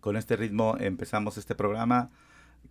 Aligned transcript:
con 0.00 0.16
este 0.16 0.36
ritmo 0.36 0.76
empezamos 0.78 1.36
este 1.38 1.54
programa 1.54 2.10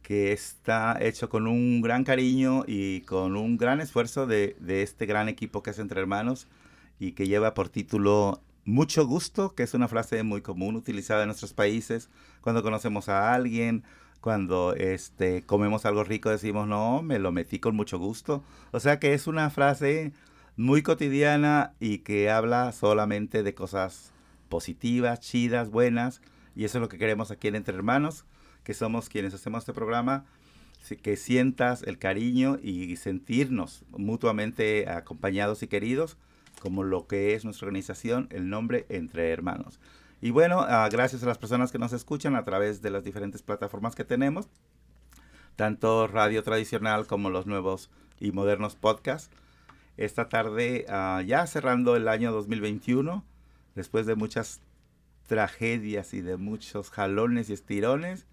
que 0.01 0.31
está 0.31 0.97
hecho 1.01 1.29
con 1.29 1.47
un 1.47 1.81
gran 1.81 2.03
cariño 2.03 2.63
y 2.67 3.01
con 3.01 3.35
un 3.35 3.57
gran 3.57 3.81
esfuerzo 3.81 4.27
de, 4.27 4.55
este 4.67 5.05
gran 5.05 5.29
equipo 5.29 5.61
que 5.61 5.71
es 5.71 5.79
Entre 5.79 5.99
Hermanos 5.99 6.47
y 6.99 7.13
que 7.13 7.27
lleva 7.27 7.53
por 7.53 7.69
título 7.69 8.41
Mucho 8.65 9.05
gusto, 9.05 9.55
que 9.55 9.63
es 9.63 9.73
una 9.73 9.87
frase 9.87 10.23
muy 10.23 10.41
común 10.41 10.75
utilizada 10.75 11.23
en 11.23 11.27
nuestros 11.27 11.53
países 11.53 12.09
cuando 12.41 12.63
conocemos 12.63 13.09
a 13.09 13.33
alguien, 13.33 13.83
cuando 14.21 14.73
este, 14.75 15.43
comemos 15.43 15.85
algo 15.85 16.03
rico 16.03 16.29
decimos, 16.29 16.67
no, 16.67 17.01
me 17.01 17.19
lo 17.19 17.31
metí 17.31 17.59
con 17.59 17.75
mucho 17.75 17.97
gusto. 17.97 18.43
O 18.71 18.79
sea 18.79 18.99
que 18.99 19.13
es 19.13 19.27
una 19.27 19.49
frase 19.49 20.13
muy 20.55 20.83
cotidiana 20.83 21.73
y 21.79 21.99
que 21.99 22.29
habla 22.29 22.71
solamente 22.73 23.43
de 23.43 23.55
cosas 23.55 24.11
positivas, 24.49 25.19
chidas, 25.21 25.69
buenas. 25.69 26.21
Y 26.55 26.65
eso 26.65 26.77
es 26.77 26.81
lo 26.81 26.89
que 26.89 26.97
queremos 26.97 27.31
aquí 27.31 27.47
en 27.47 27.55
Entre 27.55 27.75
Hermanos, 27.75 28.25
que 28.63 28.73
somos 28.73 29.09
quienes 29.09 29.33
hacemos 29.33 29.59
este 29.59 29.73
programa, 29.73 30.25
que 31.01 31.17
sientas 31.17 31.83
el 31.83 31.97
cariño 31.97 32.57
y 32.61 32.95
sentirnos 32.95 33.83
mutuamente 33.91 34.89
acompañados 34.89 35.61
y 35.63 35.67
queridos, 35.67 36.17
como 36.61 36.83
lo 36.83 37.07
que 37.07 37.35
es 37.35 37.45
nuestra 37.45 37.67
organización, 37.67 38.27
el 38.31 38.49
nombre 38.49 38.85
Entre 38.89 39.29
Hermanos. 39.31 39.79
Y 40.21 40.31
bueno, 40.31 40.65
ah, 40.67 40.89
gracias 40.91 41.23
a 41.23 41.27
las 41.27 41.37
personas 41.37 41.71
que 41.71 41.79
nos 41.79 41.93
escuchan 41.93 42.35
a 42.35 42.43
través 42.43 42.81
de 42.81 42.89
las 42.89 43.03
diferentes 43.03 43.41
plataformas 43.41 43.95
que 43.95 44.03
tenemos, 44.03 44.49
tanto 45.55 46.07
radio 46.07 46.43
tradicional 46.43 47.07
como 47.07 47.29
los 47.29 47.45
nuevos 47.45 47.89
y 48.19 48.31
modernos 48.31 48.75
podcasts. 48.75 49.29
Esta 49.95 50.27
tarde, 50.27 50.85
ah, 50.89 51.21
ya 51.25 51.47
cerrando 51.47 51.95
el 51.95 52.07
año 52.09 52.33
2021, 52.33 53.23
después 53.75 54.05
de 54.05 54.15
muchas 54.15 54.61
tragedias 55.29 56.13
y 56.13 56.21
de 56.21 56.35
muchos 56.35 56.89
jalones 56.89 57.49
y 57.49 57.53
estirones, 57.53 58.25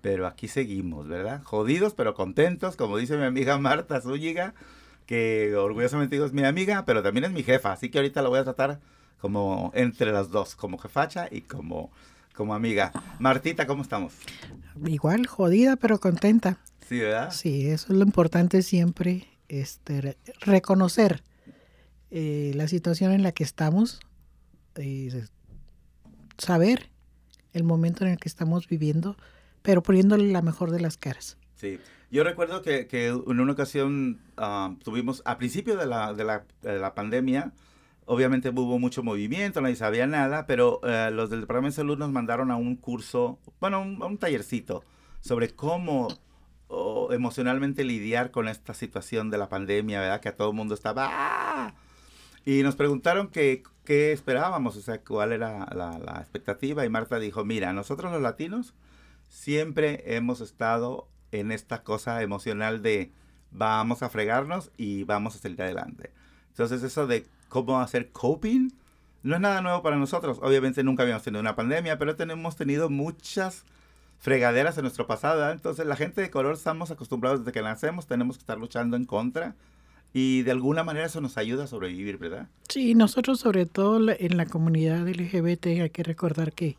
pero 0.00 0.26
aquí 0.26 0.48
seguimos, 0.48 1.08
¿verdad? 1.08 1.42
Jodidos 1.42 1.92
pero 1.92 2.14
contentos, 2.14 2.76
como 2.76 2.96
dice 2.96 3.18
mi 3.18 3.24
amiga 3.24 3.58
Marta 3.58 4.00
Zúñiga, 4.00 4.54
que 5.04 5.54
orgullosamente 5.56 6.14
digo 6.14 6.24
es 6.24 6.32
mi 6.32 6.44
amiga, 6.44 6.84
pero 6.86 7.02
también 7.02 7.24
es 7.24 7.32
mi 7.32 7.42
jefa, 7.42 7.72
así 7.72 7.90
que 7.90 7.98
ahorita 7.98 8.22
la 8.22 8.28
voy 8.30 8.38
a 8.38 8.44
tratar 8.44 8.80
como 9.20 9.72
entre 9.74 10.12
las 10.12 10.30
dos, 10.30 10.54
como 10.54 10.78
jefacha 10.78 11.28
y 11.30 11.42
como, 11.42 11.90
como 12.34 12.54
amiga. 12.54 12.92
Martita, 13.18 13.66
¿cómo 13.66 13.82
estamos? 13.82 14.14
Igual, 14.86 15.26
jodida, 15.26 15.74
pero 15.74 15.98
contenta. 15.98 16.58
Sí, 16.88 17.00
¿verdad? 17.00 17.32
Sí, 17.32 17.68
eso 17.68 17.92
es 17.92 17.98
lo 17.98 18.04
importante 18.04 18.62
siempre, 18.62 19.26
este, 19.48 20.16
reconocer 20.40 21.24
eh, 22.12 22.52
la 22.54 22.68
situación 22.68 23.10
en 23.12 23.24
la 23.24 23.32
que 23.32 23.42
estamos, 23.42 24.00
y 24.76 25.10
saber 26.38 26.90
el 27.52 27.64
momento 27.64 28.04
en 28.04 28.12
el 28.12 28.18
que 28.18 28.28
estamos 28.28 28.68
viviendo, 28.68 29.16
pero 29.62 29.82
poniéndole 29.82 30.30
la 30.32 30.42
mejor 30.42 30.70
de 30.70 30.80
las 30.80 30.96
caras. 30.96 31.36
Sí, 31.56 31.78
yo 32.10 32.24
recuerdo 32.24 32.62
que, 32.62 32.86
que 32.86 33.08
en 33.08 33.40
una 33.40 33.52
ocasión 33.52 34.20
ah, 34.36 34.74
tuvimos, 34.82 35.22
a 35.24 35.38
principio 35.38 35.76
de 35.76 35.86
la, 35.86 36.14
de 36.14 36.24
la, 36.24 36.44
de 36.62 36.78
la 36.78 36.94
pandemia, 36.94 37.52
Obviamente 38.10 38.48
hubo 38.48 38.78
mucho 38.78 39.02
movimiento, 39.02 39.60
nadie 39.60 39.76
sabía 39.76 40.06
nada, 40.06 40.46
pero 40.46 40.80
eh, 40.82 41.10
los 41.12 41.28
del 41.28 41.42
Departamento 41.42 41.74
de 41.74 41.76
Salud 41.76 41.98
nos 41.98 42.10
mandaron 42.10 42.50
a 42.50 42.56
un 42.56 42.74
curso, 42.74 43.38
bueno, 43.60 43.76
a 43.76 44.06
un 44.06 44.16
tallercito 44.16 44.82
sobre 45.20 45.50
cómo 45.50 46.08
emocionalmente 47.10 47.84
lidiar 47.84 48.30
con 48.30 48.48
esta 48.48 48.72
situación 48.72 49.28
de 49.28 49.36
la 49.36 49.50
pandemia, 49.50 50.00
¿verdad? 50.00 50.20
Que 50.22 50.30
a 50.30 50.36
todo 50.36 50.48
el 50.48 50.56
mundo 50.56 50.74
estaba... 50.74 51.08
¡ah! 51.10 51.74
Y 52.46 52.62
nos 52.62 52.76
preguntaron 52.76 53.28
qué 53.88 54.12
esperábamos, 54.12 54.76
o 54.76 54.82
sea, 54.82 55.00
cuál 55.00 55.32
era 55.32 55.66
la, 55.74 55.98
la 55.98 56.18
expectativa. 56.20 56.84
Y 56.84 56.90
Marta 56.90 57.18
dijo, 57.18 57.46
mira, 57.46 57.72
nosotros 57.72 58.12
los 58.12 58.20
latinos 58.20 58.74
siempre 59.30 60.14
hemos 60.14 60.42
estado 60.42 61.08
en 61.32 61.52
esta 61.52 61.82
cosa 61.84 62.20
emocional 62.20 62.82
de 62.82 63.10
vamos 63.50 64.02
a 64.02 64.10
fregarnos 64.10 64.70
y 64.76 65.04
vamos 65.04 65.36
a 65.36 65.38
salir 65.38 65.62
adelante. 65.62 66.12
Entonces 66.50 66.82
eso 66.82 67.06
de 67.06 67.26
cómo 67.48 67.80
hacer 67.80 68.10
coping 68.10 68.72
no 69.22 69.36
es 69.36 69.40
nada 69.40 69.62
nuevo 69.62 69.82
para 69.82 69.96
nosotros. 69.96 70.38
Obviamente 70.42 70.84
nunca 70.84 71.04
habíamos 71.04 71.22
tenido 71.22 71.40
una 71.40 71.56
pandemia, 71.56 71.98
pero 71.98 72.14
tenemos 72.14 72.56
tenido 72.56 72.90
muchas 72.90 73.64
fregaderas 74.18 74.76
en 74.76 74.82
nuestro 74.82 75.06
pasado. 75.06 75.50
Entonces 75.50 75.86
la 75.86 75.96
gente 75.96 76.20
de 76.20 76.30
color 76.30 76.56
estamos 76.56 76.90
acostumbrados 76.90 77.40
desde 77.40 77.52
que 77.52 77.62
nacemos, 77.62 78.06
tenemos 78.06 78.36
que 78.36 78.42
estar 78.42 78.58
luchando 78.58 78.98
en 78.98 79.06
contra. 79.06 79.56
Y 80.12 80.42
de 80.42 80.50
alguna 80.50 80.84
manera 80.84 81.06
eso 81.06 81.20
nos 81.20 81.36
ayuda 81.36 81.64
a 81.64 81.66
sobrevivir, 81.66 82.18
¿verdad? 82.18 82.48
Sí, 82.68 82.94
nosotros 82.94 83.40
sobre 83.40 83.66
todo 83.66 84.00
en 84.18 84.36
la 84.36 84.46
comunidad 84.46 85.06
LGBT 85.06 85.66
hay 85.66 85.90
que 85.90 86.02
recordar 86.02 86.52
que 86.52 86.76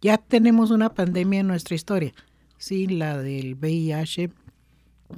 ya 0.00 0.18
tenemos 0.18 0.70
una 0.70 0.94
pandemia 0.94 1.40
en 1.40 1.46
nuestra 1.46 1.74
historia. 1.74 2.12
Sí, 2.56 2.86
la 2.86 3.18
del 3.18 3.54
VIH, 3.54 4.30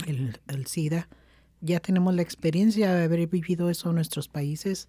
el, 0.07 0.39
el 0.49 0.67
SIDA, 0.67 1.09
ya 1.61 1.81
tenemos 1.81 2.15
la 2.15 2.23
experiencia 2.23 2.95
de 2.95 3.05
haber 3.05 3.27
vivido 3.29 3.71
eso 3.71 3.89
en 3.91 3.97
nuestros 3.97 4.29
países 4.29 4.89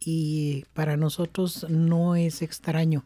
y 0.00 0.64
para 0.74 0.96
nosotros 0.96 1.66
no 1.68 2.16
es 2.16 2.42
extraño 2.42 3.04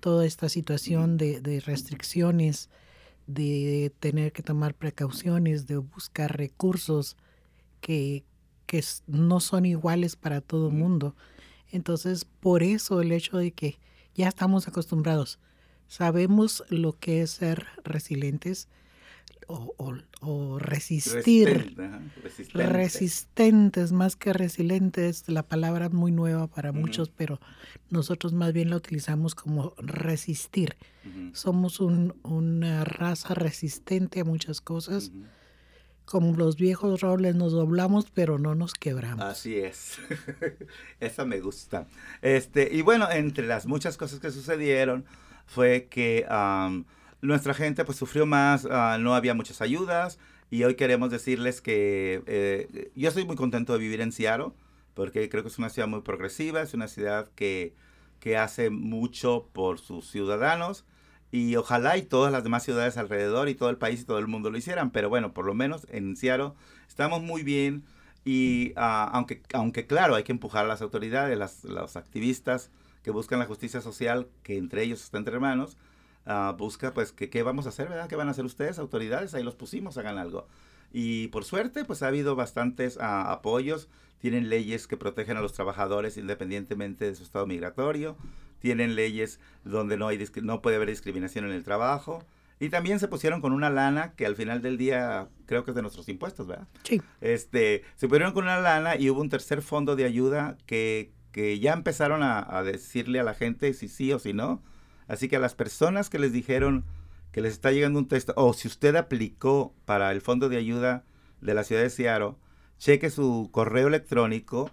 toda 0.00 0.26
esta 0.26 0.48
situación 0.48 1.16
de, 1.16 1.62
restricciones, 1.64 2.68
de 3.26 3.90
tener 4.00 4.32
que 4.32 4.42
tomar 4.42 4.74
precauciones, 4.74 5.66
de 5.66 5.78
buscar 5.78 6.36
recursos 6.36 7.16
que, 7.84 8.24
que 8.64 8.82
no 9.06 9.40
son 9.40 9.66
iguales 9.66 10.16
para 10.16 10.40
todo 10.40 10.68
el 10.68 10.74
mundo. 10.74 11.14
Entonces, 11.70 12.24
por 12.24 12.62
eso 12.62 13.02
el 13.02 13.12
hecho 13.12 13.36
de 13.36 13.52
que 13.52 13.78
ya 14.14 14.28
estamos 14.28 14.66
acostumbrados, 14.66 15.38
sabemos 15.86 16.64
lo 16.70 16.98
que 16.98 17.20
es 17.20 17.30
ser 17.32 17.66
resilientes, 17.84 18.68
o, 19.46 20.58
resistir. 20.58 21.76
Resistentes 22.54 23.92
más 23.92 24.16
que 24.16 24.32
resilientes, 24.32 25.28
la 25.28 25.42
palabra 25.42 25.90
muy 25.90 26.12
nueva 26.12 26.46
para 26.46 26.72
muchos, 26.72 27.10
pero 27.10 27.38
nosotros 27.90 28.32
más 28.32 28.54
bien 28.54 28.70
la 28.70 28.76
utilizamos 28.76 29.34
como 29.34 29.74
resistir. 29.76 30.76
Somos 31.34 31.80
una 31.80 32.84
raza 32.84 33.34
resistente 33.34 34.20
a 34.20 34.24
muchas 34.24 34.62
cosas. 34.62 35.12
Como 36.04 36.36
los 36.36 36.56
viejos 36.56 37.00
robles 37.00 37.34
nos 37.34 37.52
doblamos, 37.52 38.10
pero 38.12 38.38
no 38.38 38.54
nos 38.54 38.74
quebramos. 38.74 39.24
Así 39.24 39.58
es. 39.58 39.98
Esa 41.00 41.24
me 41.24 41.40
gusta. 41.40 41.86
Este, 42.20 42.68
y 42.72 42.82
bueno, 42.82 43.10
entre 43.10 43.46
las 43.46 43.66
muchas 43.66 43.96
cosas 43.96 44.20
que 44.20 44.30
sucedieron 44.30 45.04
fue 45.46 45.88
que 45.90 46.26
nuestra 47.20 47.54
gente 47.54 47.84
pues 47.84 47.98
sufrió 47.98 48.26
más, 48.26 48.66
ah, 48.70 48.98
no 49.00 49.14
había 49.14 49.34
muchas 49.34 49.60
ayudas 49.62 50.18
y 50.50 50.64
hoy 50.64 50.74
queremos 50.74 51.10
decirles 51.10 51.60
que 51.60 52.22
eh, 52.26 52.90
yo 52.94 53.08
estoy 53.08 53.24
muy 53.24 53.36
contento 53.36 53.72
de 53.72 53.78
vivir 53.78 54.00
en 54.00 54.12
Seattle 54.12 54.52
porque 54.94 55.28
creo 55.28 55.42
que 55.42 55.48
es 55.48 55.58
una 55.58 55.70
ciudad 55.70 55.88
muy 55.88 56.02
progresiva, 56.02 56.62
es 56.62 56.74
una 56.74 56.86
ciudad 56.86 57.30
que, 57.34 57.74
que 58.20 58.36
hace 58.36 58.70
mucho 58.70 59.48
por 59.52 59.78
sus 59.78 60.10
ciudadanos 60.10 60.84
y 61.34 61.56
ojalá 61.56 61.96
y 61.96 62.02
todas 62.02 62.30
las 62.30 62.44
demás 62.44 62.62
ciudades 62.62 62.96
alrededor 62.96 63.48
y 63.48 63.54
todo 63.54 63.70
el 63.70 63.76
país 63.76 64.02
y 64.02 64.04
todo 64.04 64.18
el 64.18 64.28
mundo 64.28 64.50
lo 64.50 64.58
hicieran, 64.58 64.90
pero 64.90 65.08
bueno, 65.08 65.32
por 65.32 65.44
lo 65.46 65.54
menos 65.54 65.86
en 65.90 66.16
Seattle 66.16 66.52
estamos 66.86 67.22
muy 67.22 67.42
bien 67.42 67.82
y 68.24 68.72
ah, 68.76 69.10
aunque, 69.12 69.42
aunque 69.52 69.86
claro, 69.86 70.14
hay 70.14 70.22
que 70.22 70.32
empujar 70.32 70.64
a 70.64 70.68
las 70.68 70.80
autoridades, 70.80 71.36
las, 71.36 71.64
los 71.64 71.96
activistas 71.96 72.70
que 73.02 73.10
buscan 73.10 73.40
la 73.40 73.46
justicia 73.46 73.80
social, 73.80 74.28
que 74.42 74.56
entre 74.56 74.82
ellos 74.84 75.02
están 75.02 75.20
entre 75.20 75.34
hermanos, 75.34 75.76
Ah, 76.26 76.54
busca 76.56 76.94
pues 76.94 77.12
qué 77.12 77.42
vamos 77.42 77.66
a 77.66 77.68
hacer, 77.68 77.88
¿verdad? 77.88 78.08
¿Qué 78.08 78.16
van 78.16 78.28
a 78.28 78.30
hacer 78.30 78.44
ustedes, 78.44 78.78
autoridades? 78.78 79.34
Ahí 79.34 79.42
los 79.42 79.54
pusimos, 79.56 79.98
hagan 79.98 80.18
algo. 80.18 80.46
Y 80.92 81.28
por 81.28 81.44
suerte, 81.44 81.84
pues 81.84 82.02
ha 82.02 82.08
habido 82.08 82.36
bastantes 82.36 82.98
ah, 83.00 83.30
apoyos. 83.32 83.88
Tienen 84.20 84.48
leyes 84.48 84.86
que 84.86 84.96
protegen 84.96 85.36
a 85.36 85.42
los 85.42 85.52
trabajadores 85.52 86.16
independientemente 86.16 87.04
de 87.04 87.14
su 87.14 87.24
estado 87.24 87.46
migratorio. 87.46 88.16
Tienen 88.64 88.94
leyes 88.94 89.40
donde 89.62 89.98
no, 89.98 90.08
hay 90.08 90.24
no 90.42 90.62
puede 90.62 90.76
haber 90.76 90.88
discriminación 90.88 91.44
en 91.44 91.52
el 91.52 91.64
trabajo. 91.64 92.24
Y 92.58 92.70
también 92.70 92.98
se 92.98 93.08
pusieron 93.08 93.42
con 93.42 93.52
una 93.52 93.68
lana 93.68 94.14
que 94.16 94.24
al 94.24 94.36
final 94.36 94.62
del 94.62 94.78
día 94.78 95.28
creo 95.44 95.64
que 95.64 95.72
es 95.72 95.74
de 95.74 95.82
nuestros 95.82 96.08
impuestos, 96.08 96.46
¿verdad? 96.46 96.66
Sí. 96.82 97.02
Este, 97.20 97.82
se 97.96 98.08
pusieron 98.08 98.32
con 98.32 98.44
una 98.44 98.60
lana 98.60 98.96
y 98.96 99.10
hubo 99.10 99.20
un 99.20 99.28
tercer 99.28 99.60
fondo 99.60 99.96
de 99.96 100.04
ayuda 100.04 100.56
que, 100.64 101.12
que 101.30 101.58
ya 101.58 101.74
empezaron 101.74 102.22
a, 102.22 102.38
a 102.56 102.62
decirle 102.62 103.20
a 103.20 103.22
la 103.22 103.34
gente 103.34 103.74
si 103.74 103.88
sí 103.88 104.12
o 104.14 104.18
si 104.18 104.32
no 104.32 104.62
Así 105.06 105.28
que 105.28 105.36
a 105.36 105.40
las 105.40 105.54
personas 105.54 106.08
que 106.08 106.18
les 106.18 106.32
dijeron 106.32 106.84
que 107.32 107.40
les 107.40 107.52
está 107.52 107.72
llegando 107.72 107.98
un 107.98 108.08
texto, 108.08 108.32
o 108.36 108.52
si 108.54 108.68
usted 108.68 108.94
aplicó 108.94 109.74
para 109.84 110.12
el 110.12 110.20
fondo 110.20 110.48
de 110.48 110.56
ayuda 110.56 111.04
de 111.40 111.54
la 111.54 111.64
ciudad 111.64 111.82
de 111.82 111.90
Seattle, 111.90 112.36
cheque 112.78 113.10
su 113.10 113.48
correo 113.52 113.88
electrónico 113.88 114.70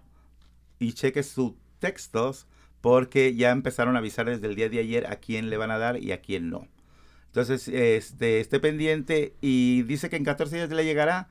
y 0.77 0.93
cheque 0.93 1.23
sus 1.23 1.53
textos, 1.79 2.47
porque 2.81 3.35
ya 3.35 3.51
empezaron 3.51 3.95
a 3.95 3.99
avisar 3.99 4.25
desde 4.25 4.47
el 4.47 4.55
día 4.55 4.69
de 4.69 4.79
ayer 4.79 5.07
a 5.07 5.17
quién 5.17 5.49
le 5.49 5.57
van 5.57 5.71
a 5.71 5.77
dar 5.77 5.97
y 5.97 6.11
a 6.11 6.21
quién 6.21 6.49
no. 6.49 6.67
Entonces, 7.27 7.67
este, 7.67 8.39
esté 8.41 8.59
pendiente 8.59 9.33
y 9.39 9.83
dice 9.83 10.09
que 10.09 10.17
en 10.17 10.25
14 10.25 10.55
días 10.55 10.69
le 10.69 10.83
llegará. 10.83 11.29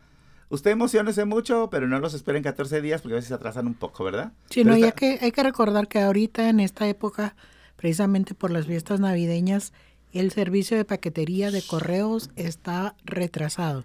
Usted 0.48 0.70
emocionese 0.70 1.26
mucho, 1.26 1.68
pero 1.70 1.86
no 1.86 1.98
los 2.00 2.14
esperen 2.14 2.42
14 2.42 2.80
días 2.80 3.02
porque 3.02 3.14
a 3.14 3.16
veces 3.16 3.28
se 3.28 3.34
atrasan 3.34 3.66
un 3.66 3.74
poco, 3.74 4.04
¿verdad? 4.04 4.32
Sí, 4.48 4.64
no, 4.64 4.76
ya 4.76 4.92
que 4.92 5.18
hay 5.20 5.30
que 5.30 5.42
recordar 5.42 5.88
que 5.88 6.00
ahorita 6.00 6.48
en 6.48 6.60
esta 6.60 6.88
época 6.88 7.36
precisamente 7.80 8.34
por 8.34 8.50
las 8.50 8.66
fiestas 8.66 9.00
navideñas, 9.00 9.72
el 10.12 10.32
servicio 10.32 10.76
de 10.76 10.84
paquetería 10.84 11.50
de 11.50 11.62
correos 11.62 12.28
está 12.36 12.94
retrasado. 13.04 13.84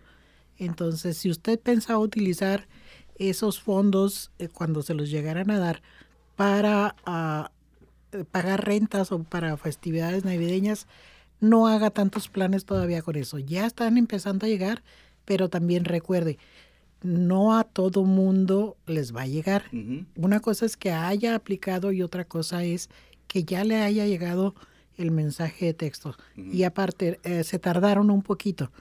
Entonces, 0.57 1.17
si 1.17 1.29
usted 1.29 1.57
pensaba 1.57 1.99
utilizar 1.99 2.67
esos 3.17 3.61
fondos 3.61 4.31
eh, 4.37 4.49
cuando 4.49 4.81
se 4.81 4.95
los 4.95 5.09
llegaran 5.09 5.49
a 5.49 5.59
dar 5.59 5.81
para 6.35 6.97
ah, 7.05 7.51
pagar 8.23 8.65
rentas 8.65 9.11
o 9.11 9.23
para 9.23 9.57
festividades 9.57 10.23
navideñas, 10.23 10.87
no 11.39 11.67
haga 11.67 11.89
tantos 11.89 12.29
planes 12.29 12.65
todavía 12.65 13.01
con 13.01 13.15
eso. 13.15 13.39
Ya 13.39 13.65
están 13.65 13.97
empezando 13.97 14.45
a 14.45 14.49
llegar, 14.49 14.83
pero 15.25 15.49
también 15.49 15.85
recuerde, 15.85 16.37
no 17.01 17.57
a 17.57 17.63
todo 17.63 18.03
mundo 18.03 18.77
les 18.85 19.15
va 19.15 19.23
a 19.23 19.27
llegar. 19.27 19.65
Una 20.15 20.39
cosa 20.39 20.65
es 20.65 20.77
que 20.77 20.91
haya 20.91 21.35
aplicado 21.35 21.91
y 21.91 22.01
otra 22.01 22.25
cosa 22.25 22.63
es 22.63 22.89
que 23.27 23.43
ya 23.43 23.63
le 23.63 23.77
haya 23.77 24.05
llegado 24.05 24.55
el 24.97 25.11
mensaje 25.11 25.67
de 25.67 25.73
texto. 25.73 26.15
Y 26.35 26.63
aparte, 26.63 27.19
eh, 27.23 27.43
se 27.43 27.59
tardaron 27.59 28.09
un 28.09 28.21
poquito. 28.21 28.71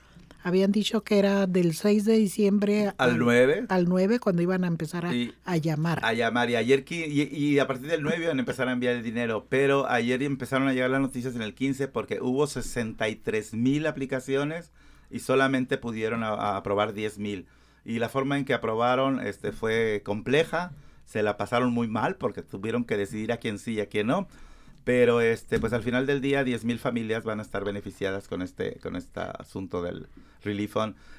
Habían 0.44 0.72
dicho 0.72 1.04
que 1.04 1.18
era 1.18 1.46
del 1.46 1.74
6 1.74 2.04
de 2.04 2.18
diciembre 2.18 2.92
al, 2.98 3.18
9. 3.18 3.64
Al 3.70 3.88
9 3.88 4.18
cuando 4.18 4.42
iban 4.42 4.62
a 4.64 4.66
empezar 4.66 5.06
a, 5.06 5.56
llamar. 5.56 6.04
A 6.04 6.12
llamar. 6.12 6.50
Y 6.50 6.56
ayer 6.56 6.84
y, 6.86 7.22
y, 7.22 7.58
a 7.58 7.66
partir 7.66 7.88
del 7.88 8.02
9 8.02 8.24
iban 8.24 8.36
a 8.36 8.40
empezar 8.40 8.68
a 8.68 8.72
enviar 8.72 8.94
el 8.94 9.02
dinero. 9.02 9.46
Pero 9.48 9.88
ayer 9.88 10.22
empezaron 10.22 10.68
a 10.68 10.74
llegar 10.74 10.90
las 10.90 11.00
noticias 11.00 11.34
en 11.34 11.40
el 11.40 11.54
15 11.54 11.88
porque 11.88 12.20
hubo 12.20 12.46
63 12.46 13.54
mil 13.54 13.86
aplicaciones 13.86 14.70
y 15.10 15.20
solamente 15.20 15.78
pudieron 15.78 16.22
aprobar 16.22 16.92
10 16.92 17.18
mil. 17.20 17.46
Y 17.86 17.98
la 17.98 18.10
forma 18.10 18.36
en 18.36 18.44
que 18.44 18.52
aprobaron 18.52 19.26
este, 19.26 19.50
fue 19.50 20.02
compleja. 20.04 20.72
Se 21.06 21.22
la 21.22 21.38
pasaron 21.38 21.72
muy 21.72 21.88
mal 21.88 22.16
porque 22.16 22.42
tuvieron 22.42 22.84
que 22.84 22.98
decidir 22.98 23.32
a 23.32 23.38
quién 23.38 23.58
sí 23.58 23.72
y 23.72 23.80
a 23.80 23.86
quién 23.86 24.08
no. 24.08 24.28
Pero 24.84 25.22
este, 25.22 25.58
pues 25.58 25.72
al 25.72 25.82
final 25.82 26.06
del 26.06 26.20
día, 26.20 26.44
10.000 26.44 26.78
familias 26.78 27.24
van 27.24 27.38
a 27.38 27.42
estar 27.42 27.64
beneficiadas 27.64 28.28
con 28.28 28.42
este, 28.42 28.78
con 28.80 28.96
este 28.96 29.20
asunto 29.20 29.82
del 29.82 30.06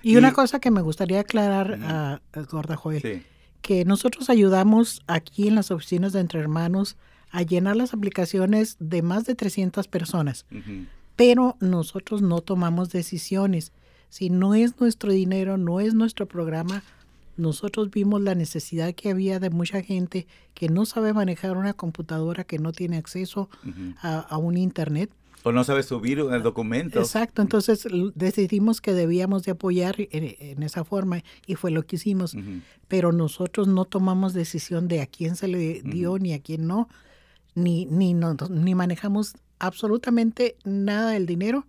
Y, 0.03 0.17
una 0.17 0.33
cosa 0.33 0.59
que 0.59 0.71
me 0.71 0.81
gustaría 0.81 1.19
aclarar 1.19 1.79
a, 1.83 2.21
Gorda 2.49 2.75
Joel, 2.75 3.23
que 3.61 3.85
nosotros 3.85 4.29
ayudamos 4.29 5.01
aquí 5.07 5.47
en 5.47 5.55
las 5.55 5.71
oficinas 5.71 6.13
de 6.13 6.19
Entre 6.19 6.39
Hermanos 6.39 6.97
a 7.31 7.41
llenar 7.41 7.75
las 7.75 7.93
aplicaciones 7.93 8.77
de 8.79 9.01
más 9.01 9.25
de 9.25 9.35
300 9.35 9.87
personas, 9.87 10.45
pero 11.15 11.57
nosotros 11.59 12.21
no 12.21 12.41
tomamos 12.41 12.89
decisiones. 12.89 13.71
Si 14.09 14.29
no 14.29 14.53
es 14.55 14.79
nuestro 14.79 15.11
dinero, 15.11 15.57
no 15.57 15.79
es 15.79 15.93
nuestro 15.93 16.27
programa, 16.27 16.83
nosotros 17.37 17.91
vimos 17.91 18.21
la 18.21 18.35
necesidad 18.35 18.93
que 18.93 19.09
había 19.09 19.39
de 19.39 19.49
mucha 19.49 19.81
gente 19.81 20.27
que 20.53 20.69
no 20.69 20.85
sabe 20.85 21.13
manejar 21.13 21.57
una 21.57 21.73
computadora, 21.73 22.43
que 22.43 22.59
no 22.59 22.71
tiene 22.71 22.97
acceso 22.97 23.49
a, 24.01 24.37
un 24.37 24.57
internet. 24.57 25.11
O 25.43 25.51
no 25.51 25.63
sabe 25.63 25.83
subir 25.83 26.19
el 26.19 26.41
documento. 26.41 26.99
Exacto, 26.99 27.41
entonces 27.41 27.87
decidimos 28.15 28.81
que 28.81 28.93
debíamos 28.93 29.43
de 29.43 29.51
apoyar 29.51 29.95
en, 29.99 30.63
esa 30.63 30.83
forma 30.83 31.23
y 31.45 31.55
fue 31.55 31.71
lo 31.71 31.83
que 31.85 31.97
hicimos. 31.97 32.35
Pero 32.87 33.11
nosotros 33.11 33.67
no 33.67 33.85
tomamos 33.85 34.33
decisión 34.33 34.87
de 34.87 35.01
a 35.01 35.05
quién 35.05 35.35
se 35.35 35.47
le 35.47 35.81
dio 35.83 36.17
ni 36.17 36.33
a 36.33 36.39
quién 36.39 36.65
no, 36.67 36.89
ni, 37.53 37.85
ni, 37.85 38.13
no, 38.13 38.35
ni 38.49 38.75
manejamos 38.75 39.33
absolutamente 39.59 40.55
nada 40.63 41.11
del 41.11 41.25
dinero 41.25 41.65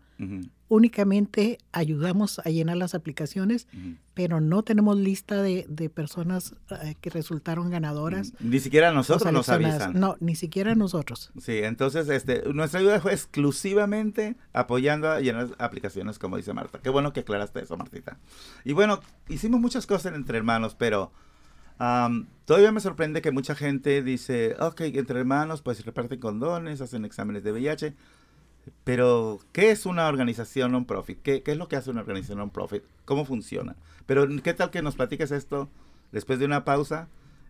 únicamente 0.69 1.59
ayudamos 1.73 2.41
a 2.41 2.51
llenar 2.51 2.77
las 2.77 2.95
aplicaciones, 2.95 3.69
pero 4.15 4.41
no 4.41 4.63
tenemos 4.63 4.97
lista 4.97 5.43
de, 5.43 5.91
personas 5.95 6.55
eh, 6.83 6.97
que 7.01 7.11
resultaron 7.11 7.71
ganadoras. 7.71 8.33
Ni 8.41 8.59
siquiera 8.59 8.93
nosotros 8.93 9.33
nos 9.33 9.49
avisan. 9.49 9.99
No, 9.99 10.17
ni 10.21 10.35
siquiera 10.35 10.75
nosotros. 10.75 11.31
Sí, 11.41 11.59
entonces 11.59 12.09
este, 12.09 12.43
nuestra 12.53 12.81
ayuda 12.81 13.01
fue 13.01 13.13
exclusivamente 13.13 14.37
apoyando 14.53 15.11
a 15.11 15.21
llenar 15.21 15.49
aplicaciones, 15.59 16.19
como 16.19 16.37
dice 16.37 16.53
Marta. 16.53 16.81
Qué 16.83 16.91
bueno 16.91 17.12
que 17.12 17.21
aclaraste 17.21 17.61
eso, 17.61 17.77
Martita. 17.77 18.19
Y 18.65 18.73
bueno, 18.73 19.01
hicimos 19.29 19.61
muchas 19.61 19.87
cosas 19.87 20.15
entre 20.15 20.39
hermanos, 20.39 20.75
pero 20.75 21.12
todavía 22.45 22.73
me 22.73 22.81
sorprende 22.81 23.23
que 23.23 23.31
mucha 23.31 23.55
gente 23.55 24.03
dice, 24.03 24.57
ok, 24.59 24.81
entre 24.81 25.21
hermanos, 25.21 25.62
pues 25.62 25.85
reparten 25.85 26.21
condones, 26.21 26.81
hacen 26.81 27.05
exámenes 27.05 27.45
de 27.45 27.53
VIH. 27.53 27.95
Pero, 28.85 29.41
¿qué 29.53 29.71
es 29.71 29.87
una 29.87 30.09
organización 30.09 30.73
non-profit? 30.73 31.21
¿Qué, 31.23 31.43
es 31.45 31.57
lo 31.57 31.69
que 31.69 31.77
hace 31.77 31.91
una 31.91 32.01
organización 32.01 32.39
non-profit? 32.39 32.83
¿Cómo 33.05 33.25
funciona? 33.25 33.77
Pero, 34.07 34.27
¿qué 34.43 34.55
tal 34.55 34.71
que 34.71 34.83
nos 34.83 34.97
platiques 34.97 35.31
esto 35.31 35.69
después 36.13 36.39
de 36.39 36.45
una 36.45 36.65
pausa? 36.65 37.09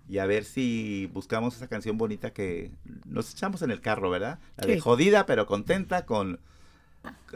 Y 0.09 0.19
a 0.19 0.27
ver 0.27 0.45
si 0.45 1.11
buscamos 1.13 1.57
esa 1.57 1.69
canción 1.69 1.99
bonita 1.99 2.33
que 2.33 2.71
nos 3.05 3.33
echamos 3.33 3.63
en 3.63 3.71
el 3.71 3.81
carro, 3.81 4.09
¿verdad? 4.09 4.39
La 4.57 4.67
de 4.67 4.81
jodida 4.81 5.27
pero 5.27 5.47
contenta 5.47 6.07
con... 6.07 6.39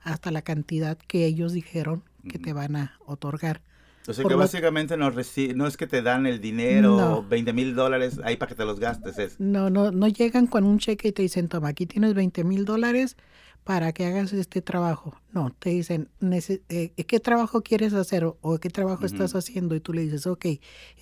hasta 0.00 0.30
la 0.30 0.42
cantidad 0.42 0.96
que 0.96 1.26
ellos 1.26 1.52
dijeron 1.52 2.04
que 2.28 2.38
te 2.38 2.52
van 2.52 2.76
a 2.76 2.98
otorgar. 3.04 3.62
O 4.08 4.14
sea 4.14 4.24
que 4.24 4.34
básicamente 4.34 4.96
no, 4.96 5.10
no 5.10 5.66
es 5.66 5.76
que 5.76 5.86
te 5.86 6.00
dan 6.00 6.26
el 6.26 6.40
dinero, 6.40 7.26
20 7.28 7.52
mil 7.52 7.74
dólares 7.74 8.18
ahí 8.24 8.36
para 8.36 8.48
que 8.48 8.54
te 8.54 8.64
los 8.64 8.80
gastes. 8.80 9.18
Es. 9.18 9.38
No, 9.38 9.68
no, 9.68 9.92
no 9.92 10.08
llegan 10.08 10.46
con 10.46 10.64
un 10.64 10.78
cheque 10.78 11.08
y 11.08 11.12
te 11.12 11.20
dicen, 11.20 11.48
toma, 11.48 11.68
aquí 11.68 11.84
tienes 11.84 12.14
20 12.14 12.42
mil 12.44 12.64
dólares 12.64 13.18
para 13.64 13.92
que 13.92 14.06
hagas 14.06 14.32
este 14.32 14.62
trabajo. 14.62 15.14
No, 15.32 15.54
te 15.58 15.68
dicen, 15.70 16.08
eh, 16.22 16.90
¿qué 16.96 17.20
trabajo 17.20 17.60
quieres 17.60 17.92
hacer 17.92 18.24
o 18.24 18.58
qué 18.58 18.70
trabajo 18.70 19.04
estás 19.04 19.34
haciendo? 19.34 19.74
Y 19.74 19.80
tú 19.80 19.92
le 19.92 20.00
dices, 20.00 20.26
ok, 20.26 20.46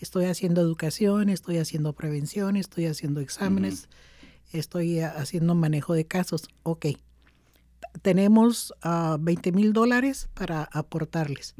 estoy 0.00 0.24
haciendo 0.24 0.60
educación, 0.60 1.28
estoy 1.28 1.58
haciendo 1.58 1.92
prevención, 1.92 2.56
estoy 2.56 2.86
haciendo 2.86 3.20
exámenes, 3.20 3.88
estoy 4.52 4.98
haciendo 4.98 5.54
manejo 5.54 5.94
de 5.94 6.06
casos. 6.06 6.48
Ok, 6.64 6.86
tenemos 8.02 8.74
20 8.82 8.82
ah, 8.82 9.52
mil 9.52 9.72
dólares 9.72 10.28
para 10.34 10.64
aportarles 10.64 11.54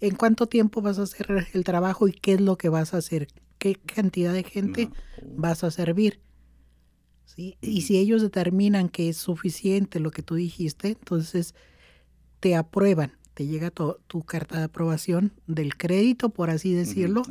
en 0.00 0.14
cuánto 0.14 0.46
tiempo 0.46 0.80
vas 0.82 0.98
a 0.98 1.02
hacer 1.02 1.48
el 1.52 1.64
trabajo 1.64 2.08
y 2.08 2.12
qué 2.12 2.34
es 2.34 2.40
lo 2.40 2.56
que 2.56 2.68
vas 2.68 2.94
a 2.94 2.98
hacer, 2.98 3.28
qué 3.58 3.74
cantidad 3.74 4.32
de 4.32 4.44
gente 4.44 4.90
vas 5.36 5.64
a 5.64 5.70
servir. 5.70 6.20
¿sí? 7.24 7.56
Y 7.60 7.82
si 7.82 7.98
ellos 7.98 8.22
determinan 8.22 8.88
que 8.88 9.08
es 9.08 9.16
suficiente 9.16 10.00
lo 10.00 10.10
que 10.10 10.22
tú 10.22 10.34
dijiste, 10.34 10.88
entonces 10.88 11.54
te 12.40 12.56
aprueban, 12.56 13.12
te 13.34 13.46
llega 13.46 13.70
tu, 13.70 14.22
carta 14.24 14.58
de 14.58 14.64
aprobación 14.64 15.32
del 15.46 15.76
crédito, 15.76 16.30
por 16.30 16.50
así 16.50 16.72
decirlo, 16.72 17.22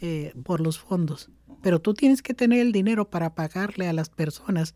eh, 0.00 0.34
por 0.44 0.60
los 0.60 0.78
fondos. 0.78 1.30
Pero 1.62 1.80
tú 1.80 1.94
tienes 1.94 2.20
que 2.20 2.34
tener 2.34 2.60
el 2.60 2.72
dinero 2.72 3.08
para 3.08 3.34
pagarle 3.34 3.88
a 3.88 3.92
las 3.92 4.10
personas, 4.10 4.74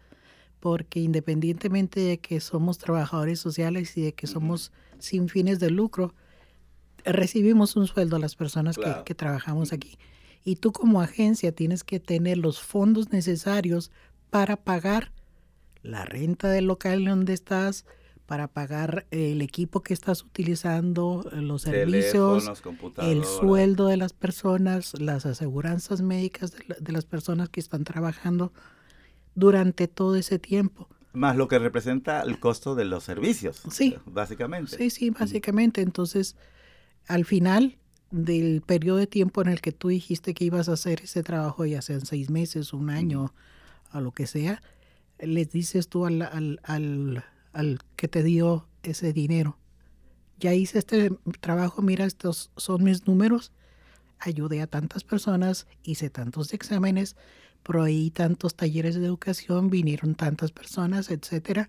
porque 0.60 1.00
independientemente 1.00 2.00
de 2.00 2.18
que 2.18 2.40
somos 2.40 2.78
trabajadores 2.78 3.40
sociales 3.40 3.96
y 3.96 4.02
de 4.02 4.14
que 4.14 4.26
somos 4.26 4.72
sin 4.98 5.28
fines 5.28 5.60
de 5.60 5.70
lucro, 5.70 6.14
recibimos 7.12 7.76
un 7.76 7.86
sueldo 7.86 8.16
a 8.16 8.18
las 8.18 8.34
personas 8.36 8.76
que- 8.76 8.82
Claro. 8.84 9.04
que, 9.04 9.14
trabajamos 9.14 9.72
aquí. 9.72 9.98
Y 10.44 10.56
tú 10.56 10.72
como 10.72 11.00
agencia 11.02 11.52
tienes 11.52 11.84
que 11.84 12.00
tener 12.00 12.38
los 12.38 12.60
fondos 12.60 13.10
necesarios 13.10 13.90
para 14.30 14.56
pagar 14.56 15.12
la 15.82 16.04
renta 16.04 16.48
del 16.48 16.66
local 16.66 17.04
donde 17.04 17.32
estás, 17.34 17.84
para 18.26 18.46
pagar 18.48 19.06
el 19.10 19.40
equipo 19.40 19.82
que 19.82 19.94
estás 19.94 20.22
utilizando, 20.22 21.24
los 21.32 21.62
servicios, 21.62 22.46
el 22.98 23.24
sueldo 23.24 23.86
de 23.86 23.96
las 23.96 24.12
personas, 24.12 24.98
las 25.00 25.24
aseguranzas 25.24 26.02
médicas 26.02 26.52
de, 26.52 26.64
la- 26.68 26.76
de 26.78 26.92
las 26.92 27.06
personas 27.06 27.48
que 27.48 27.60
están 27.60 27.84
trabajando 27.84 28.52
durante 29.34 29.88
todo 29.88 30.16
ese 30.16 30.38
tiempo. 30.38 30.88
Más 31.12 31.36
lo 31.36 31.48
que 31.48 31.58
representa 31.58 32.20
el 32.22 32.38
costo 32.38 32.74
de 32.74 32.84
los 32.84 33.02
servicios. 33.04 33.62
Sí. 33.70 33.96
Básicamente. 34.06 34.76
Sí, 34.76 34.90
sí, 34.90 35.10
básicamente. 35.10 35.80
Entonces, 35.80 36.36
al 37.08 37.24
final 37.24 37.78
del 38.10 38.62
periodo 38.62 38.98
de 38.98 39.06
tiempo 39.06 39.42
en 39.42 39.48
el 39.48 39.60
que 39.60 39.72
tú 39.72 39.88
dijiste 39.88 40.34
que 40.34 40.44
ibas 40.44 40.68
a 40.68 40.74
hacer 40.74 41.00
ese 41.02 41.22
trabajo, 41.22 41.66
ya 41.66 41.82
sean 41.82 42.06
seis 42.06 42.30
meses, 42.30 42.72
un 42.72 42.90
año, 42.90 43.34
o 43.92 44.00
lo 44.00 44.12
que 44.12 44.26
sea, 44.26 44.62
les 45.18 45.50
dices 45.50 45.88
tú 45.88 46.06
al, 46.06 46.22
al, 46.22 46.60
al, 46.62 47.24
al 47.52 47.80
que 47.96 48.08
te 48.08 48.22
dio 48.22 48.68
ese 48.82 49.12
dinero, 49.12 49.58
ya 50.38 50.54
hice 50.54 50.78
este 50.78 51.10
trabajo, 51.40 51.82
mira, 51.82 52.04
estos 52.04 52.50
son 52.56 52.84
mis 52.84 53.06
números, 53.06 53.52
ayudé 54.20 54.62
a 54.62 54.66
tantas 54.66 55.02
personas, 55.02 55.66
hice 55.82 56.10
tantos 56.10 56.54
exámenes, 56.54 57.16
proveí 57.62 58.10
tantos 58.10 58.54
talleres 58.54 58.94
de 58.94 59.04
educación, 59.04 59.68
vinieron 59.70 60.14
tantas 60.14 60.52
personas, 60.52 61.10
etcétera. 61.10 61.68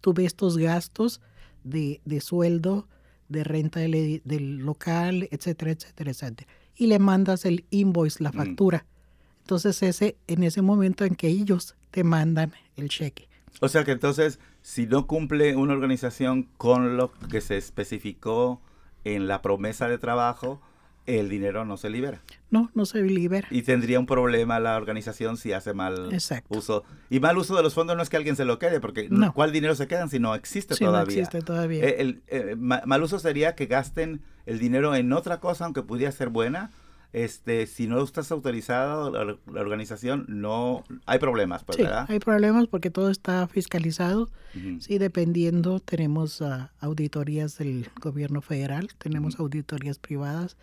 Tuve 0.00 0.24
estos 0.24 0.58
gastos 0.58 1.20
de, 1.64 2.00
de 2.04 2.20
sueldo, 2.20 2.86
de 3.32 3.44
renta 3.44 3.80
del, 3.80 4.22
del 4.24 4.58
local, 4.58 5.28
etcétera, 5.30 5.72
etcétera, 5.72 6.10
etcétera. 6.12 6.48
Y 6.76 6.86
le 6.86 6.98
mandas 6.98 7.44
el 7.44 7.64
invoice, 7.70 8.22
la 8.22 8.30
Mm. 8.30 8.36
factura. 8.36 8.86
Entonces, 9.40 9.82
ese, 9.82 10.16
en 10.28 10.42
ese 10.44 10.62
momento 10.62 11.04
en 11.04 11.14
que 11.16 11.28
ellos 11.28 11.74
te 11.90 12.04
mandan 12.04 12.52
el 12.76 12.88
cheque. 12.88 13.28
O 13.60 13.68
sea 13.68 13.84
que 13.84 13.90
entonces, 13.92 14.38
si 14.62 14.86
no 14.86 15.06
cumple 15.06 15.56
una 15.56 15.72
organización 15.74 16.48
con 16.56 16.96
lo 16.96 17.12
que 17.30 17.40
se 17.40 17.56
especificó 17.56 18.60
en 19.04 19.26
la 19.28 19.42
promesa 19.42 19.88
de 19.88 19.98
trabajo, 19.98 20.60
el 21.06 21.28
dinero 21.28 21.64
no 21.64 21.76
se 21.76 21.90
libera. 21.90 22.20
No, 22.50 22.70
no 22.74 22.84
se 22.86 23.02
libera. 23.02 23.48
Y 23.50 23.62
tendría 23.62 23.98
un 23.98 24.06
problema 24.06 24.60
la 24.60 24.76
organización 24.76 25.36
si 25.36 25.52
hace 25.52 25.72
mal 25.74 26.12
Exacto. 26.12 26.56
uso. 26.58 26.84
Y 27.10 27.18
mal 27.20 27.36
uso 27.38 27.56
de 27.56 27.62
los 27.62 27.74
fondos 27.74 27.96
no 27.96 28.02
es 28.02 28.08
que 28.10 28.16
alguien 28.16 28.36
se 28.36 28.44
lo 28.44 28.58
quede, 28.58 28.78
porque 28.80 29.08
No. 29.10 29.32
¿cuál 29.32 29.52
dinero 29.52 29.74
se 29.74 29.86
quedan 29.88 30.08
si 30.10 30.18
no 30.18 30.34
existe 30.34 30.74
Sí, 30.74 30.84
no 30.84 30.90
todavía? 30.90 31.16
existe 31.22 31.40
todavía. 31.40 31.84
Eh, 31.84 31.96
el 32.00 32.22
eh, 32.28 32.54
ma- 32.56 32.82
mal 32.86 33.02
uso 33.02 33.18
sería 33.18 33.54
que 33.54 33.66
gasten 33.66 34.20
el 34.46 34.58
dinero 34.58 34.94
en 34.94 35.12
otra 35.12 35.40
cosa, 35.40 35.64
aunque 35.64 35.82
pudiera 35.82 36.12
ser 36.12 36.28
buena. 36.28 36.70
Este, 37.12 37.66
si 37.66 37.86
no 37.86 38.02
estás 38.02 38.32
autorizado, 38.32 39.10
la, 39.10 39.36
la 39.52 39.60
organización 39.60 40.24
no 40.28 40.82
hay 41.04 41.18
problemas, 41.18 41.62
pues, 41.62 41.76
sí, 41.76 41.82
¿verdad? 41.82 42.06
hay 42.08 42.18
problemas 42.18 42.68
porque 42.68 42.90
todo 42.90 43.10
está 43.10 43.46
fiscalizado. 43.48 44.30
Ujú. 44.56 44.80
Sí, 44.80 44.98
dependiendo, 44.98 45.80
tenemos 45.80 46.40
ah, 46.40 46.72
auditorías 46.80 47.58
del 47.58 47.90
gobierno 48.00 48.40
federal, 48.40 48.88
tenemos 48.98 49.38
auditorías 49.38 49.98
privadas 49.98 50.56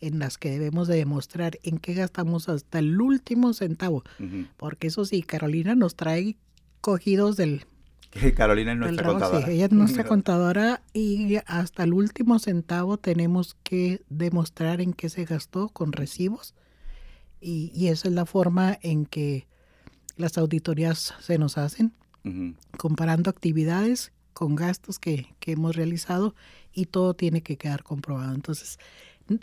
en 0.00 0.18
las 0.18 0.38
que 0.38 0.50
debemos 0.50 0.88
de 0.88 0.96
demostrar 0.96 1.58
en 1.62 1.78
qué 1.78 1.94
gastamos 1.94 2.48
hasta 2.48 2.78
el 2.78 3.00
último 3.00 3.52
centavo. 3.52 4.04
Porque 4.56 4.88
eso 4.88 5.04
sí, 5.04 5.22
Carolina 5.22 5.74
nos 5.74 5.96
trae 5.96 6.36
cogidos 6.80 7.36
del, 7.36 7.64
Carolina 8.36 8.72
es 8.72 8.78
nuestra 8.78 9.04
rabo. 9.04 9.18
Sí, 9.18 9.22
contadora. 9.24 9.52
ella 9.52 9.64
es 9.66 9.72
nuestra 9.72 10.04
contadora 10.08 10.82
y 10.92 11.36
hasta 11.46 11.84
el 11.84 11.92
último 11.92 12.38
centavo 12.38 12.96
tenemos 12.96 13.56
que 13.62 14.02
demostrar 14.08 14.80
en 14.80 14.92
qué 14.92 15.08
se 15.08 15.24
gastó 15.24 15.68
con 15.68 15.92
recibos. 15.92 16.54
Y, 17.40 17.70
y 17.74 17.88
esa 17.88 18.08
es 18.08 18.14
la 18.14 18.26
forma 18.26 18.78
en 18.82 19.06
que 19.06 19.46
las 20.16 20.38
auditorías 20.38 21.14
se 21.20 21.38
nos 21.38 21.58
hacen 21.58 21.92
comparando 22.76 23.30
actividades 23.30 24.12
con 24.32 24.56
gastos 24.56 24.98
que, 24.98 25.34
que 25.38 25.52
hemos 25.52 25.76
realizado 25.76 26.34
y 26.72 26.86
todo 26.86 27.14
tiene 27.14 27.42
que 27.42 27.56
quedar 27.56 27.84
comprobado. 27.84 28.34
Entonces, 28.34 28.78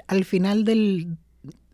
al 0.08 0.26
final 0.26 0.66
del, 0.66 1.18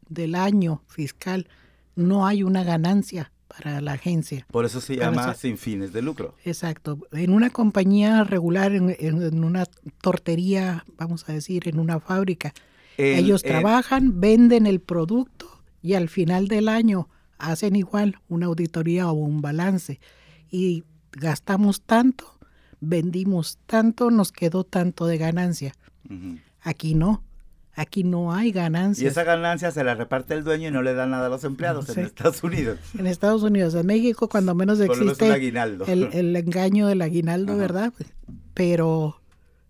del 0.07 0.35
año 0.35 0.83
fiscal 0.87 1.47
no 1.95 2.27
hay 2.27 2.43
una 2.43 2.63
ganancia 2.63 3.31
para 3.49 3.81
la 3.81 3.93
agencia. 3.93 4.45
Por 4.51 4.63
eso 4.65 4.79
se 4.79 4.95
llama 4.95 5.33
sin 5.33 5.57
fines 5.57 5.91
de 5.91 6.01
lucro. 6.01 6.35
Exacto. 6.45 6.99
En 7.11 7.33
una 7.33 7.49
compañía 7.49 8.23
regular, 8.23 8.71
en, 8.73 9.43
una 9.43 9.65
tortería, 10.01 10.85
vamos 10.97 11.27
a 11.27 11.33
decir, 11.33 11.67
en 11.67 11.79
una 11.79 11.99
fábrica, 11.99 12.53
El- 12.97 13.19
ellos 13.25 13.43
el- 13.43 13.49
trabajan, 13.51 14.21
venden 14.21 14.65
el 14.67 14.79
producto 14.79 15.47
y 15.81 15.93
al 15.95 16.09
final 16.09 16.47
del 16.47 16.69
año 16.69 17.09
hacen 17.37 17.75
igual 17.75 18.19
una 18.29 18.45
auditoría 18.45 19.09
o 19.09 19.13
un 19.13 19.41
balance. 19.41 19.99
Y 20.51 20.83
gastamos 21.11 21.81
tanto, 21.81 22.37
vendimos 22.81 23.57
tanto, 23.65 24.11
nos 24.11 24.31
quedó 24.31 24.63
tanto 24.63 25.05
de 25.07 25.17
ganancia. 25.17 25.73
Aquí 26.61 26.93
no. 26.95 27.23
Aquí 27.75 28.03
no 28.03 28.33
hay 28.33 28.49
Y 28.49 28.51
ganancias. 28.51 29.11
esa 29.11 29.23
ganancia 29.23 29.71
se 29.71 29.83
la 29.83 29.95
reparte 29.95 30.33
el 30.33 30.43
dueño 30.43 30.67
y 30.67 30.71
no 30.71 30.81
le 30.81 30.93
da 30.93 31.05
nada 31.05 31.27
a 31.27 31.29
los 31.29 31.43
empleados 31.43 31.89
en 31.95 32.05
Estados 32.05 32.43
Unidos. 32.43 32.77
En 32.97 33.07
Estados 33.07 33.43
Unidos, 33.43 33.73
en 33.75 33.85
México, 33.85 34.27
cuando 34.27 34.53
menos 34.55 34.79
existe 34.79 35.31
aguinaldo. 35.31 35.85
el, 35.85 36.09
el 36.11 36.35
engaño 36.35 36.87
del 36.87 37.01
aguinaldo, 37.01 37.53
Ajá. 37.53 37.61
¿verdad? 37.61 37.93
Pero 38.53 39.19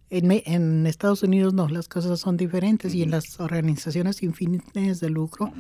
en, 0.10 0.88
Estados 0.88 1.24
Unidos 1.24 1.53
no, 1.53 1.68
las 1.68 1.88
cosas 1.88 2.20
son 2.20 2.38
diferentes 2.38 2.94
y 2.96 3.03
en 3.03 3.12
las 3.12 3.39
organizaciones 3.39 4.18
sin 4.18 4.34
fines 4.34 5.00
de 5.00 5.10
lucro 5.10 5.51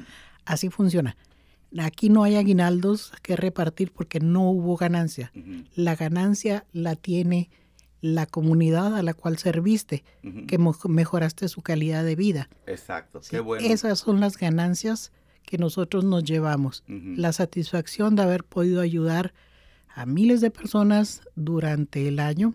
así 0.45 0.69
funciona. 0.69 1.15
Aquí 1.77 2.09
no 2.09 2.23
hay 2.23 2.35
aguinaldos 2.35 3.11
que 3.21 3.35
repartir 3.35 3.91
porque 3.91 4.19
no 4.19 4.49
hubo 4.49 4.75
ganancia. 4.75 5.31
La 5.75 5.95
ganancia 5.95 6.65
la 6.71 6.95
tiene 6.95 7.51
la 8.01 8.25
comunidad 8.25 8.95
a 8.95 9.03
la 9.03 9.13
cual 9.13 9.37
serviste, 9.37 10.03
que 10.47 10.57
mejoraste 10.87 11.47
su 11.47 11.61
calidad 11.61 12.03
de 12.03 12.15
vida. 12.15 12.49
Exacto, 12.65 13.21
¿sí? 13.21 13.31
qué 13.31 13.39
bueno. 13.39 13.67
Esas 13.67 13.99
son 13.99 14.19
las 14.19 14.37
ganancias 14.37 15.11
que 15.45 15.57
nosotros 15.57 16.03
nos 16.03 16.23
llevamos. 16.23 16.83
La 16.87 17.33
satisfacción 17.33 18.15
de 18.15 18.23
haber 18.23 18.43
podido 18.43 18.81
ayudar 18.81 19.33
a 19.93 20.05
miles 20.05 20.41
de 20.41 20.51
personas 20.51 21.21
durante 21.35 22.07
el 22.07 22.19
año 22.19 22.53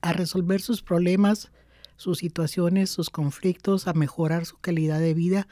a 0.00 0.12
resolver 0.12 0.60
sus 0.60 0.82
problemas, 0.82 1.50
sus 1.96 2.18
situaciones, 2.18 2.90
sus 2.90 3.08
conflictos, 3.08 3.86
a 3.86 3.92
mejorar 3.92 4.46
su 4.46 4.56
calidad 4.58 4.98
de 4.98 5.14
vida 5.14 5.46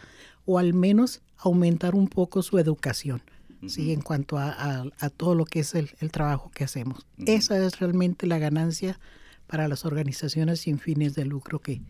o 0.45 0.59
al 0.59 0.75
menos 0.75 1.23
aumentar 1.37 1.95
un 1.95 2.09
poco 2.09 2.43
su 2.43 2.59
educación. 2.59 3.23
¿Sí? 3.67 3.93
En 3.93 4.01
cuanto 4.01 4.39
a, 4.39 4.51
a- 4.51 4.85
a 5.01 5.11
todo 5.11 5.35
lo 5.35 5.45
que 5.45 5.61
es 5.61 5.75
el, 5.75 5.91
el 6.01 6.11
trabajo 6.11 6.51
que 6.55 6.65
hacemos. 6.65 7.07
Esa 7.27 7.65
es 7.65 7.79
realmente 7.79 8.27
la 8.27 8.39
ganancia 8.39 8.99
para 9.47 9.69
las 9.69 9.85
organizaciones 9.85 10.61
sin 10.61 10.79
fines 10.79 11.15
de 11.15 11.25
lucro 11.25 11.59
que, 11.59 11.81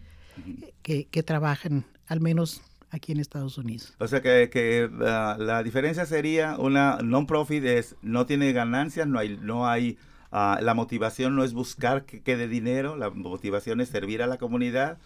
que, 0.82 1.04
que 1.06 1.22
trabajan, 1.22 1.84
al 2.06 2.20
menos 2.20 2.62
aquí 2.90 3.12
en 3.12 3.20
Estados 3.20 3.56
Unidos. 3.58 3.94
O 3.98 4.08
sea 4.08 4.20
que, 4.20 4.50
que, 4.50 4.90
la 4.98 5.62
diferencia 5.62 6.06
sería 6.06 6.56
una 6.58 6.98
non-profit 7.02 7.64
es 7.64 7.96
no 8.02 8.26
tiene 8.26 8.52
ganancias, 8.52 9.06
no 9.06 9.18
hay, 9.18 9.38
no 9.40 9.68
hay 9.68 9.96
ah, 10.32 10.58
la 10.60 10.74
motivación 10.74 11.36
no 11.36 11.44
es 11.44 11.52
buscar 11.52 12.04
que 12.04 12.20
quede 12.22 12.48
dinero, 12.48 12.96
la 12.96 13.10
motivación 13.10 13.80
es 13.80 13.90
servir 13.90 14.22
a 14.22 14.26
la 14.26 14.38
comunidad 14.38 14.98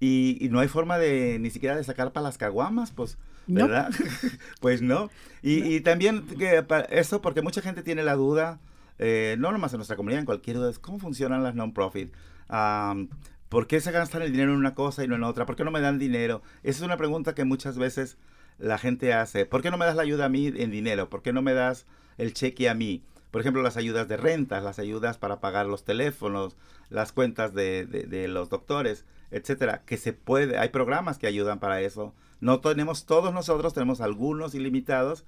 y, 0.00 0.38
y 0.40 0.48
no 0.48 0.60
hay 0.60 0.68
forma 0.68 0.96
de 0.98 1.38
ni 1.40 1.50
siquiera 1.50 1.76
de 1.76 1.84
sacar 1.84 2.12
para 2.12 2.24
las 2.24 2.38
caguamas, 2.38 2.92
pues, 2.92 3.18
No. 3.46 3.66
¿verdad? 3.66 3.90
pues 4.60 4.82
no. 4.82 5.10
Y, 5.42 5.80
también 5.80 6.26
que 6.26 6.64
eso 6.90 7.22
porque 7.22 7.42
mucha 7.42 7.62
gente 7.62 7.82
tiene 7.82 8.02
la 8.02 8.14
duda, 8.14 8.58
eh, 8.98 9.36
no 9.38 9.52
nomás 9.52 9.72
en 9.72 9.78
nuestra 9.78 9.96
comunidad, 9.96 10.20
en 10.20 10.26
cualquier 10.26 10.56
duda, 10.56 10.70
es 10.70 10.78
cómo 10.78 10.98
funcionan 10.98 11.42
las 11.42 11.54
non-profit. 11.54 12.12
Am, 12.48 13.08
¿Por 13.48 13.68
qué 13.68 13.80
se 13.80 13.92
gastan 13.92 14.22
el 14.22 14.32
dinero 14.32 14.52
en 14.52 14.58
una 14.58 14.74
cosa 14.74 15.04
y 15.04 15.08
no 15.08 15.14
en 15.14 15.22
otra? 15.22 15.46
¿Por 15.46 15.54
qué 15.54 15.64
no 15.64 15.70
me 15.70 15.80
dan 15.80 15.98
dinero? 16.00 16.42
Esa 16.64 16.78
es 16.78 16.82
una 16.84 16.96
pregunta 16.96 17.34
que 17.34 17.44
muchas 17.44 17.78
veces 17.78 18.18
la 18.58 18.76
gente 18.78 19.12
hace. 19.12 19.46
¿Por 19.46 19.62
qué 19.62 19.70
no 19.70 19.78
me 19.78 19.84
das 19.86 19.94
la 19.94 20.02
ayuda 20.02 20.24
a 20.24 20.28
mí 20.28 20.48
en 20.56 20.70
dinero? 20.72 21.08
¿Por 21.08 21.22
qué 21.22 21.32
no 21.32 21.42
me 21.42 21.54
das 21.54 21.86
el 22.18 22.32
cheque 22.34 22.68
a 22.68 22.74
mí? 22.74 23.04
Por 23.30 23.40
ejemplo, 23.42 23.62
las 23.62 23.76
ayudas 23.76 24.08
de 24.08 24.16
rentas, 24.16 24.64
las 24.64 24.80
ayudas 24.80 25.18
para 25.18 25.38
pagar 25.40 25.66
los 25.66 25.84
teléfonos, 25.84 26.56
las 26.90 27.12
cuentas 27.12 27.54
de- 27.54 27.84
de 27.86 28.26
los 28.28 28.48
doctores, 28.48 29.04
etcétera, 29.30 29.82
que 29.84 29.96
se 29.96 30.12
puede, 30.12 30.58
hay 30.58 30.68
programas 30.68 31.18
que 31.18 31.26
ayudan 31.26 31.58
para 31.58 31.80
eso. 31.80 32.14
No 32.40 32.60
tenemos 32.60 33.06
todos 33.06 33.32
nosotros, 33.32 33.74
tenemos 33.74 34.00
algunos 34.00 34.54
ilimitados, 34.54 35.24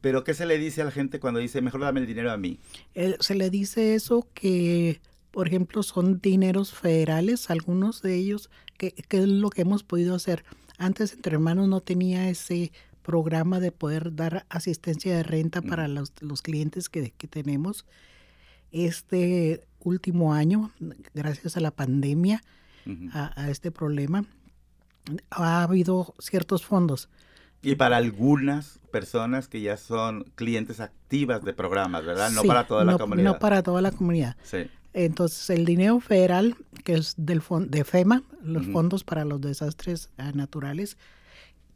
pero 0.00 0.24
¿qué 0.24 0.34
se 0.34 0.46
le 0.46 0.58
dice 0.58 0.82
a 0.82 0.86
la 0.86 0.90
gente 0.90 1.20
cuando 1.20 1.40
dice, 1.40 1.60
mejor 1.62 1.80
dame 1.80 2.00
el 2.00 2.06
dinero 2.06 2.30
a 2.30 2.36
mí? 2.36 2.58
Se 3.20 3.34
le 3.34 3.50
dice 3.50 3.94
eso 3.94 4.26
que, 4.34 5.00
por 5.30 5.48
ejemplo, 5.48 5.82
son 5.82 6.20
dineros 6.20 6.72
federales, 6.72 7.50
algunos 7.50 8.02
de 8.02 8.14
ellos, 8.14 8.50
que, 8.78 8.92
que 8.92 9.18
es 9.18 9.28
lo 9.28 9.50
que 9.50 9.62
hemos 9.62 9.84
podido 9.84 10.14
hacer. 10.14 10.44
Antes 10.78 11.14
Entre 11.14 11.34
Hermanos 11.34 11.68
no 11.68 11.80
tenía 11.80 12.28
ese 12.28 12.72
programa 13.02 13.60
de 13.60 13.72
poder 13.72 14.14
dar 14.16 14.46
asistencia 14.48 15.16
de 15.16 15.22
renta 15.22 15.62
para 15.62 15.88
los, 15.88 16.12
los 16.20 16.42
clientes 16.42 16.88
que, 16.88 17.12
que 17.12 17.28
tenemos. 17.28 17.86
Este 18.72 19.64
último 19.80 20.34
año, 20.34 20.72
gracias 21.14 21.56
a 21.56 21.60
la 21.60 21.70
pandemia, 21.70 22.42
A 23.12 23.50
este 23.50 23.70
problema, 23.70 24.24
ha 25.30 25.62
habido 25.62 26.14
ciertos 26.18 26.64
fondos. 26.64 27.08
Y 27.62 27.74
para 27.74 27.96
algunas 27.96 28.78
personas 28.92 29.48
que 29.48 29.60
ya 29.60 29.76
son 29.76 30.24
clientes 30.34 30.80
activas 30.80 31.42
de 31.44 31.52
programas, 31.52 32.04
¿verdad? 32.04 32.30
No 32.30 32.42
para 32.44 32.66
toda 32.66 32.84
la 32.84 32.96
comunidad. 32.96 33.32
No 33.32 33.38
para 33.38 33.62
toda 33.62 33.82
la 33.82 33.90
comunidad. 33.90 34.36
Sí. 34.42 34.68
Entonces, 34.94 35.50
el 35.50 35.64
dinero 35.64 36.00
federal, 36.00 36.56
que 36.84 36.94
es 36.94 37.14
del 37.18 37.42
de 37.68 37.84
FEMA, 37.84 38.22
los 38.42 38.66
fondos 38.68 39.04
para 39.04 39.24
los 39.24 39.40
desastres 39.40 40.08
ah, 40.16 40.32
naturales, 40.32 40.96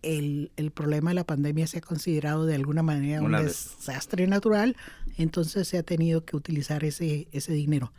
el, 0.02 0.50
el, 0.56 0.70
problema 0.70 1.10
de 1.10 1.16
la 1.16 1.24
pandemia 1.24 1.66
se 1.66 1.78
ha 1.78 1.80
considerado 1.82 2.46
de 2.46 2.54
alguna 2.54 2.82
manera 2.82 3.20
un 3.20 3.32
desastre 3.32 4.26
natural, 4.26 4.74
entonces 5.18 5.68
se 5.68 5.76
ha 5.76 5.82
tenido 5.82 6.24
que 6.24 6.36
utilizar 6.36 6.82
ese, 6.84 7.28
ese 7.32 7.52
dinero. 7.52 7.92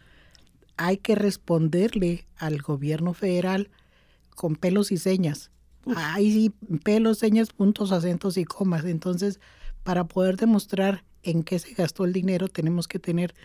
Hay 0.84 0.98
que 0.98 1.14
responderle 1.14 2.26
al 2.38 2.60
gobierno 2.60 3.14
federal 3.14 3.70
con 4.36 4.56
pelos 4.56 4.92
y 4.92 4.98
señas. 4.98 5.52
Hay 5.96 6.52
pelos, 6.84 7.20
señas, 7.20 7.50
puntos, 7.54 7.92
acentos 7.92 8.36
y 8.38 8.46
comas. 8.46 8.86
Entonces, 8.86 9.40
para 9.84 10.06
poder 10.06 10.38
demostrar 10.38 11.04
en 11.22 11.44
qué 11.44 11.60
se 11.60 11.76
gastó 11.76 12.06
el 12.06 12.14
dinero, 12.14 12.48
tenemos 12.48 12.88
que 12.88 12.98
tener 12.98 13.36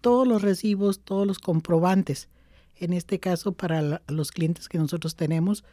todos 0.00 0.26
los 0.26 0.40
recibos, 0.40 1.00
todos 1.00 1.26
los 1.26 1.38
comprobantes. 1.38 2.28
En 2.76 2.94
este 2.94 3.20
caso, 3.20 3.52
para 3.52 4.00
los 4.08 4.32
clientes 4.32 4.68
que 4.68 4.78
nosotros 4.78 5.16
tenemos, 5.16 5.64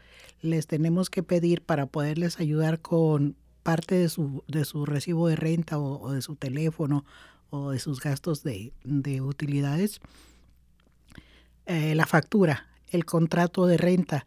les 0.41 0.67
tenemos 0.67 1.09
que 1.09 1.23
pedir 1.23 1.61
para 1.61 1.85
poderles 1.85 2.41
ayudar 2.41 2.81
con 2.81 3.37
parte 3.63 3.95
de 3.95 4.09
su, 4.09 4.43
de 4.47 4.65
su 4.65 4.85
recibo 4.85 5.27
de 5.27 5.37
renta 5.37 5.79
o, 5.79 6.11
de 6.11 6.21
su 6.21 6.35
teléfono 6.35 7.05
o 7.49 7.71
de 7.71 7.79
sus 7.79 8.01
gastos 8.01 8.43
de, 8.43 8.73
utilidades, 9.21 10.01
eh, 11.67 11.95
la 11.95 12.05
factura, 12.05 12.67
el 12.89 13.05
contrato 13.05 13.67
de 13.67 13.77
renta, 13.77 14.25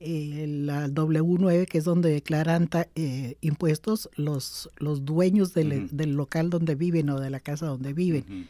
eh, 0.00 0.46
la 0.48 0.88
W9, 0.88 1.66
que 1.66 1.78
es 1.78 1.84
donde 1.84 2.10
declaran 2.10 2.68
eh, 2.94 3.36
impuestos 3.40 4.10
los, 4.16 4.70
los 4.78 5.04
dueños 5.04 5.54
del, 5.54 5.88
local 6.14 6.50
donde 6.50 6.74
viven 6.74 7.10
o 7.10 7.20
de 7.20 7.30
la 7.30 7.40
casa 7.40 7.66
donde 7.66 7.92
viven, 7.92 8.48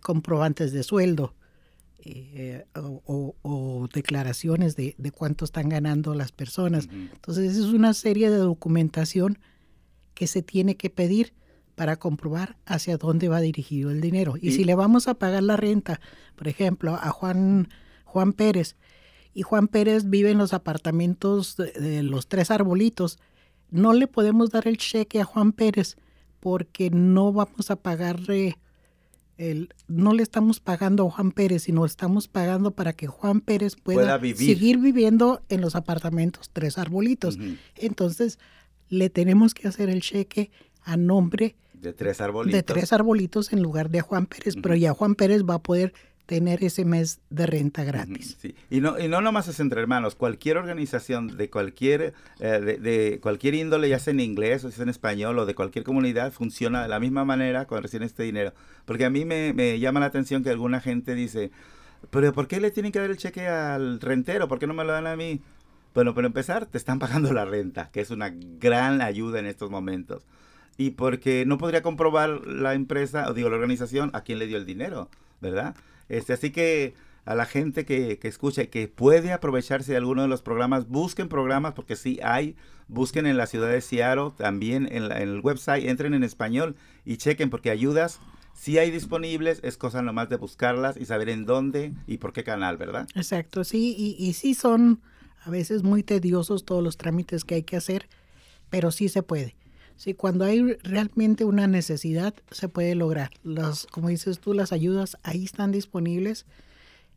comprobantes 0.00 0.72
de 0.72 0.82
sueldo, 0.82 1.34
eh, 2.04 2.64
o, 2.74 3.88
declaraciones 3.94 4.74
de, 4.74 4.94
cuánto 5.14 5.44
están 5.44 5.68
ganando 5.68 6.14
las 6.14 6.32
personas. 6.32 6.88
Entonces, 6.90 7.56
es 7.56 7.66
una 7.66 7.94
serie 7.94 8.28
de 8.28 8.38
documentación 8.38 9.38
que 10.14 10.26
se 10.26 10.42
tiene 10.42 10.76
que 10.76 10.90
pedir 10.90 11.32
para 11.74 11.96
comprobar 11.96 12.56
hacia 12.66 12.96
dónde 12.96 13.28
va 13.28 13.40
dirigido 13.40 13.90
el 13.90 14.00
dinero. 14.00 14.34
Y, 14.40 14.52
si 14.52 14.64
le 14.64 14.74
vamos 14.74 15.08
a 15.08 15.14
pagar 15.14 15.42
la 15.42 15.56
renta, 15.56 16.00
por 16.36 16.48
ejemplo, 16.48 16.94
a 16.94 17.10
Juan, 17.10 17.68
Juan 18.04 18.32
Pérez, 18.32 18.76
y 19.34 19.42
Juan 19.42 19.68
Pérez 19.68 20.10
vive 20.10 20.30
en 20.30 20.38
los 20.38 20.52
apartamentos 20.52 21.56
de 21.56 22.02
los 22.02 22.28
tres 22.28 22.50
arbolitos, 22.50 23.18
no 23.70 23.94
le 23.94 24.06
podemos 24.06 24.50
dar 24.50 24.68
el 24.68 24.76
cheque 24.76 25.20
a 25.20 25.24
Juan 25.24 25.52
Pérez 25.52 25.96
porque 26.40 26.90
no 26.90 27.32
vamos 27.32 27.70
a 27.70 27.76
pagarle 27.76 28.58
no 29.88 30.12
le 30.12 30.22
estamos 30.22 30.60
pagando 30.60 31.06
a 31.06 31.10
Juan 31.10 31.32
Pérez, 31.32 31.64
sino 31.64 31.84
estamos 31.84 32.28
pagando 32.28 32.72
para 32.72 32.92
que 32.92 33.06
Juan 33.06 33.40
Pérez 33.40 33.76
pueda, 33.76 34.20
seguir 34.20 34.78
viviendo 34.78 35.42
en 35.48 35.60
los 35.60 35.74
apartamentos 35.74 36.50
Tres 36.52 36.78
Arbolitos. 36.78 37.38
Entonces, 37.76 38.38
le 38.88 39.10
tenemos 39.10 39.54
que 39.54 39.68
hacer 39.68 39.88
el 39.88 40.02
cheque 40.02 40.50
a 40.84 40.96
nombre 40.96 41.54
de 41.74 41.92
Tres 41.92 42.20
Arbolitos, 42.20 42.56
de 42.56 42.62
tres 42.62 42.92
arbolitos 42.92 43.52
en 43.52 43.60
lugar 43.60 43.90
de 43.90 44.00
Juan 44.00 44.26
Pérez, 44.26 44.54
pero 44.62 44.76
ya 44.76 44.94
Juan 44.94 45.16
Pérez 45.16 45.42
va 45.42 45.54
a 45.54 45.62
poder 45.62 45.92
tener 46.26 46.62
ese 46.62 46.84
mes 46.84 47.20
de 47.30 47.46
renta 47.46 47.82
gratis. 47.82 48.36
Sí. 48.40 48.54
Y 48.70 48.80
no 48.80 48.98
y 48.98 49.08
no 49.08 49.20
nomás 49.20 49.48
es 49.48 49.58
entre 49.58 49.80
hermanos, 49.80 50.14
cualquier 50.14 50.56
organización 50.56 51.36
de 51.36 51.50
cualquier 51.50 52.14
eh, 52.38 52.78
de, 52.80 53.18
cualquier 53.20 53.54
índole, 53.54 53.88
ya 53.88 53.98
sea 53.98 54.12
en 54.12 54.20
inglés 54.20 54.64
o 54.64 54.70
sea 54.70 54.84
en 54.84 54.88
español 54.88 55.38
o 55.38 55.46
de 55.46 55.54
cualquier 55.54 55.84
comunidad, 55.84 56.32
funciona 56.32 56.82
de 56.82 56.88
la 56.88 57.00
misma 57.00 57.24
manera 57.24 57.66
cuando 57.66 57.82
reciben 57.82 58.06
este 58.06 58.22
dinero. 58.22 58.52
Porque 58.84 59.04
a 59.04 59.10
mí 59.10 59.24
me, 59.24 59.52
me 59.52 59.78
llama 59.80 60.00
la 60.00 60.06
atención 60.06 60.44
que 60.44 60.50
alguna 60.50 60.80
gente 60.80 61.14
dice, 61.14 61.50
pero 62.10 62.32
¿por 62.32 62.46
qué 62.46 62.60
le 62.60 62.70
tienen 62.70 62.92
que 62.92 63.00
dar 63.00 63.10
el 63.10 63.16
cheque 63.16 63.46
al 63.46 64.00
rentero? 64.00 64.48
¿Por 64.48 64.58
qué 64.58 64.66
no 64.66 64.74
me 64.74 64.84
lo 64.84 64.92
dan 64.92 65.06
a 65.06 65.16
mí? 65.16 65.40
Bueno, 65.94 66.14
para 66.14 66.26
empezar, 66.26 66.66
te 66.66 66.78
están 66.78 66.98
pagando 66.98 67.32
la 67.32 67.44
renta, 67.44 67.90
que 67.92 68.00
es 68.00 68.10
una 68.10 68.32
gran 68.32 69.02
ayuda 69.02 69.38
en 69.38 69.46
estos 69.46 69.70
momentos. 69.70 70.22
Y 70.82 70.90
porque 70.90 71.44
no 71.46 71.58
podría 71.58 71.80
comprobar 71.80 72.44
la 72.44 72.74
empresa, 72.74 73.30
o 73.30 73.34
digo, 73.34 73.48
la 73.48 73.54
organización, 73.54 74.10
a 74.14 74.22
quién 74.22 74.40
le 74.40 74.48
dio 74.48 74.56
el 74.56 74.66
dinero, 74.66 75.08
¿verdad? 75.40 75.76
Este, 76.08 76.32
así 76.32 76.50
que 76.50 76.94
a 77.24 77.36
la 77.36 77.46
gente 77.46 77.84
que, 77.84 78.18
que 78.18 78.26
escucha 78.26 78.64
y 78.64 78.66
que 78.66 78.88
puede 78.88 79.32
aprovecharse 79.32 79.92
de 79.92 79.98
alguno 79.98 80.22
de 80.22 80.28
los 80.28 80.42
programas, 80.42 80.88
busquen 80.88 81.28
programas 81.28 81.74
porque 81.74 81.94
sí 81.94 82.18
hay, 82.20 82.56
busquen 82.88 83.26
en 83.26 83.36
la 83.36 83.46
ciudad 83.46 83.70
de 83.70 83.80
Seattle, 83.80 84.32
también 84.36 84.88
en, 84.90 85.12
el 85.12 85.38
website, 85.38 85.84
entren 85.84 86.14
en 86.14 86.24
español 86.24 86.74
y 87.04 87.16
chequen 87.16 87.48
porque 87.48 87.70
ayudas 87.70 88.18
sí 88.52 88.78
hay 88.78 88.90
disponibles, 88.90 89.60
es 89.62 89.76
cosa 89.76 90.02
nomás 90.02 90.30
de 90.30 90.36
buscarlas 90.36 90.96
y 90.96 91.04
saber 91.04 91.28
en 91.28 91.46
dónde 91.46 91.92
y 92.08 92.18
por 92.18 92.32
qué 92.32 92.42
canal, 92.42 92.76
¿verdad? 92.76 93.06
Exacto, 93.14 93.62
sí, 93.62 93.94
y, 93.96 94.16
y 94.18 94.32
sí 94.32 94.54
son 94.54 95.00
a 95.44 95.50
veces 95.50 95.84
muy 95.84 96.02
tediosos 96.02 96.64
todos 96.64 96.82
los 96.82 96.96
trámites 96.96 97.44
que 97.44 97.54
hay 97.54 97.62
que 97.62 97.76
hacer, 97.76 98.08
pero 98.68 98.90
sí 98.90 99.08
se 99.08 99.22
puede. 99.22 99.54
Sí, 99.96 100.14
cuando 100.14 100.44
hay 100.44 100.74
realmente 100.82 101.44
una 101.44 101.66
necesidad, 101.66 102.34
se 102.50 102.68
puede 102.68 102.94
lograr. 102.94 103.30
Las, 103.44 103.86
como 103.86 104.08
dices 104.08 104.38
tú, 104.38 104.54
las 104.54 104.72
ayudas 104.72 105.16
ahí 105.22 105.44
están 105.44 105.72
disponibles. 105.72 106.46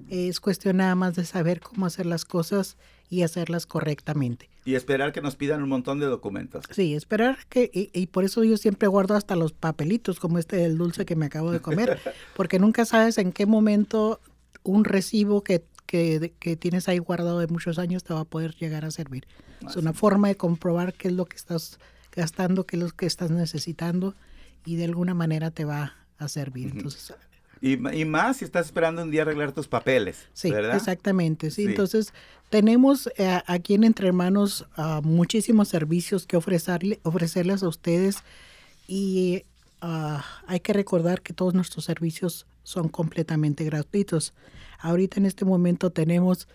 Es 0.10 0.40
cuestión 0.40 0.78
nada 0.78 0.96
más 0.96 1.16
de 1.16 1.26
saber 1.26 1.62
cómo 1.62 1.86
hacer 1.86 2.06
las 2.06 2.26
cosas 2.26 2.78
y 3.10 3.24
hacerlas 3.24 3.66
correctamente. 3.66 4.50
Y 4.66 4.76
esperar 4.76 5.14
que 5.14 5.22
nos 5.22 5.36
pidan 5.36 5.62
un 5.62 5.70
montón 5.70 6.00
de 6.00 6.08
documentos. 6.08 6.66
Sí, 6.72 6.96
esperar 6.96 7.38
que, 7.50 7.70
y, 7.72 8.08
por 8.08 8.24
eso 8.24 8.44
yo 8.44 8.58
siempre 8.58 8.88
guardo 8.88 9.16
hasta 9.16 9.36
los 9.36 9.54
papelitos, 9.54 10.20
como 10.20 10.40
este 10.40 10.58
del 10.58 10.78
dulce 10.78 11.06
que 11.06 11.16
me 11.16 11.28
acabo 11.28 11.52
de 11.52 11.60
comer, 11.60 12.00
porque 12.36 12.60
nunca 12.60 12.86
sabes 12.86 13.18
en 13.18 13.32
qué 13.32 13.46
momento 13.46 14.20
un 14.64 14.84
recibo 14.84 15.44
que, 15.44 15.64
que, 15.86 16.34
que 16.40 16.56
tienes 16.56 16.90
ahí 16.90 16.98
guardado 16.98 17.40
de 17.40 17.48
muchos 17.48 17.78
años 17.78 18.04
te 18.04 18.14
va 18.14 18.22
a 18.22 18.26
poder 18.26 18.56
llegar 18.56 18.86
a 18.86 18.92
servir. 18.92 19.28
Es 19.68 19.76
una 19.76 19.94
forma 19.94 20.28
de 20.28 20.36
comprobar 20.36 20.94
qué 20.94 21.08
es 21.08 21.14
lo 21.14 21.26
que 21.26 21.38
estás 21.38 21.80
gastando 22.16 22.66
que 22.66 22.78
lo 22.78 22.90
que 22.90 23.06
estás 23.06 23.32
necesitando 23.32 24.16
y 24.66 24.76
de 24.78 24.86
alguna 24.86 25.14
manera 25.14 25.52
te 25.52 25.66
va 25.66 25.94
a 26.18 26.28
servir. 26.28 26.72
Entonces, 26.74 27.14
y, 27.62 27.74
y, 27.74 28.06
más 28.06 28.38
si 28.38 28.46
estás 28.46 28.68
esperando 28.68 29.02
un 29.02 29.12
día 29.12 29.24
arreglar 29.24 29.52
tus 29.52 29.68
papeles. 29.68 30.28
Sí, 30.34 30.50
exactamente. 30.50 31.52
Sí. 31.52 31.64
Entonces, 31.66 32.14
tenemos 32.50 33.10
eh, 33.18 33.42
aquí 33.48 33.74
en 33.74 33.84
Entre 33.84 34.08
Hermanos 34.08 34.68
ah, 34.76 35.02
muchísimos 35.04 35.68
servicios 35.68 36.28
que 36.28 36.38
ofrecerle, 36.38 37.00
ofrecerles 37.04 37.64
a 37.64 37.68
ustedes 37.68 38.18
y 38.88 39.44
ah, 39.82 40.24
hay 40.48 40.60
que 40.60 40.74
recordar 40.74 41.22
que 41.22 41.34
todos 41.34 41.54
nuestros 41.54 41.86
servicios 41.86 42.46
son 42.64 42.90
completamente 42.90 43.64
gratuitos. 43.64 44.34
Ahorita 44.80 45.20
en 45.20 45.26
este 45.26 45.46
momento 45.46 45.90
tenemos 45.90 46.48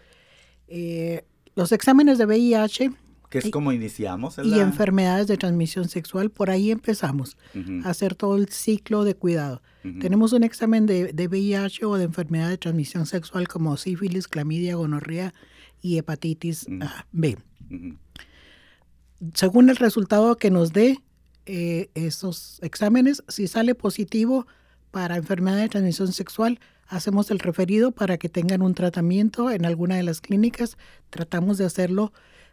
eh, 0.68 1.25
los 1.55 1.73
exámenes 1.73 2.18
de 2.18 2.27
VIH, 2.27 2.92
que 3.30 3.38
es 3.38 3.50
como 3.50 3.72
iniciamos. 3.72 4.36
Y 4.42 4.58
enfermedades 4.58 5.28
de 5.28 5.36
transmisión 5.36 5.88
sexual, 5.88 6.30
por 6.30 6.50
ahí 6.50 6.70
empezamos 6.70 7.36
a 7.84 7.90
hacer 7.90 8.14
todo 8.16 8.36
el 8.36 8.48
ciclo 8.48 9.04
de 9.04 9.14
cuidado. 9.14 9.62
Tenemos 10.00 10.34
un 10.34 10.42
examen 10.42 10.84
de, 10.84 11.12
de, 11.14 11.26
VIH 11.28 11.86
o 11.86 11.96
de 11.96 12.04
enfermedad 12.04 12.50
de 12.50 12.58
transmisión 12.58 13.06
sexual 13.06 13.48
como 13.48 13.78
sífilis, 13.78 14.28
clamidia, 14.28 14.74
gonorrea 14.74 15.32
y 15.80 15.96
hepatitis 15.96 16.66
B. 17.12 17.38
Según 19.34 19.70
el 19.70 19.76
resultado 19.76 20.36
que 20.36 20.50
nos 20.50 20.72
dé 20.72 20.98
eh, 21.46 21.90
esos 21.94 22.58
exámenes, 22.62 23.22
si 23.28 23.46
sale 23.46 23.74
positivo 23.74 24.46
para 24.90 25.16
enfermedad 25.16 25.58
de 25.58 25.68
transmisión 25.68 26.12
sexual, 26.12 26.58
hacemos 26.86 27.30
el 27.30 27.38
referido 27.38 27.92
para 27.92 28.18
que 28.18 28.28
tengan 28.28 28.60
un 28.60 28.74
tratamiento 28.74 29.50
en 29.50 29.64
alguna 29.64 29.96
de 29.96 30.02
las 30.02 30.20
clínicas. 30.20 30.76
Tratamos 31.10 31.58
de 31.58 31.64
hacerlo 31.64 32.12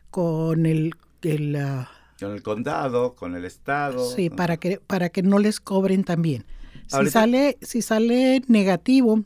con 0.10 0.65
el, 0.65 0.96
el 1.22 1.56
ah, 1.56 1.89
con 2.20 2.32
el 2.32 2.41
condado, 2.41 3.15
con 3.15 3.36
el 3.36 3.46
estado. 3.46 4.10
Sí, 4.10 4.30
para 4.30 4.58
que 4.58 4.80
para 4.86 5.10
que 5.10 5.24
no 5.24 5.39
les 5.39 5.60
cobren 5.60 6.04
también. 6.04 6.46
Si 6.88 7.10
sale 7.10 7.58
si 7.62 7.82
sale 7.82 8.41
negativo, 8.48 9.24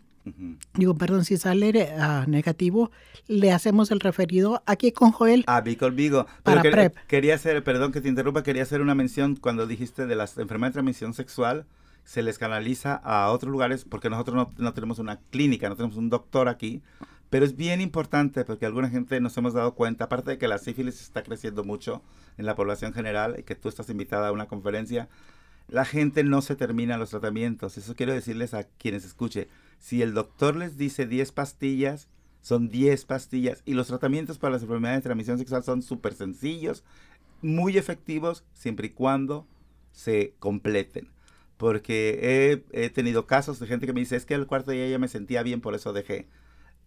digo, 0.76 0.96
perdón, 0.96 1.26
si 1.26 1.38
sale 1.38 1.94
ah, 1.98 2.26
negativo, 2.28 2.91
le 3.28 3.52
hacemos 3.52 3.91
el 3.91 4.00
referido 4.00 4.63
aquí 4.65 4.91
con 4.91 5.12
Joel. 5.12 5.44
Ah, 5.48 5.62
Vico 5.62 5.89
Vigo. 5.91 6.26
Para 6.44 6.62
PrEP. 6.62 6.96
Quería 7.08 7.36
hacer, 7.36 7.63
perdón 7.63 7.91
que 7.91 8.02
te 8.02 8.10
interrumpa, 8.10 8.44
quería 8.44 8.63
hacer 8.63 8.82
una 8.82 8.96
mención 8.96 9.36
cuando 9.36 9.67
dijiste 9.67 10.08
de 10.08 10.15
las 10.15 10.38
enfermedades 10.38 10.74
de 10.74 10.78
transmisión 10.80 11.13
sexual 11.13 11.65
se 12.04 12.22
les 12.24 12.38
canaliza 12.38 12.96
a 12.96 13.30
otros 13.32 13.52
lugares 13.52 13.86
porque 13.86 14.10
nosotros 14.10 14.36
no, 14.36 14.52
no, 14.58 14.74
tenemos 14.74 15.00
una 15.00 15.20
clínica, 15.30 15.70
no 15.70 15.76
tenemos 15.76 15.98
un 15.98 16.10
doctor 16.10 16.50
aquí, 16.50 16.82
pero 17.32 17.46
es 17.46 17.56
bien 17.56 17.80
importante 17.80 18.44
porque 18.44 18.65
alguna 18.65 18.89
gente 18.89 19.22
nos 19.22 19.38
hemos 19.38 19.54
dado 19.54 19.74
cuenta, 19.74 20.04
aparte 20.04 20.32
de 20.32 20.38
que 20.38 20.50
la 20.50 20.58
sífilis 20.58 21.02
está 21.02 21.24
creciendo 21.24 21.63
mucho 21.63 22.04
en 22.38 22.46
la 22.46 22.56
población 22.56 22.91
general 22.91 23.38
y 23.39 23.44
que 23.44 23.56
tú 23.56 23.70
estás 23.70 23.89
invitada 23.89 24.28
a 24.28 24.32
una 24.34 24.50
conferencia, 24.50 25.08
la 25.70 25.86
gente 25.86 26.26
no 26.26 26.41
se 26.41 26.58
termina 26.58 26.98
los 26.98 27.12
tratamientos. 27.12 27.78
Eso 27.78 27.96
quiero 27.96 28.12
decirles 28.12 28.54
a 28.54 28.65
quienes 28.65 29.06
escuche. 29.06 29.48
Si 29.80 30.02
el 30.02 30.13
doctor 30.13 30.58
les 30.58 30.76
dice 30.76 31.08
10 31.08 31.32
pastillas, 31.32 32.10
son 32.41 32.67
10 32.67 33.06
pastillas 33.06 33.63
y 33.65 33.76
los 33.76 33.88
tratamientos 33.88 34.38
para 34.38 34.52
las 34.52 34.63
enfermedades 34.63 35.00
de 35.00 35.04
transmisión 35.04 35.38
sexual 35.38 35.63
son 35.63 35.84
súper 35.84 36.13
sencillos, 36.13 36.84
muy 37.41 37.78
efectivos, 37.78 38.44
siempre 38.54 38.88
y 38.88 38.89
cuando 38.89 39.48
se 39.94 40.34
completen. 40.39 41.08
Porque 41.56 42.20
he, 42.74 42.84
he, 42.84 42.89
tenido 42.89 43.26
casos 43.26 43.58
de 43.62 43.67
gente 43.67 43.86
que 43.86 43.94
me 43.94 44.02
dice, 44.02 44.17
es 44.17 44.26
que 44.26 44.34
el 44.34 44.48
cuarto 44.48 44.72
día 44.72 44.89
ya 44.89 45.00
me 45.00 45.08
sentía 45.08 45.44
bien, 45.44 45.62
por 45.62 45.76
eso 45.76 45.94
dejé. 45.94 46.28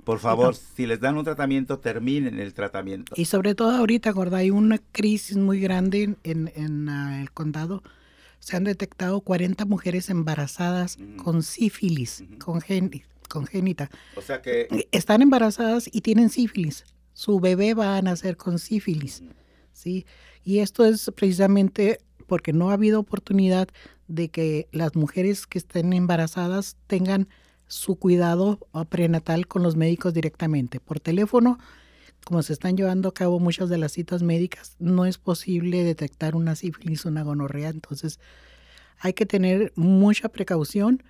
Por 0.03 0.19
favor, 0.19 0.55
si 0.55 0.87
les 0.87 1.01
dan 1.01 1.17
un 1.17 1.25
tratamiento, 1.25 1.79
terminen 1.79 2.39
el 2.39 2.53
tratamiento. 2.53 3.15
Y 3.17 3.25
sobre 3.25 3.55
todo 3.55 3.71
ahorita, 3.71 4.11
gorda, 4.11 4.39
hay 4.39 4.51
una 4.51 4.79
crisis 4.93 5.37
muy 5.37 5.61
grande 5.61 6.17
en, 6.23 6.53
en 6.55 6.89
uh, 6.89 7.21
el 7.23 7.31
condado. 7.31 7.83
Se 8.39 8.57
han 8.57 8.65
detectado 8.65 9.21
40 9.23 9.65
mujeres 9.65 10.11
embarazadas 10.11 10.99
mm. 10.99 11.17
con 11.17 11.43
sífilis 11.43 12.21
mm 12.21 12.35
-hmm. 12.35 13.01
congénita. 13.29 13.91
O 14.17 14.21
sea 14.21 14.43
que... 14.43 14.87
Están 14.93 15.23
embarazadas 15.23 15.89
y 15.91 16.03
tienen 16.03 16.29
sífilis. 16.29 16.85
Su 17.15 17.41
bebé 17.41 17.73
va 17.73 17.97
a 17.97 18.03
nacer 18.03 18.37
con 18.37 18.59
sífilis. 18.59 19.23
Mm. 19.23 19.29
¿sí? 19.73 20.07
Y 20.45 20.59
esto 20.59 20.85
es 20.85 21.11
precisamente 21.15 22.01
porque 22.27 22.53
no 22.53 22.71
ha 22.71 22.75
habido 22.75 23.01
oportunidad 23.01 23.69
de 24.09 24.29
que 24.29 24.69
las 24.73 24.95
mujeres 24.95 25.47
que 25.47 25.59
estén 25.59 25.93
embarazadas 25.93 26.77
tengan 26.87 27.29
su 27.75 27.97
cuidado 27.97 28.61
prenatal 28.89 29.49
con 29.49 29.65
los 29.65 29.75
médicos 29.75 30.15
directamente. 30.15 30.79
Por 30.79 31.01
teléfono, 31.01 31.59
como 32.25 32.41
se 32.43 32.53
están 32.53 32.77
llevando 32.77 33.09
a 33.09 33.15
cabo 33.15 33.41
muchas 33.41 33.69
de 33.69 33.79
las 33.79 33.93
citas 33.93 34.23
médicas, 34.23 34.77
no 34.79 35.05
es 35.07 35.19
posible 35.19 35.83
detectar 35.83 36.37
una 36.37 36.55
sífilis, 36.55 37.05
una 37.05 37.25
gonorrea. 37.25 37.71
Entonces, 37.71 38.21
hay 39.01 39.13
que 39.13 39.27
tener 39.27 39.73
mucha 39.75 40.29
precaución. 40.29 41.03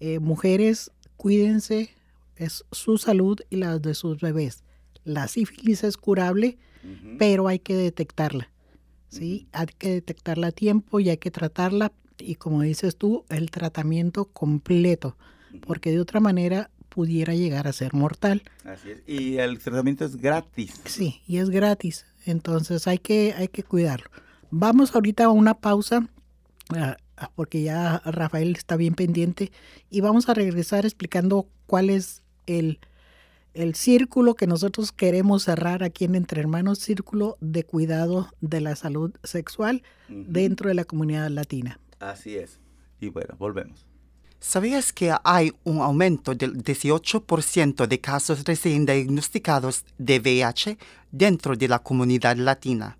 Eh, 0.00 0.18
mujeres, 0.18 0.90
cuídense, 1.16 1.90
es 2.34 2.64
su 2.72 2.98
salud 2.98 3.38
y 3.48 3.56
la 3.56 3.78
de 3.78 3.94
sus 3.94 4.20
bebés. 4.20 4.64
La 5.04 5.28
sífilis 5.28 5.84
es 5.84 5.96
curable, 5.96 6.58
uh 6.82 6.88
-huh. 6.88 7.16
pero 7.18 7.46
hay 7.46 7.60
que 7.60 7.76
detectarla. 7.76 8.50
¿sí? 9.08 9.46
Uh 9.46 9.56
-huh. 9.56 9.60
Hay 9.60 9.66
que 9.78 9.90
detectarla 9.90 10.48
a 10.48 10.52
tiempo 10.52 10.98
y 10.98 11.10
hay 11.10 11.18
que 11.18 11.30
tratarla. 11.30 11.92
Y 12.18 12.34
como 12.34 12.62
dices 12.62 12.96
tú, 12.96 13.24
el 13.28 13.52
tratamiento 13.52 14.24
completo 14.24 15.16
porque 15.66 15.90
de 15.90 16.00
otra 16.00 16.20
manera 16.20 16.70
pudiera 16.88 17.34
llegar 17.34 17.68
a 17.68 17.72
ser 17.72 17.94
mortal. 17.94 18.42
Así 18.64 18.90
es. 18.90 19.02
Y 19.06 19.38
el 19.38 19.58
tratamiento 19.58 20.04
es 20.04 20.16
gratis. 20.16 20.80
Sí, 20.84 21.20
y 21.26 21.38
es 21.38 21.50
gratis. 21.50 22.06
Entonces 22.24 22.86
hay 22.86 22.98
que, 22.98 23.34
hay 23.36 23.48
que 23.48 23.62
cuidarlo. 23.62 24.10
Vamos 24.50 24.94
ahorita 24.94 25.24
a 25.24 25.30
una 25.30 25.54
pausa, 25.54 26.08
uh, 26.70 27.26
porque 27.34 27.62
ya 27.62 28.02
Rafael 28.04 28.54
está 28.56 28.76
bien 28.76 28.94
pendiente, 28.94 29.52
y 29.90 30.00
vamos 30.00 30.28
a 30.28 30.34
regresar 30.34 30.84
explicando 30.84 31.46
cuál 31.66 31.90
es 31.90 32.22
el, 32.46 32.78
el 33.54 33.74
círculo 33.74 34.34
que 34.34 34.46
nosotros 34.46 34.92
queremos 34.92 35.44
cerrar 35.44 35.82
aquí 35.82 36.04
en 36.04 36.14
Entre 36.14 36.40
Hermanos, 36.40 36.78
círculo 36.78 37.36
de 37.40 37.64
cuidado 37.64 38.28
de 38.40 38.60
la 38.60 38.76
salud 38.76 39.12
sexual 39.22 39.82
uh 40.08 40.12
-huh. 40.12 40.26
dentro 40.26 40.68
de 40.68 40.74
la 40.74 40.84
comunidad 40.84 41.28
latina. 41.30 41.78
Así 42.00 42.36
es. 42.36 42.60
Y 43.00 43.08
bueno, 43.10 43.36
volvemos. 43.38 43.87
¿Sabías 44.40 44.92
que 44.92 45.12
hay 45.24 45.52
un 45.64 45.80
aumento 45.80 46.32
del 46.32 46.62
18% 46.62 47.88
de 47.88 48.00
casos 48.00 48.44
recién 48.44 48.86
diagnosticados 48.86 49.84
de 49.98 50.20
VIH 50.20 50.78
dentro 51.10 51.56
de 51.56 51.66
la 51.66 51.80
comunidad 51.80 52.36
latina? 52.36 52.98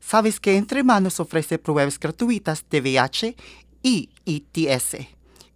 ¿Sabes 0.00 0.38
que 0.38 0.56
Entre 0.56 0.84
Manos 0.84 1.18
ofrece 1.18 1.58
pruebas 1.58 1.98
gratuitas 1.98 2.62
de 2.68 2.80
VIH 2.82 3.36
y 3.82 4.10
ITS? 4.26 4.96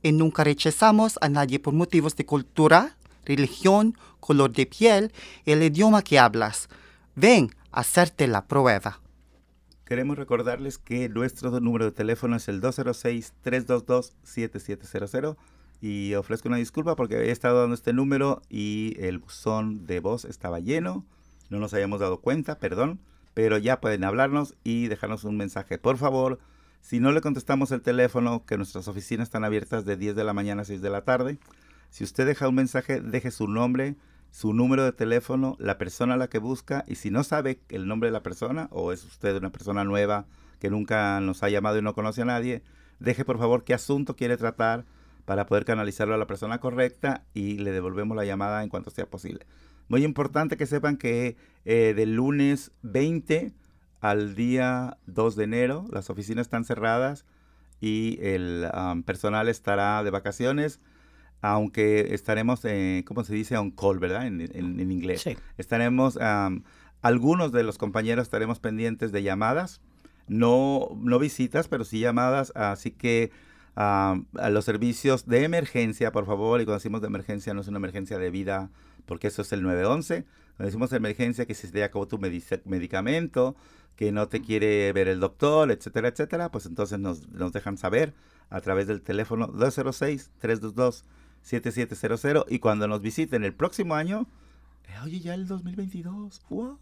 Y 0.03 0.13
nunca 0.13 0.43
rechazamos 0.43 1.19
a 1.21 1.29
nadie 1.29 1.59
por 1.59 1.75
motivos 1.75 2.17
de 2.17 2.25
cultura, 2.25 2.97
religión, 3.27 3.99
color 4.21 4.53
de 4.53 4.65
piel 4.65 5.13
el 5.45 5.63
idioma 5.63 6.01
que 6.03 6.19
hablas. 6.19 6.71
Ven 7.15 7.55
a 7.73 7.81
hacerte 7.81 8.27
la 8.27 8.47
prueba. 8.47 9.01
Queremos 9.91 10.17
recordarles 10.17 10.79
que 10.79 11.09
nuestro 11.09 11.59
número 11.59 11.87
de 11.87 11.91
teléfono 11.91 12.37
es 12.37 12.47
el 12.47 12.63
206-322-7700 12.63 15.37
y 15.81 16.15
ofrezco 16.15 16.47
una 16.47 16.59
disculpa 16.59 16.95
porque 16.95 17.17
he 17.17 17.33
estado 17.33 17.59
dando 17.59 17.75
este 17.75 17.93
número 17.93 18.41
y 18.49 18.95
el 19.01 19.19
buzón 19.19 19.87
de 19.87 19.99
voz 19.99 20.25
estaba 20.25 20.61
lleno, 20.61 21.05
no 21.49 21.59
nos 21.59 21.75
habíamos 21.75 21.99
dado 21.99 22.21
cuenta, 22.21 22.61
perdón, 22.61 23.01
pero 23.35 23.59
ya 23.59 23.81
pueden 23.81 24.05
hablarnos 24.05 24.55
y 24.63 24.87
dejarnos 24.87 25.25
un 25.25 25.37
mensaje. 25.37 25.77
Por 25.77 25.97
favor, 25.97 26.39
si 26.81 27.01
no 27.01 27.11
le 27.11 27.21
contestamos 27.21 27.73
el 27.73 27.83
teléfono, 27.83 28.45
que 28.47 28.59
nuestras 28.59 28.87
oficinas 28.87 29.27
están 29.27 29.43
abiertas 29.43 29.85
de 29.85 29.97
10 29.97 30.15
de 30.15 30.23
la 30.23 30.33
mañana 30.33 30.63
a 30.63 30.67
6 30.67 30.83
de 30.83 30.91
la 30.91 31.03
tarde, 31.03 31.41
si 31.91 32.05
usted 32.05 32.29
deja 32.29 32.47
un 32.47 32.55
mensaje, 32.55 33.01
deje 33.01 33.33
su 33.33 33.49
nombre, 33.49 33.97
su 34.31 34.53
número 34.53 34.85
de 34.85 34.93
teléfono, 34.93 35.57
la 35.59 35.79
persona 35.79 36.15
a 36.15 36.17
la 36.17 36.29
que 36.29 36.39
busca 36.39 36.85
y 36.87 36.97
si 36.97 37.11
no 37.11 37.25
sabe 37.25 37.61
el 37.69 37.87
nombre 37.87 38.09
de 38.09 38.13
la 38.13 38.23
persona 38.23 38.69
o 38.71 38.93
es 38.93 39.05
usted 39.05 39.37
una 39.37 39.51
persona 39.51 39.85
nueva 39.85 40.27
que 40.61 40.71
nunca 40.71 41.21
nos 41.21 41.43
ha 41.43 41.49
llamado 41.49 41.79
y 41.79 41.83
no 41.83 41.95
conoce 41.95 42.23
a 42.23 42.27
nadie, 42.27 42.63
deje 42.99 43.25
por 43.25 43.39
favor 43.39 43.65
qué 43.65 43.75
asunto 43.75 44.15
quiere 44.15 44.37
tratar 44.37 44.85
para 45.25 45.47
poder 45.47 45.65
canalizarlo 45.65 46.15
a 46.15 46.19
la 46.19 46.27
persona 46.27 46.59
correcta 46.59 47.25
y 47.35 47.59
le 47.59 47.73
devolvemos 47.73 48.17
la 48.17 48.25
llamada 48.25 48.63
en 48.63 48.69
cuanto 48.69 48.91
sea 48.91 49.07
posible. 49.07 49.47
Muy 49.89 50.05
importante 50.05 50.57
que 50.57 50.67
sepan 50.67 50.97
que 50.97 51.37
eh, 51.65 51.95
del 51.97 52.15
lunes 52.15 52.73
20 52.83 53.53
al 54.01 54.35
día 54.35 54.99
2 55.07 55.37
de 55.37 55.45
enero 55.45 55.85
las 55.91 56.11
oficinas 56.11 56.47
están 56.47 56.65
cerradas 56.65 57.25
y 57.81 58.19
el 58.23 58.71
personal 59.05 59.49
estará 59.49 60.03
de 60.05 60.11
vacaciones 60.11 60.81
aunque 61.43 62.15
estaremos, 62.15 62.65
eh, 62.65 63.05
¿cómo 63.07 63.25
se 63.25 63.35
dice? 63.35 63.57
On 63.57 63.71
call, 63.71 63.99
¿verdad? 63.99 64.27
En, 64.27 64.41
en, 64.41 64.81
en 64.81 64.93
inglés. 64.93 65.23
Sí. 65.23 65.37
Estaremos, 65.59 66.17
um, 66.17 66.63
algunos 67.03 67.53
de 67.53 67.63
los 67.63 67.79
compañeros 67.79 68.25
estaremos 68.25 68.61
pendientes 68.61 69.13
de 69.13 69.23
llamadas, 69.23 69.81
no, 70.29 70.91
no 70.97 71.19
visitas, 71.19 71.69
pero 71.69 71.85
sí 71.85 72.01
llamadas, 72.01 72.53
así 72.55 72.91
que 72.91 73.31
um, 73.77 74.27
a 74.39 74.51
los 74.51 74.65
servicios 74.65 75.27
de 75.27 75.45
emergencia, 75.45 76.13
por 76.13 76.27
favor, 76.27 76.61
y 76.61 76.65
cuando 76.65 76.79
decimos 76.79 77.01
de 77.01 77.07
emergencia 77.07 77.55
no 77.55 77.63
es 77.63 77.69
una 77.69 77.79
emergencia 77.79 78.19
de 78.19 78.31
vida, 78.31 78.71
porque 79.07 79.29
eso 79.29 79.43
es 79.43 79.53
el 79.53 79.63
911, 79.63 80.25
cuando 80.57 80.67
decimos 80.67 80.91
de 80.91 80.99
emergencia 80.99 81.47
que 81.47 81.55
si 81.55 81.67
se 81.67 81.73
te 81.73 81.83
acabó 81.83 82.07
tu 82.07 82.19
medic 82.19 82.65
medicamento, 82.67 83.57
que 83.97 84.13
no 84.13 84.29
te 84.29 84.41
quiere 84.41 84.93
ver 84.93 85.09
el 85.09 85.21
doctor, 85.21 85.71
etcétera, 85.71 86.09
etcétera, 86.09 86.51
pues 86.51 86.67
entonces 86.67 86.99
nos, 86.99 87.29
nos 87.31 87.53
dejan 87.53 87.77
saber 87.77 88.15
a 88.51 88.61
través 88.61 88.87
del 88.87 89.01
teléfono 89.01 89.47
206 89.47 90.31
322 90.39 91.05
7700 91.43 92.47
y 92.49 92.59
cuando 92.59 92.87
nos 92.89 93.01
visiten 93.01 93.45
el 93.45 93.55
próximo 93.55 93.95
año, 93.95 94.27
eh, 94.89 94.95
oye, 95.05 95.21
ya 95.21 95.35
el 95.35 95.47
2022, 95.47 96.43
wow. 96.51 96.79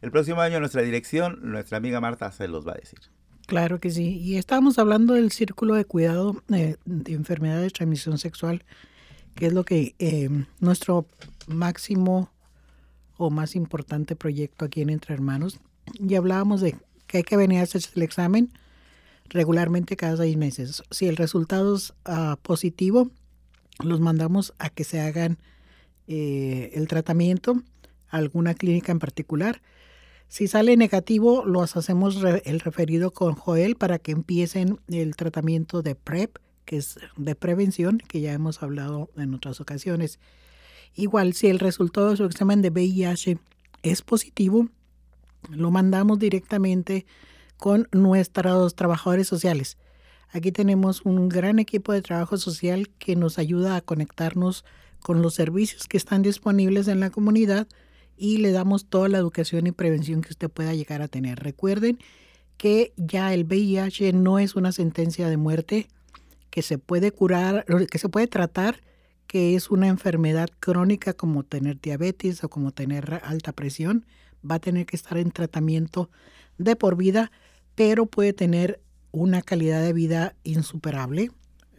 El 0.00 0.10
próximo 0.10 0.40
año 0.40 0.60
nuestra 0.60 0.82
dirección, 0.82 1.38
nuestra 1.42 1.78
amiga 1.78 2.00
Marta 2.00 2.32
se 2.32 2.48
los 2.48 2.66
va 2.66 2.72
a 2.72 2.76
decir. 2.76 3.00
Claro 3.46 3.80
que 3.80 3.90
sí. 3.90 4.16
Y 4.18 4.36
estábamos 4.36 4.78
hablando 4.78 5.14
del 5.14 5.32
círculo 5.32 5.74
de 5.74 5.84
cuidado 5.84 6.42
eh, 6.52 6.76
de 6.84 7.12
enfermedades 7.12 7.64
de 7.64 7.70
transmisión 7.70 8.16
sexual, 8.18 8.64
que 9.34 9.46
es 9.46 9.52
lo 9.52 9.64
que 9.64 9.94
eh, 9.98 10.30
nuestro 10.60 11.06
máximo 11.48 12.30
o 13.16 13.28
más 13.28 13.56
importante 13.56 14.16
proyecto 14.16 14.64
aquí 14.64 14.80
en 14.80 14.90
Entre 14.90 15.14
Hermanos. 15.14 15.58
Y 15.94 16.14
hablábamos 16.14 16.60
de 16.60 16.76
que 17.06 17.18
hay 17.18 17.22
que 17.24 17.36
venir 17.36 17.58
a 17.58 17.62
hacerse 17.62 17.90
el 17.96 18.02
examen 18.02 18.52
regularmente 19.28 19.96
cada 19.96 20.16
seis 20.16 20.36
meses. 20.36 20.82
Si 20.90 21.06
el 21.06 21.16
resultado 21.16 21.74
es 21.74 21.92
uh, 22.08 22.36
positivo, 22.42 23.10
los 23.82 24.00
mandamos 24.00 24.54
a 24.58 24.70
que 24.70 24.84
se 24.84 25.00
hagan 25.00 25.38
eh, 26.06 26.70
el 26.74 26.88
tratamiento 26.88 27.62
a 28.08 28.16
alguna 28.16 28.54
clínica 28.54 28.92
en 28.92 28.98
particular. 28.98 29.62
Si 30.28 30.46
sale 30.46 30.76
negativo, 30.76 31.44
los 31.44 31.76
hacemos 31.76 32.18
el 32.44 32.60
referido 32.60 33.10
con 33.10 33.34
Joel 33.34 33.76
para 33.76 33.98
que 33.98 34.12
empiecen 34.12 34.80
el 34.88 35.16
tratamiento 35.16 35.82
de 35.82 35.94
PrEP, 35.94 36.36
que 36.64 36.76
es 36.76 36.98
de 37.16 37.34
prevención, 37.34 37.98
que 37.98 38.20
ya 38.20 38.32
hemos 38.32 38.62
hablado 38.62 39.10
en 39.16 39.34
otras 39.34 39.60
ocasiones. 39.60 40.20
Igual, 40.94 41.34
si 41.34 41.48
el 41.48 41.58
resultado 41.58 42.10
de 42.10 42.16
su 42.16 42.24
examen 42.24 42.62
de 42.62 42.70
VIH 42.70 43.38
es 43.82 44.02
positivo, 44.02 44.68
lo 45.48 45.70
mandamos 45.70 46.18
directamente 46.18 47.06
con 47.56 47.88
nuestros 47.92 48.74
trabajadores 48.74 49.26
sociales 49.26 49.78
Aquí 50.32 50.52
tenemos 50.52 51.02
un 51.02 51.28
gran 51.28 51.58
equipo 51.58 51.92
de 51.92 52.02
trabajo 52.02 52.36
social 52.36 52.88
que 52.98 53.16
nos 53.16 53.38
ayuda 53.38 53.74
a 53.74 53.80
conectarnos 53.80 54.64
con 55.00 55.22
los 55.22 55.34
servicios 55.34 55.88
que 55.88 55.96
están 55.96 56.22
disponibles 56.22 56.86
en 56.86 57.00
la 57.00 57.10
comunidad 57.10 57.66
y 58.16 58.36
le 58.36 58.52
damos 58.52 58.86
toda 58.86 59.08
la 59.08 59.18
educación 59.18 59.66
y 59.66 59.72
prevención 59.72 60.20
que 60.20 60.30
usted 60.30 60.48
pueda 60.48 60.74
llegar 60.74 61.02
a 61.02 61.08
tener. 61.08 61.40
Recuerden 61.40 61.98
que 62.58 62.92
ya 62.96 63.34
el 63.34 63.44
VIH 63.44 64.12
no 64.12 64.38
es 64.38 64.54
una 64.54 64.70
sentencia 64.70 65.28
de 65.28 65.36
muerte, 65.36 65.88
que 66.50 66.62
se 66.62 66.78
puede 66.78 67.10
curar, 67.10 67.64
que 67.90 67.98
se 67.98 68.08
puede 68.08 68.26
tratar, 68.26 68.82
que 69.26 69.56
es 69.56 69.70
una 69.70 69.88
enfermedad 69.88 70.48
crónica 70.60 71.12
como 71.14 71.42
tener 71.42 71.80
diabetes 71.80 72.44
o 72.44 72.50
como 72.50 72.72
tener 72.72 73.20
alta 73.24 73.52
presión. 73.52 74.04
Va 74.48 74.56
a 74.56 74.60
tener 74.60 74.86
que 74.86 74.96
estar 74.96 75.16
en 75.16 75.30
tratamiento 75.30 76.10
de 76.58 76.76
por 76.76 76.96
vida, 76.96 77.32
pero 77.74 78.06
puede 78.06 78.32
tener 78.32 78.80
una 79.12 79.42
calidad 79.42 79.82
de 79.82 79.92
vida 79.92 80.34
insuperable. 80.44 81.30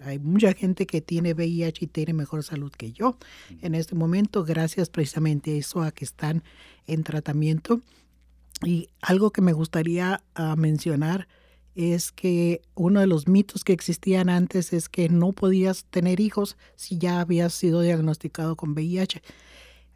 Hay 0.04 0.20
mucha 0.20 0.54
gente 0.54 0.88
que 0.88 1.02
tiene 1.02 1.34
VIH 1.34 1.86
y 1.86 1.88
tiene 1.88 2.13
mejor 2.13 2.44
salud 2.44 2.72
que 2.72 2.91
yo 2.91 3.17
en 3.62 3.76
este 3.76 3.96
momento, 3.96 4.44
gracias 4.44 4.89
precisamente 4.89 5.52
a 5.52 5.58
eso, 5.58 5.82
a 5.82 5.91
que 5.91 6.06
están 6.06 6.44
en 6.88 7.04
tratamiento. 7.04 7.82
Y 8.63 8.89
algo 9.02 9.32
que 9.32 9.41
me 9.41 9.54
gustaría 9.54 10.24
ah, 10.36 10.56
mencionar 10.56 11.28
es 11.76 12.12
que 12.12 12.62
uno 12.76 13.00
de 13.00 13.08
los 13.08 13.28
mitos 13.28 13.63
que 13.63 13.74
existían 13.74 14.30
antes 14.30 14.74
es 14.74 14.89
que 14.89 15.08
no 15.10 15.32
podías 15.32 15.86
tener 15.86 16.20
hijos 16.20 16.58
si 16.76 16.98
ya 16.98 17.22
habías 17.22 17.54
sido 17.54 17.82
diagnosticado 17.82 18.56
con 18.56 18.72
VIH. 18.72 19.22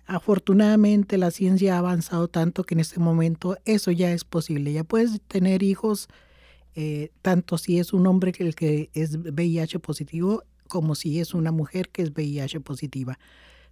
Afortunadamente 0.08 1.18
la 1.18 1.32
ciencia 1.32 1.76
ha 1.76 1.80
avanzado 1.80 2.28
tanto 2.28 2.64
que 2.64 2.76
en 2.76 2.80
este 2.80 3.00
momento 3.00 3.58
eso 3.66 3.92
ya 3.92 4.12
es 4.12 4.24
posible. 4.24 4.72
Ya 4.72 4.84
puedes 4.84 5.20
tener 5.22 5.64
hijos 5.64 6.08
eh, 6.76 7.12
tanto 7.22 7.58
si 7.58 7.80
es 7.80 7.94
un 7.94 8.06
hombre 8.08 8.32
que 8.32 8.44
el 8.44 8.56
que 8.56 8.90
es 8.94 9.18
VIH 9.18 9.80
positivo 9.80 10.44
como 10.68 10.96
si 10.96 11.20
es 11.20 11.34
una 11.34 11.52
mujer 11.52 11.90
que 11.90 12.02
es 12.02 12.12
VIH 12.12 12.60
positiva. 12.60 13.18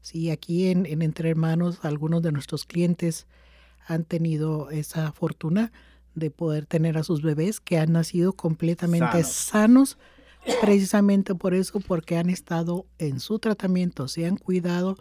Sí, 0.02 0.30
aquí 0.30 0.68
en, 0.68 0.86
en 0.86 1.02
Entre 1.02 1.30
Hermanos 1.30 1.80
algunos 1.84 2.22
de 2.22 2.32
nuestros 2.32 2.66
clientes 2.66 3.26
han 3.88 4.06
tenido 4.06 4.70
esa 4.70 5.12
fortuna 5.12 5.72
de 6.16 6.30
poder 6.30 6.66
tener 6.66 6.98
a 6.98 7.04
sus 7.04 7.22
bebés 7.22 7.60
que 7.60 7.78
han 7.78 7.94
nacido 7.94 8.34
completamente 8.34 9.24
sanos. 9.24 9.98
precisamente 10.62 11.36
por 11.36 11.54
eso, 11.54 11.80
porque 11.80 12.18
han 12.18 12.30
estado 12.30 12.86
en 12.98 13.20
su 13.20 13.40
tratamiento, 13.40 14.08
se 14.08 14.26
han 14.26 14.38
cuidado, 14.38 14.98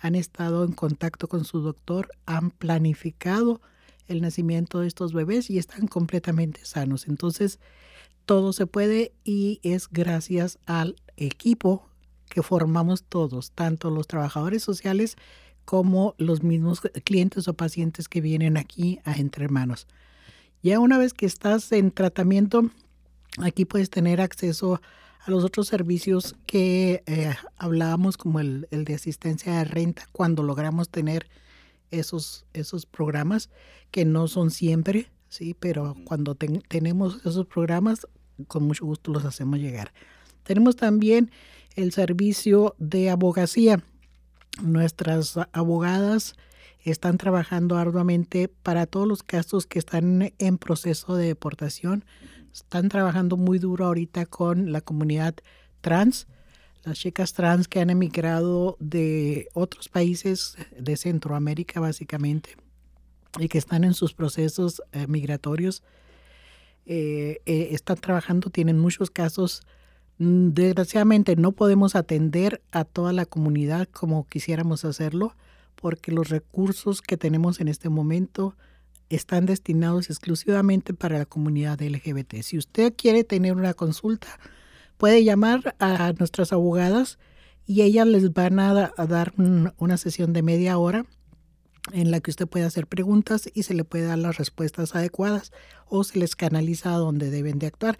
han 0.00 0.14
estado 0.14 0.64
en 0.64 0.72
contacto 0.72 1.28
con 1.28 1.44
su 1.44 1.60
doctor, 1.60 2.10
han 2.26 2.50
planificado 2.50 3.60
el 4.10 4.20
nacimiento 4.20 4.80
de 4.80 4.88
estos 4.88 5.12
bebés 5.12 5.50
y 5.50 5.58
están 5.58 5.86
completamente 5.86 6.64
sanos. 6.64 7.08
Entonces, 7.08 7.58
todo 8.26 8.52
se 8.52 8.66
puede 8.66 9.12
y 9.24 9.60
es 9.62 9.88
gracias 9.88 10.58
al 10.66 10.96
equipo 11.16 11.88
que 12.28 12.42
formamos 12.42 13.02
todos, 13.04 13.50
tanto 13.52 13.90
los 13.90 14.06
trabajadores 14.06 14.62
sociales 14.62 15.16
como 15.64 16.14
los 16.18 16.42
mismos 16.42 16.80
clientes 17.04 17.48
o 17.48 17.54
pacientes 17.54 18.08
que 18.08 18.20
vienen 18.20 18.56
aquí 18.56 19.00
a 19.04 19.14
Entre 19.14 19.44
Hermanos. 19.44 19.86
Ya 20.62 20.78
una 20.78 20.98
vez 20.98 21.14
que 21.14 21.26
estás 21.26 21.72
en 21.72 21.90
tratamiento, 21.90 22.70
aquí 23.38 23.64
puedes 23.64 23.90
tener 23.90 24.20
acceso 24.20 24.80
a 25.24 25.30
los 25.30 25.44
otros 25.44 25.68
servicios 25.68 26.36
que 26.46 27.02
eh, 27.06 27.34
hablábamos, 27.56 28.16
como 28.16 28.40
el, 28.40 28.66
de 28.70 28.94
asistencia 28.94 29.58
de 29.58 29.64
renta, 29.64 30.06
cuando 30.12 30.42
logramos 30.42 30.88
tener 30.88 31.28
esos, 31.90 32.46
esos 32.52 32.86
programas, 32.86 33.50
que 33.90 34.04
no 34.04 34.28
son 34.28 34.50
siempre, 34.50 35.10
sí, 35.28 35.54
pero 35.58 35.96
cuando 36.04 36.34
tenemos 36.34 37.24
esos 37.24 37.46
programas, 37.46 38.06
con 38.46 38.64
mucho 38.64 38.86
gusto 38.86 39.12
los 39.12 39.24
hacemos 39.24 39.58
llegar. 39.58 39.92
Tenemos 40.44 40.76
también 40.76 41.30
el 41.76 41.92
servicio 41.92 42.74
de 42.78 43.10
abogacía. 43.10 43.82
Nuestras 44.62 45.38
abogadas 45.52 46.34
están 46.84 47.18
trabajando 47.18 47.76
arduamente 47.76 48.48
para 48.48 48.86
todos 48.86 49.06
los 49.06 49.22
casos 49.22 49.66
que 49.66 49.78
están 49.78 50.32
en 50.38 50.58
proceso 50.58 51.14
de 51.16 51.26
deportación. 51.26 52.04
Están 52.52 52.88
trabajando 52.88 53.36
muy 53.36 53.58
duro 53.58 53.86
ahorita 53.86 54.26
con 54.26 54.72
la 54.72 54.80
comunidad 54.80 55.34
trans, 55.80 56.26
las 56.84 56.98
chicas 56.98 57.32
trans 57.32 57.68
que 57.68 57.80
han 57.80 57.90
emigrado 57.90 58.76
de 58.80 59.48
otros 59.52 59.88
países 59.88 60.56
de 60.78 60.96
Centroamérica 60.96 61.80
básicamente 61.80 62.56
y 63.38 63.48
que 63.48 63.58
están 63.58 63.84
en 63.84 63.94
sus 63.94 64.14
procesos 64.14 64.82
eh, 64.92 65.06
migratorios. 65.06 65.82
Eh, 66.86 67.40
eh, 67.46 67.68
están 67.72 67.98
trabajando, 67.98 68.50
tienen 68.50 68.78
muchos 68.78 69.10
casos. 69.10 69.62
Mm, 70.18 70.50
desgraciadamente 70.50 71.36
no 71.36 71.52
podemos 71.52 71.94
atender 71.94 72.62
a 72.72 72.84
toda 72.84 73.12
la 73.12 73.26
comunidad 73.26 73.88
como 73.88 74.26
quisiéramos 74.26 74.84
hacerlo 74.84 75.36
porque 75.76 76.12
los 76.12 76.28
recursos 76.28 77.00
que 77.00 77.16
tenemos 77.16 77.60
en 77.60 77.68
este 77.68 77.88
momento 77.88 78.56
están 79.08 79.46
destinados 79.46 80.08
exclusivamente 80.08 80.94
para 80.94 81.18
la 81.18 81.26
comunidad 81.26 81.80
LGBT. 81.80 82.42
Si 82.42 82.58
usted 82.58 82.94
quiere 82.96 83.24
tener 83.24 83.54
una 83.54 83.74
consulta, 83.74 84.38
puede 85.00 85.24
llamar 85.24 85.74
a 85.78 86.12
nuestras 86.18 86.52
abogadas 86.52 87.18
y 87.66 87.80
ellas 87.80 88.06
les 88.06 88.34
van 88.34 88.60
a, 88.60 88.92
dar 89.08 89.32
una 89.78 89.96
sesión 89.96 90.34
de 90.34 90.42
media 90.42 90.76
hora 90.76 91.06
en 91.94 92.10
la 92.10 92.20
que 92.20 92.30
usted 92.30 92.46
puede 92.46 92.66
hacer 92.66 92.86
preguntas 92.86 93.48
y 93.54 93.62
se 93.62 93.72
le 93.72 93.84
puede 93.84 94.04
dar 94.04 94.18
las 94.18 94.36
respuestas 94.36 94.94
adecuadas 94.94 95.52
o 95.86 96.04
se 96.04 96.18
les 96.18 96.36
canaliza 96.36 96.94
a 96.94 96.98
donde 96.98 97.30
deben 97.30 97.58
de 97.58 97.68
actuar. 97.68 97.98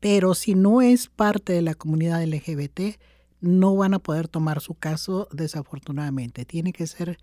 Pero 0.00 0.34
si 0.34 0.54
no 0.54 0.82
es 0.82 1.08
parte 1.08 1.54
de 1.54 1.62
la 1.62 1.74
comunidad 1.74 2.22
LGBT, 2.22 2.98
no 3.40 3.74
van 3.74 3.94
a 3.94 3.98
poder 3.98 4.28
tomar 4.28 4.60
su 4.60 4.74
caso 4.74 5.28
desafortunadamente. 5.32 6.44
Tiene 6.44 6.74
que 6.74 6.86
ser 6.86 7.16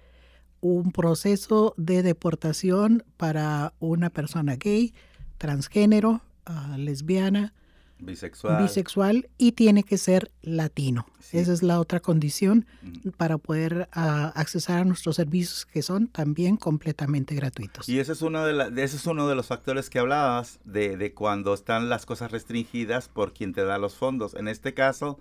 un 0.61 0.91
proceso 0.91 1.75
de 1.77 2.01
deportación 2.01 3.03
para 3.17 3.75
una 3.79 4.09
persona 4.09 4.55
gay, 4.55 4.95
transgénero, 5.37 6.21
ah, 6.47 6.75
lesbiana, 6.79 7.53
bisexual. 8.01 8.61
bisexual 8.61 9.29
y 9.37 9.53
tiene 9.53 9.83
que 9.83 9.97
ser 9.97 10.31
latino. 10.41 11.05
Esa 11.31 11.53
es 11.53 11.63
la 11.63 11.79
otra 11.79 12.01
condición 12.01 12.65
para 13.15 13.37
poder 13.37 13.87
uh, 13.95 14.31
accesar 14.35 14.81
a 14.81 14.85
nuestros 14.85 15.15
servicios 15.15 15.65
que 15.65 15.81
son 15.81 16.07
también 16.07 16.57
completamente 16.57 17.35
gratuitos. 17.35 17.87
Y 17.87 17.99
ese 17.99 18.11
es 18.11 18.21
uno 18.21 18.45
de, 18.45 18.83
ese 18.83 18.97
es 18.97 19.05
uno 19.05 19.29
de 19.29 19.35
los 19.35 19.47
factores 19.47 19.89
que 19.89 19.99
hablabas 19.99 20.59
de, 20.65 20.97
de 20.97 21.13
cuando 21.13 21.53
están 21.53 21.87
las 21.87 22.05
cosas 22.05 22.31
restringidas 22.31 23.07
por 23.07 23.33
quien 23.33 23.53
te 23.53 23.63
da 23.63 23.77
los 23.77 23.95
fondos. 23.95 24.33
En 24.33 24.49
este 24.49 24.73
caso, 24.73 25.19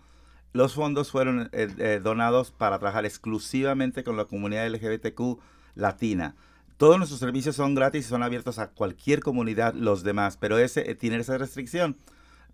los 0.52 0.74
fondos 0.74 1.10
fueron 1.10 1.48
eh, 1.52 1.68
eh, 1.78 2.00
donados 2.02 2.50
para 2.50 2.78
trabajar 2.78 3.04
exclusivamente 3.04 4.02
con 4.02 4.16
la 4.16 4.24
comunidad 4.24 4.68
LGBTQ 4.68 5.38
latina. 5.76 6.34
Todos 6.76 6.98
nuestros 6.98 7.20
servicios 7.20 7.56
son 7.56 7.74
gratis 7.74 8.06
y 8.06 8.08
son 8.08 8.22
abiertos 8.22 8.58
a 8.58 8.70
cualquier 8.70 9.20
comunidad, 9.20 9.74
los 9.74 10.02
demás, 10.02 10.36
pero 10.36 10.58
ese 10.58 10.90
eh, 10.90 10.94
tiene 10.94 11.18
esa 11.18 11.38
restricción. 11.38 11.96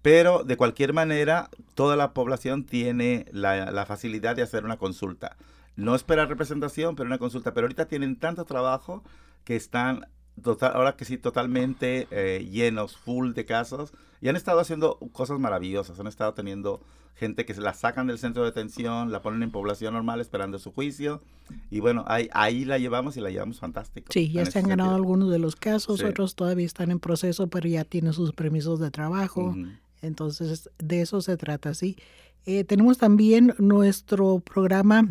Pero 0.07 0.45
de 0.45 0.57
cualquier 0.57 0.92
manera, 0.92 1.51
toda 1.75 1.97
la 1.97 2.12
población 2.12 2.62
tiene 2.62 3.27
la, 3.33 3.73
la 3.73 3.87
facilidad 3.87 4.37
de 4.37 4.42
hacer 4.42 4.64
una 4.64 4.77
consulta. 4.77 5.37
No 5.75 5.97
espera 5.97 6.27
representación, 6.27 6.95
pero 6.95 7.09
una 7.09 7.19
consulta. 7.19 7.53
Pero 7.53 7.64
ahorita 7.64 7.87
tienen 7.87 8.14
tanto 8.14 8.45
trabajo 8.45 9.03
que 9.42 9.57
están 9.57 10.07
Total, 10.42 10.73
ahora 10.75 10.97
que 10.97 11.07
sí, 11.07 11.16
totalmente 11.16 12.07
llenos, 12.51 12.97
full 12.97 13.33
de 13.33 13.47
casos, 13.47 13.92
y 14.21 14.29
han 14.29 14.37
estado 14.37 14.61
haciendo 14.61 14.99
cosas 15.12 15.38
maravillosas, 15.38 15.99
han 15.99 16.07
estado 16.07 16.35
teniendo 16.35 16.83
gente 17.14 17.47
que 17.47 17.55
se 17.55 17.62
la 17.62 17.73
sacan 17.73 18.07
del 18.07 18.19
centro 18.19 18.42
de 18.42 18.51
detención, 18.51 19.11
la 19.11 19.23
ponen 19.23 19.42
en 19.42 19.51
población 19.51 19.95
normal 19.95 20.21
esperando 20.21 20.59
su 20.59 20.73
juicio. 20.73 21.23
Y 21.71 21.81
bueno, 21.81 22.05
ahí, 22.07 22.29
ahí 22.35 22.66
la 22.66 22.77
llevamos 22.77 23.16
y 23.16 23.23
la 23.23 23.31
llevamos 23.31 23.59
fantástico. 23.59 24.12
Sí, 24.12 24.31
ya 24.31 24.45
se 24.45 24.59
han 24.59 24.69
ganado 24.69 24.95
algunos 24.95 25.31
de 25.31 25.38
los 25.38 25.57
casos, 25.57 26.03
otros 26.03 26.35
todavía 26.35 26.66
están 26.66 26.90
en 26.90 27.01
proceso, 27.01 27.47
pero 27.47 27.66
ya 27.66 27.85
tienen 27.85 28.12
sus 28.12 28.33
permisos 28.33 28.79
de 28.79 28.90
trabajo. 28.90 29.55
Entonces, 30.02 30.70
de 30.78 31.02
eso 31.02 31.20
se 31.20 31.37
trata, 31.37 31.74
sí. 31.74 31.96
Eh, 32.44 32.64
tenemos 32.64 32.98
también 32.98 33.54
nuestro 33.59 34.38
programa 34.40 35.09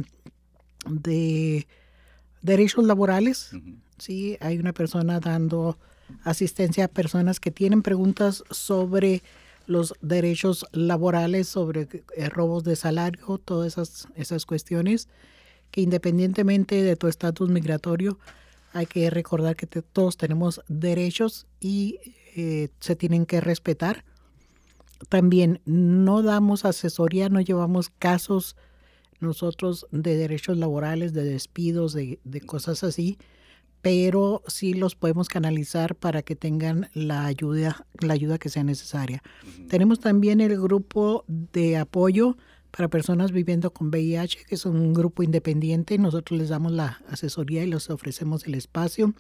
de 0.90 1.68
derechos 2.42 2.86
laborales. 2.86 3.52
Sí, 3.98 4.38
hay 4.40 4.58
una 4.58 4.74
persona 4.74 5.20
dando 5.20 5.78
asistencia 6.24 6.86
a 6.86 6.88
personas 6.88 7.40
que 7.40 7.52
tienen 7.52 7.82
preguntas 7.82 8.44
sobre 8.52 9.24
los 9.68 9.96
derechos 10.02 10.66
laborales, 10.72 11.48
sobre 11.48 11.88
eh, 12.16 12.30
robos 12.30 12.64
de 12.64 12.76
salario, 12.76 13.40
todas 13.44 13.74
esas, 13.74 14.08
esas 14.16 14.46
cuestiones, 14.46 15.10
que 15.72 15.82
independientemente 15.82 16.84
de 16.84 16.96
tu 16.96 17.08
estatus 17.08 17.50
migratorio, 17.50 18.20
hay 18.74 18.86
que 18.86 19.10
recordar 19.10 19.56
que 19.56 19.68
todos 19.68 20.18
tenemos 20.18 20.62
derechos 20.68 21.48
y 21.60 22.00
eh, 22.36 22.70
se 22.80 22.96
tienen 22.96 23.26
que 23.26 23.42
respetar. 23.42 24.04
También 25.10 25.62
no 25.66 26.22
damos 26.22 26.66
asesoría, 26.66 27.30
no 27.30 27.42
llevamos 27.42 27.90
casos 27.90 28.56
nosotros 29.20 29.88
de 29.92 30.18
derechos 30.18 30.58
laborales, 30.58 31.14
de 31.14 31.24
despidos, 31.24 31.94
de, 31.94 32.20
de 32.24 32.42
cosas 32.42 32.84
así 32.84 33.18
pero 33.86 34.42
sí 34.48 34.74
los 34.74 34.96
podemos 34.96 35.30
canalizar 35.30 35.94
para 35.94 36.24
que 36.24 36.36
tengan 36.36 36.90
la 36.96 37.28
ayuda, 37.28 37.86
la 38.00 38.16
ayuda 38.16 38.40
que 38.40 38.50
sea 38.50 38.64
necesaria. 38.64 39.22
Tenemos 39.70 40.00
también 40.00 40.42
el 40.42 40.60
grupo 40.60 41.24
de 41.28 41.78
apoyo 41.78 42.36
para 42.72 42.88
personas 42.88 43.32
viviendo 43.32 43.72
con 43.72 43.90
VIH, 43.90 44.46
que 44.48 44.56
es 44.56 44.66
un 44.66 44.92
grupo 44.96 45.22
independiente. 45.22 46.00
Nosotros 46.00 46.40
les 46.40 46.50
damos 46.50 46.72
la 46.72 47.00
asesoría 47.12 47.64
y 47.64 47.68
les 47.68 47.88
ofrecemos 47.92 48.48
el 48.48 48.56
espacio. 48.56 49.14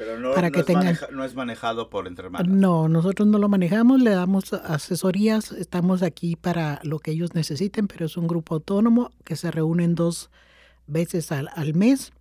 Pero 0.00 0.18
no, 0.18 0.32
para 0.32 0.50
que 0.50 0.62
tengan... 0.62 0.96
no 1.12 1.24
es 1.24 1.34
manejado 1.34 1.90
por 1.90 2.08
entre 2.08 2.30
No, 2.46 2.88
nosotros 2.88 3.28
no 3.28 3.36
lo 3.36 3.50
manejamos, 3.50 4.00
le 4.00 4.12
damos 4.12 4.54
asesorías, 4.54 5.52
estamos 5.52 6.02
aquí 6.02 6.36
para 6.36 6.80
lo 6.84 7.00
que 7.00 7.10
ellos 7.10 7.34
necesiten, 7.34 7.86
pero 7.86 8.06
es 8.06 8.16
un 8.16 8.26
grupo 8.26 8.54
autónomo 8.54 9.10
que 9.24 9.36
se 9.36 9.50
reúnen 9.50 9.94
dos 9.94 10.30
veces 10.86 11.30
al, 11.32 11.50
al 11.54 11.74
mes 11.74 12.12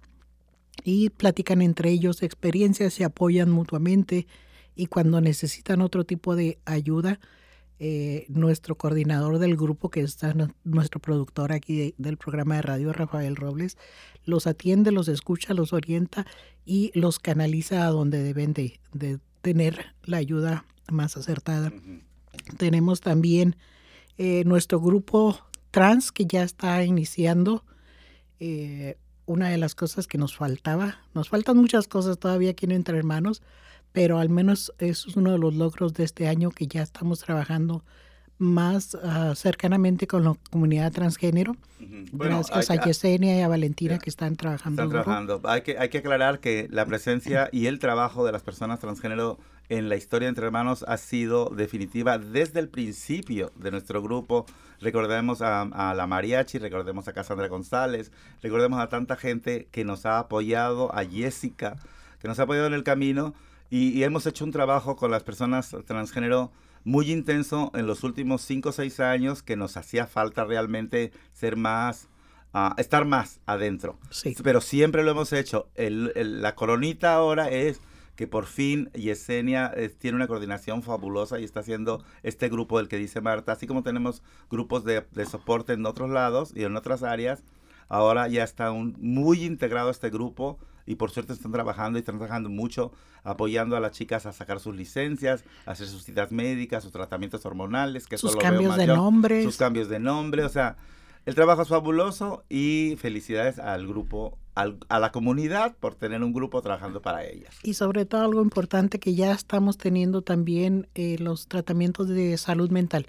y 0.83 1.09
platican 1.09 1.61
entre 1.61 1.89
ellos 1.89 2.21
experiencias, 2.21 2.93
se 2.95 3.05
apoyan 3.05 3.49
mutuamente 3.49 4.27
y 4.75 4.87
cuando 4.87 5.21
necesitan 5.21 5.79
otro 5.79 6.03
tipo 6.03 6.35
de 6.35 6.59
ayuda, 6.65 7.21
eh, 7.81 8.25
nuestro 8.27 8.75
coordinador 8.75 9.39
del 9.39 9.55
grupo, 9.55 9.89
que 9.89 10.01
está 10.01 10.35
nuestro 10.65 10.99
productor 10.99 11.53
aquí 11.53 11.95
del 11.97 12.17
programa 12.17 12.55
de 12.55 12.61
radio, 12.61 12.91
Rafael 12.91 13.37
Robles, 13.37 13.77
los 14.25 14.47
atiende, 14.47 14.91
los 14.91 15.07
escucha, 15.07 15.53
los 15.53 15.71
orienta 15.71 16.25
y 16.65 16.91
los 16.93 17.19
canaliza 17.19 17.85
a 17.85 17.89
donde 17.89 18.21
deben 18.21 18.51
de, 18.51 18.79
tener 19.41 19.95
la 20.03 20.17
ayuda 20.17 20.65
más 20.91 21.15
acertada. 21.15 21.71
Tenemos 22.57 22.99
también 22.99 23.55
eh, 24.17 24.43
nuestro 24.45 24.81
grupo 24.81 25.39
trans 25.71 26.11
que 26.11 26.25
ya 26.25 26.43
está 26.43 26.83
iniciando. 26.83 27.63
Eh, 28.41 28.97
una 29.25 29.49
de 29.49 29.57
las 29.57 29.73
cosas 29.73 30.07
que 30.07 30.17
nos 30.17 30.35
faltaba, 30.35 30.97
nos 31.13 31.29
faltan 31.29 31.55
muchas 31.55 31.87
cosas 31.87 32.17
todavía 32.17 32.51
aquí 32.51 32.65
en 32.65 32.71
Entre 32.71 32.97
Hermanos, 32.97 33.41
pero 33.91 34.19
al 34.19 34.29
menos 34.29 34.73
eso 34.77 35.09
es 35.09 35.15
uno 35.15 35.31
de 35.31 35.39
los 35.39 35.55
logros 35.55 35.93
de 35.93 36.03
este 36.03 36.27
año 36.27 36.51
que 36.51 36.67
ya 36.67 36.81
estamos 36.81 37.19
trabajando 37.19 37.83
más 38.39 38.95
uh, 38.95 39.35
cercanamente 39.35 40.07
con 40.07 40.23
la 40.23 40.33
comunidad 40.49 40.91
transgénero. 40.91 41.55
gracias 42.13 42.71
a 42.71 42.75
Yesenia 42.83 43.37
y 43.37 43.41
a 43.41 43.47
Valentina 43.49 43.99
que 43.99 44.09
están 44.09 44.37
trabajando. 44.37 44.83
Están 44.83 45.03
trabajando. 45.03 45.41
Hay 45.43 45.61
que, 45.61 45.77
hay 45.77 45.89
que 45.89 45.99
aclarar 45.99 46.39
que 46.39 46.67
la 46.71 46.85
presencia 46.85 47.49
y 47.51 47.67
el 47.67 47.79
trabajo 47.79 48.25
de 48.25 48.31
las 48.31 48.41
personas 48.41 48.79
transgénero 48.79 49.37
en 49.67 49.89
la 49.89 49.97
historia 49.97 50.29
entre 50.29 50.45
hermanos 50.45 50.83
ha 50.87 50.97
sido 50.97 51.49
definitiva 51.49 52.17
desde 52.17 52.61
el 52.61 52.69
principio 52.69 53.51
de 53.57 53.71
nuestro 53.71 54.01
grupo. 54.01 54.45
Recordemos 54.79 55.41
a, 55.41 55.61
a, 55.61 55.93
la 55.93 56.07
Mariachi, 56.07 56.59
recordemos 56.59 57.09
a 57.09 57.13
Cassandra 57.13 57.49
González, 57.49 58.11
recordemos 58.41 58.79
a 58.79 58.87
tanta 58.87 59.17
gente 59.17 59.67
que 59.71 59.83
nos 59.83 60.05
ha 60.05 60.17
apoyado, 60.17 60.95
a 60.95 61.03
Jessica, 61.03 61.75
que 62.21 62.29
nos 62.29 62.39
ha 62.39 62.43
apoyado 62.43 62.67
en 62.67 62.73
el 62.73 62.83
camino 62.83 63.35
y, 63.69 64.03
hemos 64.03 64.25
hecho 64.25 64.45
un 64.45 64.51
trabajo 64.51 64.95
con 64.95 65.11
las 65.11 65.23
personas 65.23 65.75
transgénero 65.85 66.51
muy 66.83 67.11
intenso 67.11 67.71
en 67.75 67.87
los 67.87 68.03
últimos 68.03 68.41
5 68.41 68.69
o 68.69 68.71
6 68.71 68.99
años 68.99 69.43
que 69.43 69.55
nos 69.55 69.77
hacía 69.77 70.07
falta 70.07 70.45
realmente 70.45 71.11
ser 71.33 71.55
más, 71.55 72.07
uh, 72.53 72.73
estar 72.77 73.05
más 73.05 73.41
adentro. 73.45 73.99
Sí. 74.09 74.35
Pero 74.43 74.61
siempre 74.61 75.03
lo 75.03 75.11
hemos 75.11 75.33
hecho. 75.33 75.69
El, 75.75 76.11
la 76.41 76.55
coronita 76.55 77.13
ahora 77.13 77.49
es 77.49 77.81
que 78.15 78.27
por 78.27 78.47
fin 78.47 78.89
Yesenia 78.93 79.71
eh, 79.75 79.89
tiene 79.89 80.17
una 80.17 80.27
coordinación 80.27 80.83
fabulosa 80.83 81.39
y 81.39 81.43
está 81.43 81.61
haciendo 81.61 82.03
este 82.23 82.49
grupo 82.49 82.77
del 82.77 82.89
que 82.89 82.97
dice 82.97 83.21
Marta, 83.21 83.53
así 83.53 83.65
como 83.65 83.83
tenemos 83.83 84.23
grupos 84.49 84.83
de, 84.83 85.05
de 85.11 85.25
soporte 85.25 85.73
en 85.73 85.85
otros 85.85 86.09
lados 86.09 86.51
y 86.53 86.63
en 86.63 86.75
otras 86.75 87.03
áreas, 87.03 87.43
ahora 87.87 88.27
ya 88.27 88.43
está 88.43 88.71
un, 88.71 88.97
muy 88.99 89.45
integrado 89.45 89.89
este 89.89 90.09
grupo 90.09 90.59
y 90.89 90.95
por 90.95 91.11
suerte 91.11 91.33
están 91.33 91.51
trabajando 91.51 91.99
y 91.99 92.01
están 92.01 92.17
trabajando 92.17 92.49
mucho 92.49 92.91
apoyando 93.23 93.77
a 93.77 93.79
las 93.79 93.91
chicas 93.91 94.25
a 94.25 94.33
sacar 94.33 94.59
sus 94.59 94.75
licencias, 94.75 95.43
a 95.67 95.71
hacer 95.71 95.85
sus 95.85 96.03
citas 96.03 96.31
médicas, 96.31 96.81
sus 96.81 96.91
tratamientos 96.91 97.45
hormonales, 97.45 98.07
que 98.07 98.17
sus 98.17 98.35
cambios 98.35 98.75
de 98.75 98.87
nombre, 98.87 99.43
sus 99.43 99.57
cambios 99.57 99.87
de 99.87 99.99
nombre, 99.99 100.43
o 100.43 100.49
sea, 100.49 100.77
el 101.27 101.35
trabajo 101.35 101.61
es 101.61 101.67
fabuloso 101.67 102.43
y 102.49 102.95
felicidades 102.97 103.59
al 103.59 103.85
grupo, 103.85 104.39
a 104.55 104.99
la 104.99 105.11
comunidad 105.11 105.75
por 105.79 105.93
tener 105.93 106.23
un 106.23 106.33
grupo 106.33 106.59
trabajando 106.63 107.03
para 107.03 107.23
ellas. 107.23 107.55
Y 107.61 107.75
sobre 107.75 108.07
todo 108.07 108.23
algo 108.23 108.41
importante 108.41 108.99
que 108.99 109.13
ya 109.13 109.31
estamos 109.31 109.77
teniendo 109.77 110.23
también 110.23 110.87
eh, 110.95 111.17
los 111.19 111.47
tratamientos 111.47 112.07
de 112.07 112.35
salud 112.39 112.71
mental. 112.71 113.05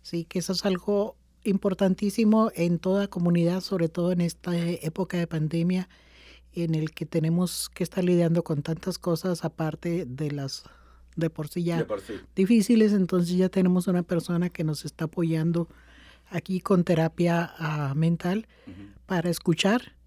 Sí, 0.00 0.24
que 0.24 0.38
eso 0.38 0.54
es 0.54 0.64
algo 0.64 1.14
importantísimo 1.44 2.50
en 2.54 2.78
toda 2.78 3.08
comunidad, 3.08 3.60
sobre 3.60 3.90
todo 3.90 4.12
en 4.12 4.22
esta 4.22 4.56
época 4.56 5.18
de 5.18 5.26
pandemia 5.26 5.90
en 6.54 6.74
el 6.74 6.92
que 6.92 7.06
tenemos 7.06 7.68
que 7.68 7.84
estar 7.84 8.02
lidiando 8.02 8.42
con 8.42 8.62
tantas 8.62 8.98
cosas 8.98 9.44
aparte 9.44 10.04
de 10.06 10.30
las 10.30 10.64
de 11.16 11.30
por 11.30 11.48
sí 11.48 11.64
ya 11.64 11.84
difíciles, 12.36 12.92
entonces 12.92 13.36
ya 13.36 13.48
tenemos 13.48 13.88
una 13.88 14.04
persona 14.04 14.50
que 14.50 14.62
nos 14.62 14.84
está 14.84 15.06
apoyando 15.06 15.68
aquí 16.30 16.60
con 16.60 16.84
terapia 16.84 17.52
ah, 17.58 17.92
mental 17.96 18.46
para 19.06 19.28
escuchar 19.28 19.97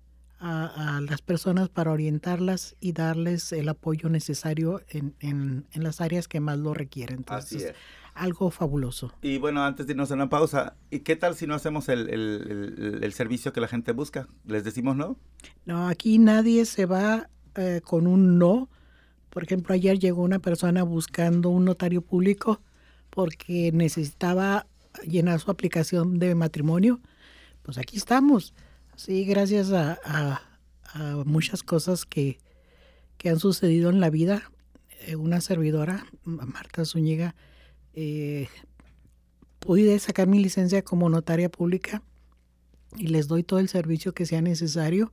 a, 0.41 1.01
las 1.07 1.21
personas, 1.21 1.69
para 1.69 1.91
orientarlas 1.91 2.75
y 2.79 2.93
darles 2.93 3.51
el 3.51 3.69
apoyo 3.69 4.09
necesario 4.09 4.81
en, 4.89 5.15
en, 5.19 5.67
en 5.71 5.83
las 5.83 6.01
áreas 6.01 6.27
que 6.27 6.39
más 6.39 6.57
lo 6.57 6.73
requieren. 6.73 7.19
Entonces, 7.19 7.57
Así 7.57 7.69
es 7.69 7.75
algo 8.13 8.51
fabuloso. 8.51 9.13
Y 9.21 9.37
bueno, 9.37 9.63
antes 9.63 9.87
de 9.87 9.93
irnos 9.93 10.11
a 10.11 10.15
una 10.15 10.29
pausa, 10.29 10.75
¿y 10.89 10.99
qué 10.99 11.15
tal 11.15 11.35
si 11.35 11.47
no 11.47 11.55
hacemos 11.55 11.89
el, 11.89 12.09
el, 12.09 12.99
el, 13.01 13.13
servicio 13.13 13.53
que 13.53 13.61
la 13.61 13.67
gente 13.67 13.91
busca? 13.93 14.27
¿Les 14.45 14.63
decimos 14.63 14.95
no? 14.95 15.17
No, 15.65 15.87
aquí 15.87 16.17
nadie 16.19 16.65
se 16.65 16.85
va 16.85 17.29
eh, 17.55 17.81
con 17.83 18.07
un 18.07 18.37
no. 18.37 18.69
Por 19.29 19.43
ejemplo, 19.43 19.73
ayer 19.73 19.97
llegó 19.97 20.23
una 20.23 20.39
persona 20.39 20.83
buscando 20.83 21.49
un 21.49 21.65
notario 21.65 22.01
público 22.01 22.61
porque 23.09 23.71
necesitaba 23.73 24.67
llenar 25.07 25.39
su 25.39 25.51
aplicación 25.51 26.19
de 26.19 26.35
matrimonio. 26.35 26.99
Pues 27.63 27.77
aquí 27.77 27.97
estamos. 27.97 28.53
Sí, 29.03 29.25
gracias 29.25 29.71
a, 29.71 29.99
a, 30.03 31.23
muchas 31.25 31.63
cosas 31.63 32.05
que, 32.05 32.37
que 33.17 33.29
han 33.29 33.39
sucedido 33.39 33.89
en 33.89 33.99
la 33.99 34.11
vida. 34.11 34.51
Eh, 35.07 35.15
una 35.15 35.41
servidora, 35.41 36.05
Marta 36.23 36.85
Zúñiga, 36.85 37.33
eh, 37.95 38.47
pude 39.57 39.97
sacar 39.97 40.27
mi 40.27 40.37
licencia 40.37 40.83
como 40.83 41.09
notaria 41.09 41.49
pública 41.49 42.03
y 42.95 43.07
les 43.07 43.27
doy 43.27 43.41
todo 43.41 43.57
el 43.57 43.69
servicio 43.69 44.13
que 44.13 44.27
sea 44.27 44.43
necesario. 44.43 45.11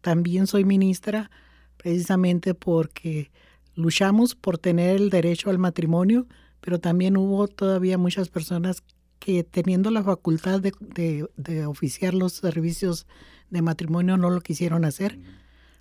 También 0.00 0.48
soy 0.48 0.64
ministra 0.64 1.30
precisamente 1.76 2.54
porque 2.54 3.30
luchamos 3.76 4.34
por 4.34 4.58
tener 4.58 4.96
el 4.96 5.10
derecho 5.10 5.48
al 5.48 5.58
matrimonio, 5.58 6.26
pero 6.60 6.80
también 6.80 7.16
hubo 7.16 7.46
todavía 7.46 7.98
muchas 7.98 8.28
personas 8.30 8.82
que 9.24 9.44
teniendo 9.44 9.90
la 9.92 10.02
facultad 10.02 10.60
de, 10.60 11.28
de 11.36 11.66
oficiar 11.66 12.12
los 12.12 12.32
servicios 12.32 13.06
de 13.50 13.62
matrimonio 13.62 14.16
no 14.16 14.30
lo 14.30 14.40
quisieron 14.40 14.84
hacer 14.84 15.16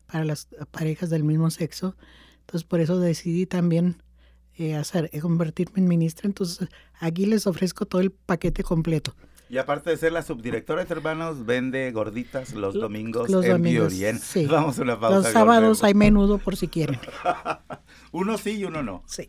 para 0.06 0.26
las 0.26 0.48
parejas 0.70 1.10
del 1.10 1.24
mismo 1.24 1.50
sexo. 1.50 1.96
Entonces 2.42 2.68
por 2.68 2.82
eso 2.82 3.00
decidí 3.00 3.48
también 3.48 4.04
eh, 4.58 4.76
hacer, 4.76 5.10
eh, 5.12 5.22
convertirme 5.22 5.80
en 5.80 5.88
ministra. 5.88 6.28
Entonces, 6.28 6.68
aquí 7.00 7.26
les 7.26 7.48
ofrezco 7.48 7.88
todo 7.88 8.02
el 8.02 8.12
paquete 8.12 8.62
completo. 8.64 9.16
Y 9.50 9.58
aparte 9.58 9.90
de 9.90 9.98
ser 9.98 10.12
la 10.12 10.22
subdirectora 10.22 10.86
de 10.86 10.94
hermanos, 10.94 11.46
vende 11.46 11.92
gorditas 11.92 12.54
los 12.54 12.76
domingos 12.76 13.30
los 13.30 13.44
en 13.44 13.52
domingos, 13.54 13.94
sí. 14.22 14.46
Vamos 14.46 14.78
a 14.78 14.84
una 14.84 15.00
pausa. 15.00 15.18
Los 15.18 15.28
sábados 15.28 15.84
hay 15.84 15.94
menudo 15.94 16.38
por 16.38 16.56
si 16.56 16.68
quieren. 16.68 17.00
uno 18.12 18.38
sí 18.38 18.52
y 18.52 18.66
uno 18.66 18.84
no. 18.84 19.04
Sí. 19.08 19.28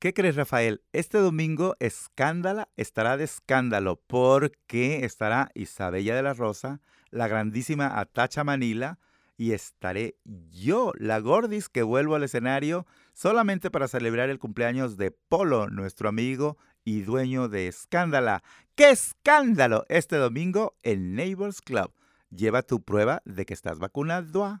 ¿Qué 0.00 0.14
crees, 0.14 0.36
Rafael? 0.36 0.84
Este 0.92 1.18
domingo 1.18 1.74
Escándala 1.80 2.68
estará 2.76 3.16
de 3.16 3.24
escándalo 3.24 4.00
porque 4.06 5.04
estará 5.04 5.50
Isabella 5.54 6.14
de 6.14 6.22
la 6.22 6.34
Rosa, 6.34 6.80
la 7.10 7.26
grandísima 7.26 7.98
Atacha 7.98 8.44
Manila 8.44 9.00
y 9.36 9.54
estaré 9.54 10.14
yo, 10.52 10.92
la 10.98 11.18
Gordis, 11.18 11.68
que 11.68 11.82
vuelvo 11.82 12.14
al 12.14 12.22
escenario 12.22 12.86
solamente 13.12 13.72
para 13.72 13.88
celebrar 13.88 14.30
el 14.30 14.38
cumpleaños 14.38 14.96
de 14.98 15.10
Polo, 15.10 15.68
nuestro 15.68 16.08
amigo 16.08 16.58
y 16.84 17.00
dueño 17.00 17.48
de 17.48 17.66
Escándala. 17.66 18.44
¡Qué 18.76 18.90
escándalo! 18.90 19.84
Este 19.88 20.14
domingo 20.14 20.76
en 20.84 21.16
Neighbors 21.16 21.60
Club. 21.60 21.92
Lleva 22.30 22.62
tu 22.62 22.84
prueba 22.84 23.20
de 23.24 23.44
que 23.44 23.54
estás 23.54 23.80
vacunado. 23.80 24.60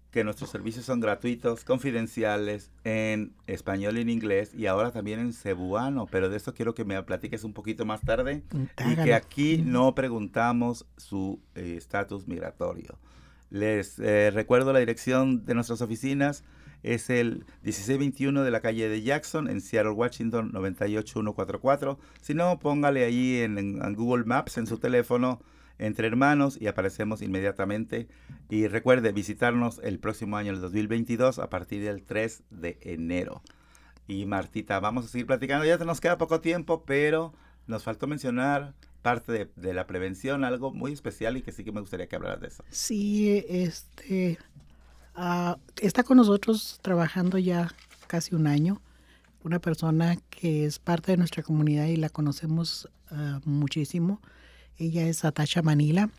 que 0.11 0.23
nuestros 0.23 0.49
servicios 0.49 0.85
son 0.85 0.99
gratuitos, 0.99 1.63
confidenciales, 1.63 2.69
en 2.83 3.33
español 3.47 3.97
y 3.97 4.01
en 4.01 4.09
inglés, 4.09 4.53
y 4.53 4.65
ahora 4.65 4.91
también 4.91 5.19
en 5.19 5.33
cebuano, 5.33 6.05
pero 6.11 6.29
de 6.29 6.37
eso 6.37 6.53
quiero 6.53 6.75
que 6.75 6.83
me 6.83 7.01
platiques 7.03 7.43
un 7.43 7.53
poquito 7.53 7.85
más 7.85 8.01
tarde, 8.01 8.43
y 8.85 8.95
que 8.95 9.13
aquí 9.13 9.63
no 9.65 9.95
preguntamos 9.95 10.85
su 10.97 11.39
eh, 11.55 11.75
estatus 11.77 12.27
migratorio. 12.27 12.99
Les 13.49 13.99
eh, 13.99 14.31
recuerdo 14.31 14.73
la 14.73 14.79
dirección 14.79 15.45
de 15.45 15.55
nuestras 15.55 15.81
oficinas, 15.81 16.43
es 16.83 17.09
el 17.09 17.45
1621 17.63 18.43
de 18.43 18.51
la 18.51 18.59
calle 18.59 18.89
de 18.89 19.01
Jackson 19.01 19.49
en 19.49 19.61
Seattle, 19.61 19.91
Washington 19.91 20.51
98144. 20.53 21.99
Si 22.21 22.33
no, 22.33 22.59
póngale 22.59 23.03
ahí 23.03 23.39
en, 23.39 23.79
Google 23.93 24.25
Maps 24.25 24.57
en 24.57 24.67
su 24.67 24.77
teléfono 24.77 25.41
entre 25.77 26.07
hermanos 26.07 26.57
y 26.59 26.67
aparecemos 26.67 27.21
inmediatamente. 27.21 28.07
Y 28.49 28.67
recuerde 28.67 29.11
visitarnos 29.11 29.79
el 29.83 29.99
próximo 29.99 30.37
año, 30.37 30.51
el 30.51 30.61
2022, 30.61 31.39
a 31.39 31.49
partir 31.49 31.83
del 31.83 32.03
3 32.03 32.43
de 32.49 32.77
enero. 32.81 33.41
Y 34.07 34.25
Martita, 34.25 34.79
vamos 34.79 35.05
a 35.05 35.07
seguir 35.07 35.27
platicando. 35.27 35.65
Ya 35.65 35.77
nos 35.77 36.01
queda 36.01 36.17
poco 36.17 36.41
tiempo, 36.41 36.83
pero 36.85 37.33
nos 37.67 37.83
faltó 37.83 38.07
mencionar 38.07 38.73
parte 39.01 39.49
de, 39.55 39.73
la 39.73 39.87
prevención, 39.87 40.43
algo 40.43 40.71
muy 40.71 40.91
especial 40.91 41.37
y 41.37 41.41
que 41.41 41.51
sí 41.51 41.63
que 41.63 41.71
me 41.71 41.79
gustaría 41.79 42.07
que 42.07 42.15
hablaras 42.15 42.41
de 42.41 42.47
eso. 42.47 42.63
Sí, 42.69 43.43
este, 43.49 44.37
Ah, 45.15 45.57
está 45.81 46.03
con 46.03 46.17
nosotros 46.17 46.79
trabajando 46.81 47.37
ya 47.37 47.73
casi 48.07 48.33
un 48.35 48.47
año, 48.47 48.81
una 49.43 49.59
persona 49.59 50.17
que 50.29 50.65
es 50.65 50.79
parte 50.79 51.11
de 51.11 51.17
nuestra 51.17 51.43
comunidad 51.43 51.85
y 51.87 51.97
la 51.97 52.09
conocemos 52.09 52.89
ah, 53.09 53.41
muchísimo. 53.45 54.21
Ella 54.77 55.07
es 55.07 55.25
Atasha 55.25 55.61
Manila, 55.61 56.09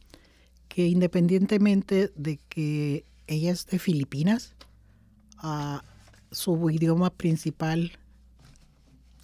que 0.68 0.86
independientemente 0.86 2.12
de 2.16 2.38
que 2.48 3.04
ella 3.26 3.52
es 3.52 3.66
de 3.66 3.78
Filipinas, 3.78 4.54
ah, 5.38 5.84
su 6.30 6.70
idioma 6.70 7.10
principal 7.10 7.92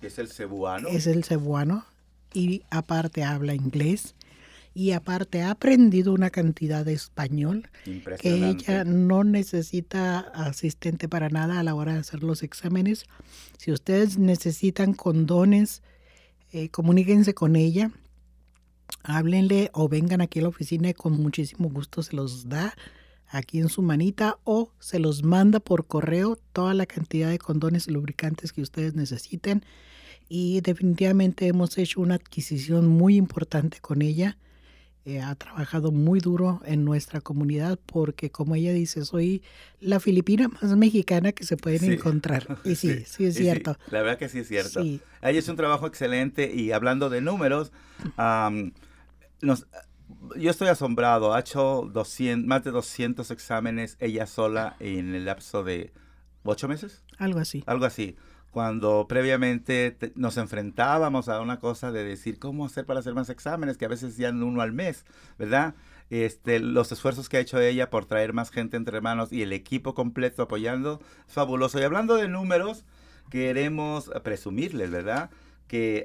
es 0.01 0.19
el 0.19 0.29
cebuano. 0.29 0.89
Es 0.89 1.07
el 1.07 1.25
cebuano 1.25 1.85
y 2.33 2.63
aparte 2.71 3.25
habla 3.25 3.55
inglés 3.55 4.15
y 4.75 4.93
aparte 4.93 5.43
ha 5.43 5.51
aprendido 5.51 6.13
una 6.13 6.31
cantidad 6.31 6.85
de 6.85 6.93
español 6.93 7.69
que 8.21 8.51
ella 8.51 8.85
no 8.85 9.25
necesita 9.25 10.21
asistente 10.21 11.09
para 11.09 11.31
nada 11.31 11.59
a 11.59 11.63
la 11.65 11.75
hora 11.75 11.95
de 11.95 12.01
hacer 12.01 12.23
los 12.23 12.45
exámenes. 12.45 13.07
Si 13.57 13.73
ustedes 13.73 14.19
necesitan 14.19 14.95
condones, 14.95 15.83
eh, 16.53 16.69
comuníquense 16.69 17.35
con 17.35 17.57
ella, 17.57 17.91
háblenle 19.03 19.71
o 19.73 19.89
vengan 19.89 20.21
aquí 20.21 20.39
a 20.39 20.43
la 20.43 20.49
oficina 20.49 20.91
y 20.91 20.95
con 20.95 21.13
muchísimo 21.15 21.69
gusto 21.69 22.03
se 22.03 22.17
los 22.17 22.49
da 22.49 22.75
aquí 23.29 23.59
en 23.59 23.69
su 23.69 23.83
manita 23.83 24.39
o 24.45 24.73
se 24.79 24.99
los 24.99 25.23
manda 25.23 25.61
por 25.61 25.87
correo 25.87 26.39
toda 26.53 26.75
la 26.75 26.87
cantidad 26.87 27.31
de 27.31 27.39
condones 27.39 27.89
y 27.89 27.93
lubricantes 27.93 28.53
que 28.53 28.63
ustedes 28.63 28.95
necesiten. 28.95 29.65
Y 30.29 30.61
definitivamente 30.61 31.47
hemos 31.47 31.79
hecho 31.79 32.01
una 32.01 32.17
adquisición 32.17 32.87
muy 32.87 33.17
importante 33.17 33.81
con 33.81 34.03
ella. 34.03 34.37
Eh, 35.09 35.23
ha 35.23 35.35
trabajado 35.37 35.91
muy 35.91 36.21
duro 36.21 36.61
en 36.67 36.85
nuestra 36.85 37.23
comunidad 37.23 37.79
porque, 37.87 38.31
como 38.31 38.57
ella 38.57 38.75
dice, 38.75 39.07
soy 39.07 39.43
la 39.81 40.01
filipina 40.01 40.49
más 40.49 40.77
mexicana 40.77 41.33
que 41.33 41.45
se 41.45 41.57
pueden 41.57 41.91
encontrar. 41.91 42.59
Y 42.63 42.75
sí, 42.75 43.05
sí, 43.07 43.25
es 43.25 43.37
cierto. 43.37 43.79
la 43.91 44.03
verdad 44.03 44.19
que 44.19 44.29
sí 44.29 44.41
es 44.41 44.49
cierto. 44.49 44.81
Ella 44.81 45.01
es 45.23 45.49
un 45.49 45.57
trabajo 45.57 45.87
excelente 45.87 46.53
y 46.55 46.73
hablando 46.73 47.09
de 47.09 47.23
números, 47.23 47.73
nos, 49.41 49.67
yo 50.37 50.51
estoy 50.51 50.69
asombrado. 50.69 51.33
Ha 51.33 51.41
hecho 51.41 51.89
200, 51.91 52.47
más 52.47 52.63
de 52.65 52.71
200 52.71 53.31
exámenes 53.31 53.97
ella 54.01 54.27
sola 54.27 54.77
en 54.79 55.15
el 55.15 55.25
lapso 55.25 55.65
de 55.65 55.91
ocho 56.43 56.69
meses. 56.69 57.03
Algo 57.17 57.39
así. 57.39 57.65
Algo 57.67 57.87
así. 57.87 58.17
Cuando 58.59 59.07
previamente 59.09 59.97
nos 60.17 60.37
enfrentábamos 60.37 61.29
a 61.29 61.41
una 61.41 61.61
cosa 61.61 61.93
de 61.93 62.03
decir 62.03 62.41
cómo 62.41 62.67
hacer 62.67 62.87
para 62.87 62.99
hacer 62.99 63.15
más 63.15 63.31
exámenes, 63.31 63.79
que 63.79 63.85
a 63.85 63.89
veces 63.89 64.17
ya 64.17 64.31
uno 64.31 64.63
al 64.63 64.73
mes, 64.73 65.05
¿verdad? 65.39 65.77
Este, 66.11 66.59
los 66.59 66.91
esfuerzos 66.91 67.29
que 67.29 67.37
ha 67.37 67.41
hecho 67.41 67.61
ella 67.61 67.89
por 67.89 68.07
traer 68.07 68.33
más 68.33 68.51
gente 68.51 68.77
entre 68.77 69.01
manos 69.01 69.33
y 69.33 69.43
el 69.43 69.53
equipo 69.53 69.95
completo 69.95 70.43
apoyando, 70.43 71.01
es 71.29 71.35
fabuloso. 71.35 71.79
Y 71.79 71.85
hablando 71.85 72.17
de 72.17 72.27
números, 72.27 72.85
queremos 73.31 74.11
presumirles, 74.25 74.91
¿verdad? 74.91 75.31
Que 75.69 76.05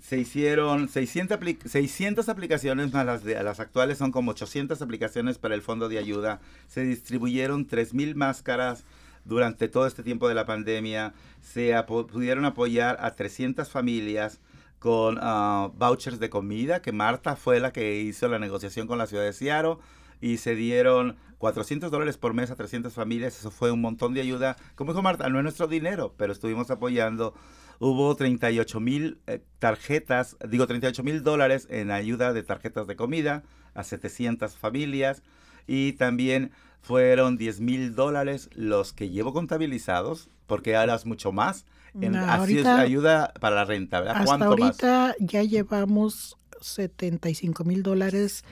se 0.00 0.18
hicieron 0.18 0.88
600, 0.88 1.38
600 1.66 2.28
aplicaciones 2.28 2.92
más 2.92 3.06
las, 3.06 3.22
de, 3.22 3.40
las 3.44 3.60
actuales, 3.60 3.96
son 3.96 4.10
como 4.10 4.32
800 4.32 4.82
aplicaciones 4.82 5.38
para 5.38 5.54
el 5.54 5.62
fondo 5.62 5.88
de 5.88 5.98
ayuda. 5.98 6.40
Se 6.66 6.82
distribuyeron 6.82 7.68
3.000 7.68 8.16
máscaras 8.16 8.84
durante 9.24 9.68
todo 9.68 9.86
este 9.86 10.02
tiempo 10.02 10.28
de 10.28 10.34
la 10.34 10.46
pandemia. 10.46 11.14
Se 11.40 11.74
pudieron 11.84 12.44
apoyar 12.44 12.96
a 13.00 13.14
300 13.14 13.70
familias 13.70 14.40
con 14.78 15.18
ah, 15.20 15.70
vouchers 15.74 16.18
de 16.18 16.30
comida, 16.30 16.82
que 16.82 16.92
Marta 16.92 17.36
fue 17.36 17.60
la 17.60 17.72
que 17.72 18.00
hizo 18.00 18.28
la 18.28 18.38
negociación 18.38 18.86
con 18.86 18.98
la 18.98 19.06
ciudad 19.06 19.24
de 19.24 19.32
Seattle. 19.32 19.76
Y 20.20 20.36
se 20.36 20.54
dieron 20.54 21.16
400 21.38 21.90
dólares 21.90 22.16
por 22.16 22.32
mes 22.32 22.50
a 22.50 22.56
300 22.56 22.92
familias. 22.92 23.38
Eso 23.38 23.50
fue 23.50 23.72
un 23.72 23.80
montón 23.80 24.14
de 24.14 24.20
ayuda. 24.20 24.56
Como 24.76 24.92
dijo 24.92 25.02
Marta, 25.02 25.28
no 25.28 25.38
es 25.38 25.42
nuestro 25.42 25.66
dinero, 25.66 26.14
pero 26.16 26.32
estuvimos 26.32 26.70
apoyando 26.70 27.34
hubo 27.82 28.14
38 28.14 28.78
mil 28.78 29.18
eh, 29.26 29.40
tarjetas, 29.58 30.36
digo 30.48 30.68
38 30.68 31.02
mil 31.02 31.24
dólares 31.24 31.66
en 31.68 31.90
ayuda 31.90 32.32
de 32.32 32.44
tarjetas 32.44 32.86
de 32.86 32.94
comida 32.94 33.42
a 33.74 33.82
700 33.82 34.56
familias 34.56 35.24
y 35.66 35.92
también 35.92 36.52
fueron 36.80 37.36
10 37.36 37.60
mil 37.60 37.94
dólares 37.94 38.50
los 38.54 38.92
que 38.92 39.10
llevo 39.10 39.32
contabilizados, 39.32 40.28
porque 40.46 40.76
ahora 40.76 40.94
es 40.94 41.06
mucho 41.06 41.32
más. 41.32 41.64
En, 42.00 42.16
así 42.16 42.58
es 42.58 42.66
ayuda 42.66 43.34
para 43.40 43.56
la 43.56 43.64
renta, 43.64 44.00
¿verdad? 44.00 44.22
Hasta 44.22 44.44
ahorita 44.46 45.14
ya 45.20 45.42
llevamos 45.42 46.38
75 46.60 47.64
mil 47.64 47.82
dólares 47.82 48.44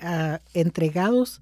ah, 0.00 0.40
entregados 0.52 1.40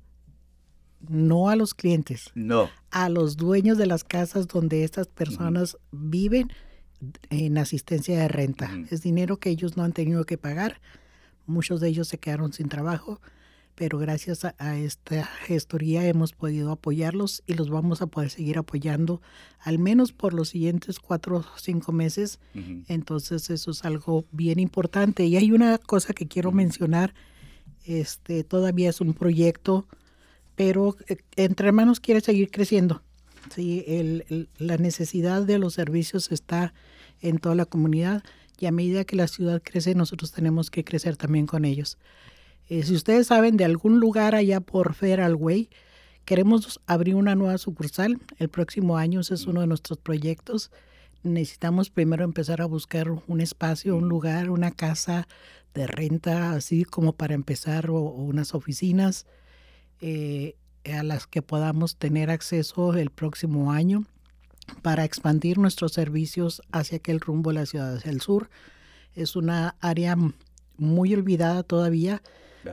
no 1.08 1.48
a 1.48 1.56
los 1.56 1.74
clientes, 1.74 2.30
no. 2.34 2.68
a 2.90 3.08
los 3.08 3.36
dueños 3.36 3.78
de 3.78 3.86
las 3.86 4.04
casas 4.04 4.46
donde 4.46 4.84
estas 4.84 5.06
personas 5.08 5.78
viven 5.92 6.52
en 7.30 7.56
asistencia 7.58 8.18
de 8.18 8.28
renta. 8.28 8.70
Es 8.90 9.02
dinero 9.02 9.38
que 9.38 9.50
ellos 9.50 9.76
no 9.76 9.82
han 9.82 9.92
tenido 9.92 10.24
que 10.24 10.36
pagar. 10.36 10.80
Muchos 11.46 11.80
de 11.80 11.88
ellos 11.88 12.08
se 12.08 12.18
quedaron 12.18 12.52
sin 12.52 12.68
trabajo, 12.68 13.20
pero 13.80 13.98
gracias 13.98 14.44
a, 14.44 14.76
esta 14.76 15.24
gestoría 15.24 16.06
hemos 16.06 16.32
podido 16.34 16.70
apoyarlos 16.70 17.42
y 17.46 17.54
los 17.54 17.70
vamos 17.70 18.02
a 18.02 18.08
poder 18.08 18.28
seguir 18.28 18.58
apoyando 18.58 19.22
al 19.58 19.78
menos 19.78 20.12
por 20.12 20.34
los 20.34 20.50
siguientes 20.50 20.98
cuatro 20.98 21.38
o 21.38 21.58
cinco 21.58 21.90
meses. 21.90 22.40
Entonces 22.88 23.48
eso 23.48 23.70
es 23.70 23.82
algo 23.86 24.26
bien 24.32 24.58
importante. 24.58 25.24
Y 25.24 25.38
hay 25.38 25.50
una 25.50 25.78
cosa 25.78 26.12
que 26.12 26.28
quiero 26.28 26.52
mencionar. 26.52 27.14
Este 27.86 28.44
todavía 28.44 28.90
es 28.90 29.00
un 29.00 29.14
proyecto, 29.14 29.88
pero 30.56 30.98
eh, 31.08 31.16
Entre 31.36 31.68
Hermanos 31.68 32.00
quiere 32.00 32.20
seguir 32.20 32.50
creciendo. 32.50 33.02
Sí, 33.54 33.82
el, 33.86 34.50
la 34.58 34.76
necesidad 34.76 35.40
de 35.46 35.58
los 35.58 35.72
servicios 35.72 36.30
está 36.32 36.74
en 37.22 37.38
toda 37.38 37.54
la 37.54 37.64
comunidad 37.64 38.24
y 38.58 38.66
a 38.66 38.72
medida 38.72 39.06
que 39.06 39.16
la 39.16 39.26
ciudad 39.26 39.62
crece, 39.64 39.94
nosotros 39.94 40.32
tenemos 40.32 40.70
que 40.70 40.84
crecer 40.84 41.16
también 41.16 41.46
con 41.46 41.64
ellos. 41.64 41.96
Eh, 42.70 42.84
si 42.84 42.94
ustedes 42.94 43.26
saben 43.26 43.56
de 43.56 43.64
algún 43.64 43.98
lugar 43.98 44.36
allá 44.36 44.60
por 44.60 44.94
Federal 44.94 45.34
Way, 45.34 45.70
queremos 46.24 46.80
abrir 46.86 47.16
una 47.16 47.34
nueva 47.34 47.58
sucursal. 47.58 48.20
El 48.38 48.48
próximo 48.48 48.96
año 48.96 49.20
ese 49.20 49.34
es 49.34 49.48
uno 49.48 49.60
de 49.60 49.66
nuestros 49.66 49.98
proyectos. 49.98 50.70
Necesitamos 51.24 51.90
primero 51.90 52.22
empezar 52.22 52.62
a 52.62 52.66
buscar 52.66 53.10
un 53.10 53.40
espacio, 53.40 53.96
un 53.96 54.08
lugar, 54.08 54.50
una 54.50 54.70
casa 54.70 55.26
de 55.74 55.88
renta, 55.88 56.52
así 56.52 56.84
como 56.84 57.12
para 57.12 57.34
empezar, 57.34 57.90
o, 57.90 58.02
unas 58.02 58.54
oficinas. 58.54 59.26
Eh, 60.00 60.54
a 60.84 61.02
las 61.02 61.26
que 61.26 61.42
podamos 61.42 61.96
tener 61.96 62.30
acceso 62.30 62.94
el 62.94 63.10
próximo 63.10 63.70
año 63.72 64.06
para 64.80 65.04
expandir 65.04 65.58
nuestros 65.58 65.92
servicios 65.92 66.62
hacia 66.72 66.98
aquel 66.98 67.20
rumbo 67.20 67.50
de 67.50 67.54
la 67.58 67.66
ciudad 67.66 68.02
del 68.02 68.20
sur. 68.20 68.48
Es 69.14 69.36
una 69.36 69.76
área 69.80 70.16
muy 70.80 71.14
olvidada 71.14 71.62
todavía 71.62 72.22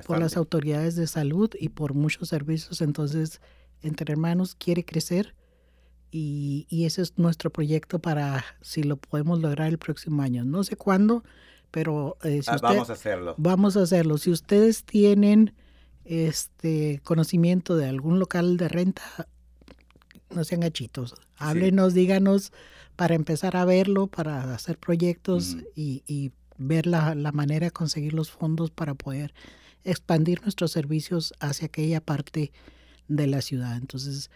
por 0.05 0.20
las 0.20 0.36
autoridades 0.36 0.95
de 0.95 1.08
salud 1.08 1.51
y 1.60 1.70
por 1.70 1.93
muchos 1.93 2.30
servicios. 2.30 2.82
Entonces, 2.82 3.41
Entre 3.82 4.12
Hermanos 4.12 4.55
quiere 4.55 4.84
crecer 4.84 5.36
y, 6.12 6.66
ese 6.72 7.01
es 7.01 7.18
nuestro 7.18 7.49
proyecto 7.51 7.99
para 7.99 8.43
si 8.62 8.84
lo 8.84 8.97
podemos 8.97 9.39
lograr 9.39 9.68
el 9.68 9.78
próximo 9.78 10.22
año. 10.22 10.45
No 10.45 10.64
sé 10.64 10.76
cuándo, 10.76 11.24
pero 11.72 12.18
eh, 12.24 12.41
ah, 12.47 12.58
vamos 12.62 12.89
a 12.89 12.93
hacerlo. 12.93 13.36
Vamos 13.38 13.78
a 13.78 13.84
hacerlo. 13.84 14.18
Si 14.18 14.32
ustedes 14.32 14.84
tienen 14.84 15.53
este 16.05 17.01
conocimiento 17.03 17.76
de 17.76 17.88
algún 17.88 18.20
local 18.20 18.58
de 18.58 18.68
renta, 18.70 19.28
no 20.34 20.43
sean 20.43 20.62
gachitos. 20.62 21.16
Háblenos, 21.38 21.93
díganos 21.93 22.51
para 22.95 23.16
empezar 23.16 23.55
a 23.55 23.66
verlo, 23.66 24.08
para 24.08 24.53
hacer 24.53 24.78
proyectos 24.78 25.58
y, 25.76 26.32
ver 26.58 26.88
la, 26.88 27.16
manera 27.32 27.68
de 27.68 27.72
conseguir 27.72 28.14
los 28.14 28.32
fondos 28.32 28.72
para 28.72 28.93
poder 28.93 29.34
expandir 29.84 30.41
nuestros 30.41 30.72
servicios 30.72 31.34
hacia 31.39 31.68
aquella 31.68 32.01
parte 32.01 32.51
de 33.08 33.28
la 33.28 33.41
ciudad. 33.41 33.78
Entonces, 33.78 34.30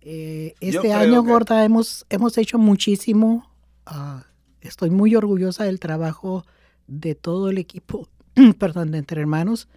eh, 0.00 0.54
este 0.60 0.92
año, 0.92 1.22
Gorda, 1.22 1.64
hemos, 1.64 2.06
hemos 2.08 2.38
hecho 2.38 2.58
muchísimo. 2.58 3.50
Ah, 3.84 4.24
estoy 4.60 4.90
muy 4.90 5.14
orgullosa 5.14 5.64
del 5.64 5.80
trabajo 5.80 6.44
de 6.86 7.14
todo 7.14 7.50
el 7.50 7.58
equipo, 7.58 8.08
perdón, 8.58 8.90
de 8.90 8.98
Entre 8.98 9.20
Hermanos 9.20 9.68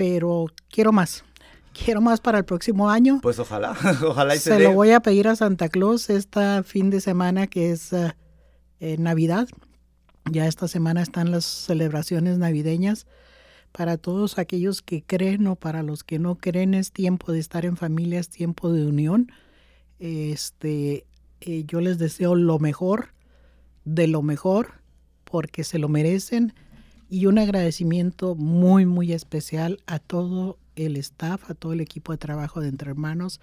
pero 0.00 0.46
quiero 0.70 0.92
más. 0.92 1.24
Quiero 1.74 2.00
más 2.00 2.22
para 2.22 2.38
el 2.38 2.46
próximo 2.46 2.88
año. 2.88 3.18
Pues 3.20 3.38
ojalá, 3.38 3.76
ojalá 4.02 4.34
y 4.34 4.38
se, 4.38 4.54
se 4.54 4.58
lo 4.58 4.72
voy 4.72 4.92
a 4.92 5.00
pedir 5.00 5.28
a 5.28 5.36
Santa 5.36 5.68
Claus 5.68 6.08
esta 6.08 6.62
fin 6.62 6.88
de 6.88 7.02
semana 7.02 7.46
que 7.46 7.70
es 7.70 7.92
eh, 7.92 8.96
Navidad. 8.98 9.46
Ya 10.30 10.46
esta 10.46 10.68
semana 10.68 11.02
están 11.02 11.30
las 11.30 11.44
celebraciones 11.44 12.38
navideñas. 12.38 13.06
Para 13.72 13.96
todos 13.96 14.38
aquellos 14.38 14.82
que 14.82 15.02
creen 15.02 15.46
o 15.46 15.56
para 15.56 15.82
los 15.82 16.02
que 16.02 16.18
no 16.18 16.36
creen 16.36 16.74
es 16.74 16.92
tiempo 16.92 17.32
de 17.32 17.38
estar 17.38 17.64
en 17.64 17.76
familia, 17.76 18.18
es 18.18 18.28
tiempo 18.28 18.72
de 18.72 18.86
unión. 18.86 19.30
Este, 20.00 21.06
eh, 21.40 21.64
yo 21.66 21.80
les 21.80 21.98
deseo 21.98 22.34
lo 22.34 22.58
mejor, 22.58 23.14
de 23.84 24.08
lo 24.08 24.22
mejor, 24.22 24.80
porque 25.24 25.64
se 25.64 25.78
lo 25.78 25.88
merecen 25.88 26.52
y 27.08 27.26
un 27.26 27.38
agradecimiento 27.38 28.34
muy, 28.34 28.86
muy 28.86 29.12
especial 29.12 29.82
a 29.86 29.98
todo 29.98 30.58
el 30.76 30.96
staff, 30.96 31.50
a 31.50 31.54
todo 31.54 31.72
el 31.72 31.80
equipo 31.80 32.12
de 32.12 32.18
trabajo 32.18 32.60
de 32.60 32.68
Entre 32.68 32.90
Hermanos. 32.90 33.40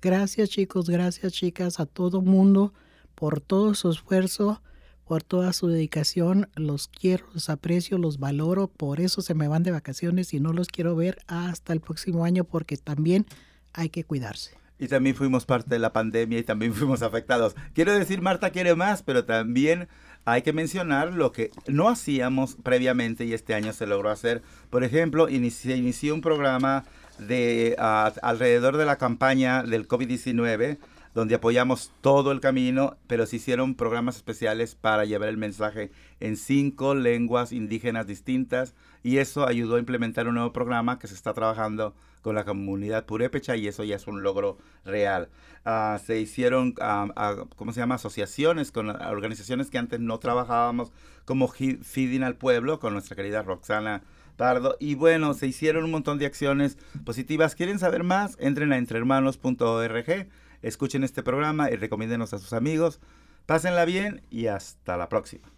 Gracias 0.00 0.48
chicos, 0.50 0.88
gracias 0.88 1.32
chicas, 1.32 1.78
a 1.78 1.86
todo 1.86 2.22
mundo 2.22 2.72
por 3.14 3.40
todo 3.40 3.74
su 3.74 3.90
esfuerzo, 3.90 4.62
por 5.06 5.22
toda 5.22 5.52
su 5.52 5.68
dedicación. 5.68 6.48
Los 6.54 6.88
quiero, 6.88 7.26
los 7.34 7.50
aprecio, 7.50 7.98
los 7.98 8.18
valoro. 8.18 8.68
Por 8.68 9.00
eso 9.00 9.22
se 9.22 9.34
me 9.34 9.48
van 9.48 9.62
de 9.62 9.70
vacaciones 9.70 10.32
y 10.34 10.40
no 10.40 10.52
los 10.52 10.68
quiero 10.68 10.96
ver 10.96 11.18
hasta 11.26 11.72
el 11.72 11.80
próximo 11.80 12.24
año 12.24 12.44
porque 12.44 12.76
también 12.76 13.26
hay 13.72 13.88
que 13.88 14.04
cuidarse. 14.04 14.52
Y 14.78 14.88
también 14.88 15.14
fuimos 15.14 15.46
parte 15.46 15.70
de 15.70 15.78
la 15.78 15.92
pandemia 15.92 16.38
y 16.38 16.42
también 16.42 16.74
fuimos 16.74 17.02
afectados. 17.02 17.54
Quiero 17.74 17.92
decir, 17.92 18.20
Marta 18.20 18.50
quiere 18.50 18.74
más, 18.74 19.02
pero 19.02 19.24
también 19.24 19.88
hay 20.24 20.42
que 20.42 20.52
mencionar 20.52 21.12
lo 21.12 21.32
que 21.32 21.50
no 21.66 21.88
hacíamos 21.88 22.56
previamente 22.62 23.24
y 23.24 23.32
este 23.32 23.54
año 23.54 23.72
se 23.72 23.86
logró 23.86 24.10
hacer. 24.10 24.42
Por 24.70 24.84
ejemplo, 24.84 25.26
se 25.26 25.76
inició 25.76 26.14
un 26.14 26.20
programa 26.20 26.84
de 27.18 27.76
alrededor 27.78 28.76
de 28.76 28.84
la 28.84 28.96
campaña 28.96 29.62
del 29.62 29.86
COVID-19 29.86 30.78
donde 31.14 31.34
apoyamos 31.34 31.92
todo 32.00 32.32
el 32.32 32.40
camino, 32.40 32.96
pero 33.06 33.26
se 33.26 33.36
hicieron 33.36 33.74
programas 33.74 34.16
especiales 34.16 34.74
para 34.74 35.04
llevar 35.04 35.28
el 35.28 35.36
mensaje 35.36 35.90
en 36.20 36.36
cinco 36.36 36.94
lenguas 36.94 37.52
indígenas 37.52 38.06
distintas 38.06 38.74
y 39.02 39.18
eso 39.18 39.46
ayudó 39.46 39.76
a 39.76 39.80
implementar 39.80 40.28
un 40.28 40.34
nuevo 40.34 40.52
programa 40.52 40.98
que 40.98 41.08
se 41.08 41.14
está 41.14 41.34
trabajando 41.34 41.94
con 42.22 42.34
la 42.34 42.44
comunidad 42.44 43.04
purépecha 43.04 43.56
y 43.56 43.66
eso 43.66 43.84
ya 43.84 43.96
es 43.96 44.06
un 44.06 44.22
logro 44.22 44.56
real. 44.84 45.28
Ah, 45.64 46.00
se 46.04 46.20
hicieron, 46.20 46.74
ah, 46.80 47.08
ah, 47.16 47.44
¿cómo 47.56 47.72
se 47.72 47.80
llama?, 47.80 47.96
asociaciones 47.96 48.72
con 48.72 48.88
organizaciones 48.88 49.70
que 49.70 49.78
antes 49.78 50.00
no 50.00 50.18
trabajábamos, 50.18 50.92
como 51.24 51.48
Feeding 51.48 52.22
al 52.22 52.36
Pueblo, 52.36 52.80
con 52.80 52.92
nuestra 52.94 53.16
querida 53.16 53.42
Roxana 53.42 54.02
Pardo. 54.36 54.76
Y 54.80 54.94
bueno, 54.94 55.34
se 55.34 55.46
hicieron 55.46 55.84
un 55.84 55.90
montón 55.90 56.18
de 56.18 56.26
acciones 56.26 56.78
positivas. 57.04 57.54
¿Quieren 57.54 57.78
saber 57.78 58.02
más? 58.02 58.36
Entren 58.40 58.72
a 58.72 58.78
entrehermanos.org, 58.78 60.28
escuchen 60.62 61.04
este 61.04 61.22
programa 61.22 61.70
y 61.70 61.76
recomiéndenos 61.76 62.32
a 62.32 62.38
sus 62.38 62.52
amigos. 62.52 63.00
Pásenla 63.46 63.84
bien 63.84 64.22
y 64.30 64.46
hasta 64.46 64.96
la 64.96 65.08
próxima. 65.08 65.51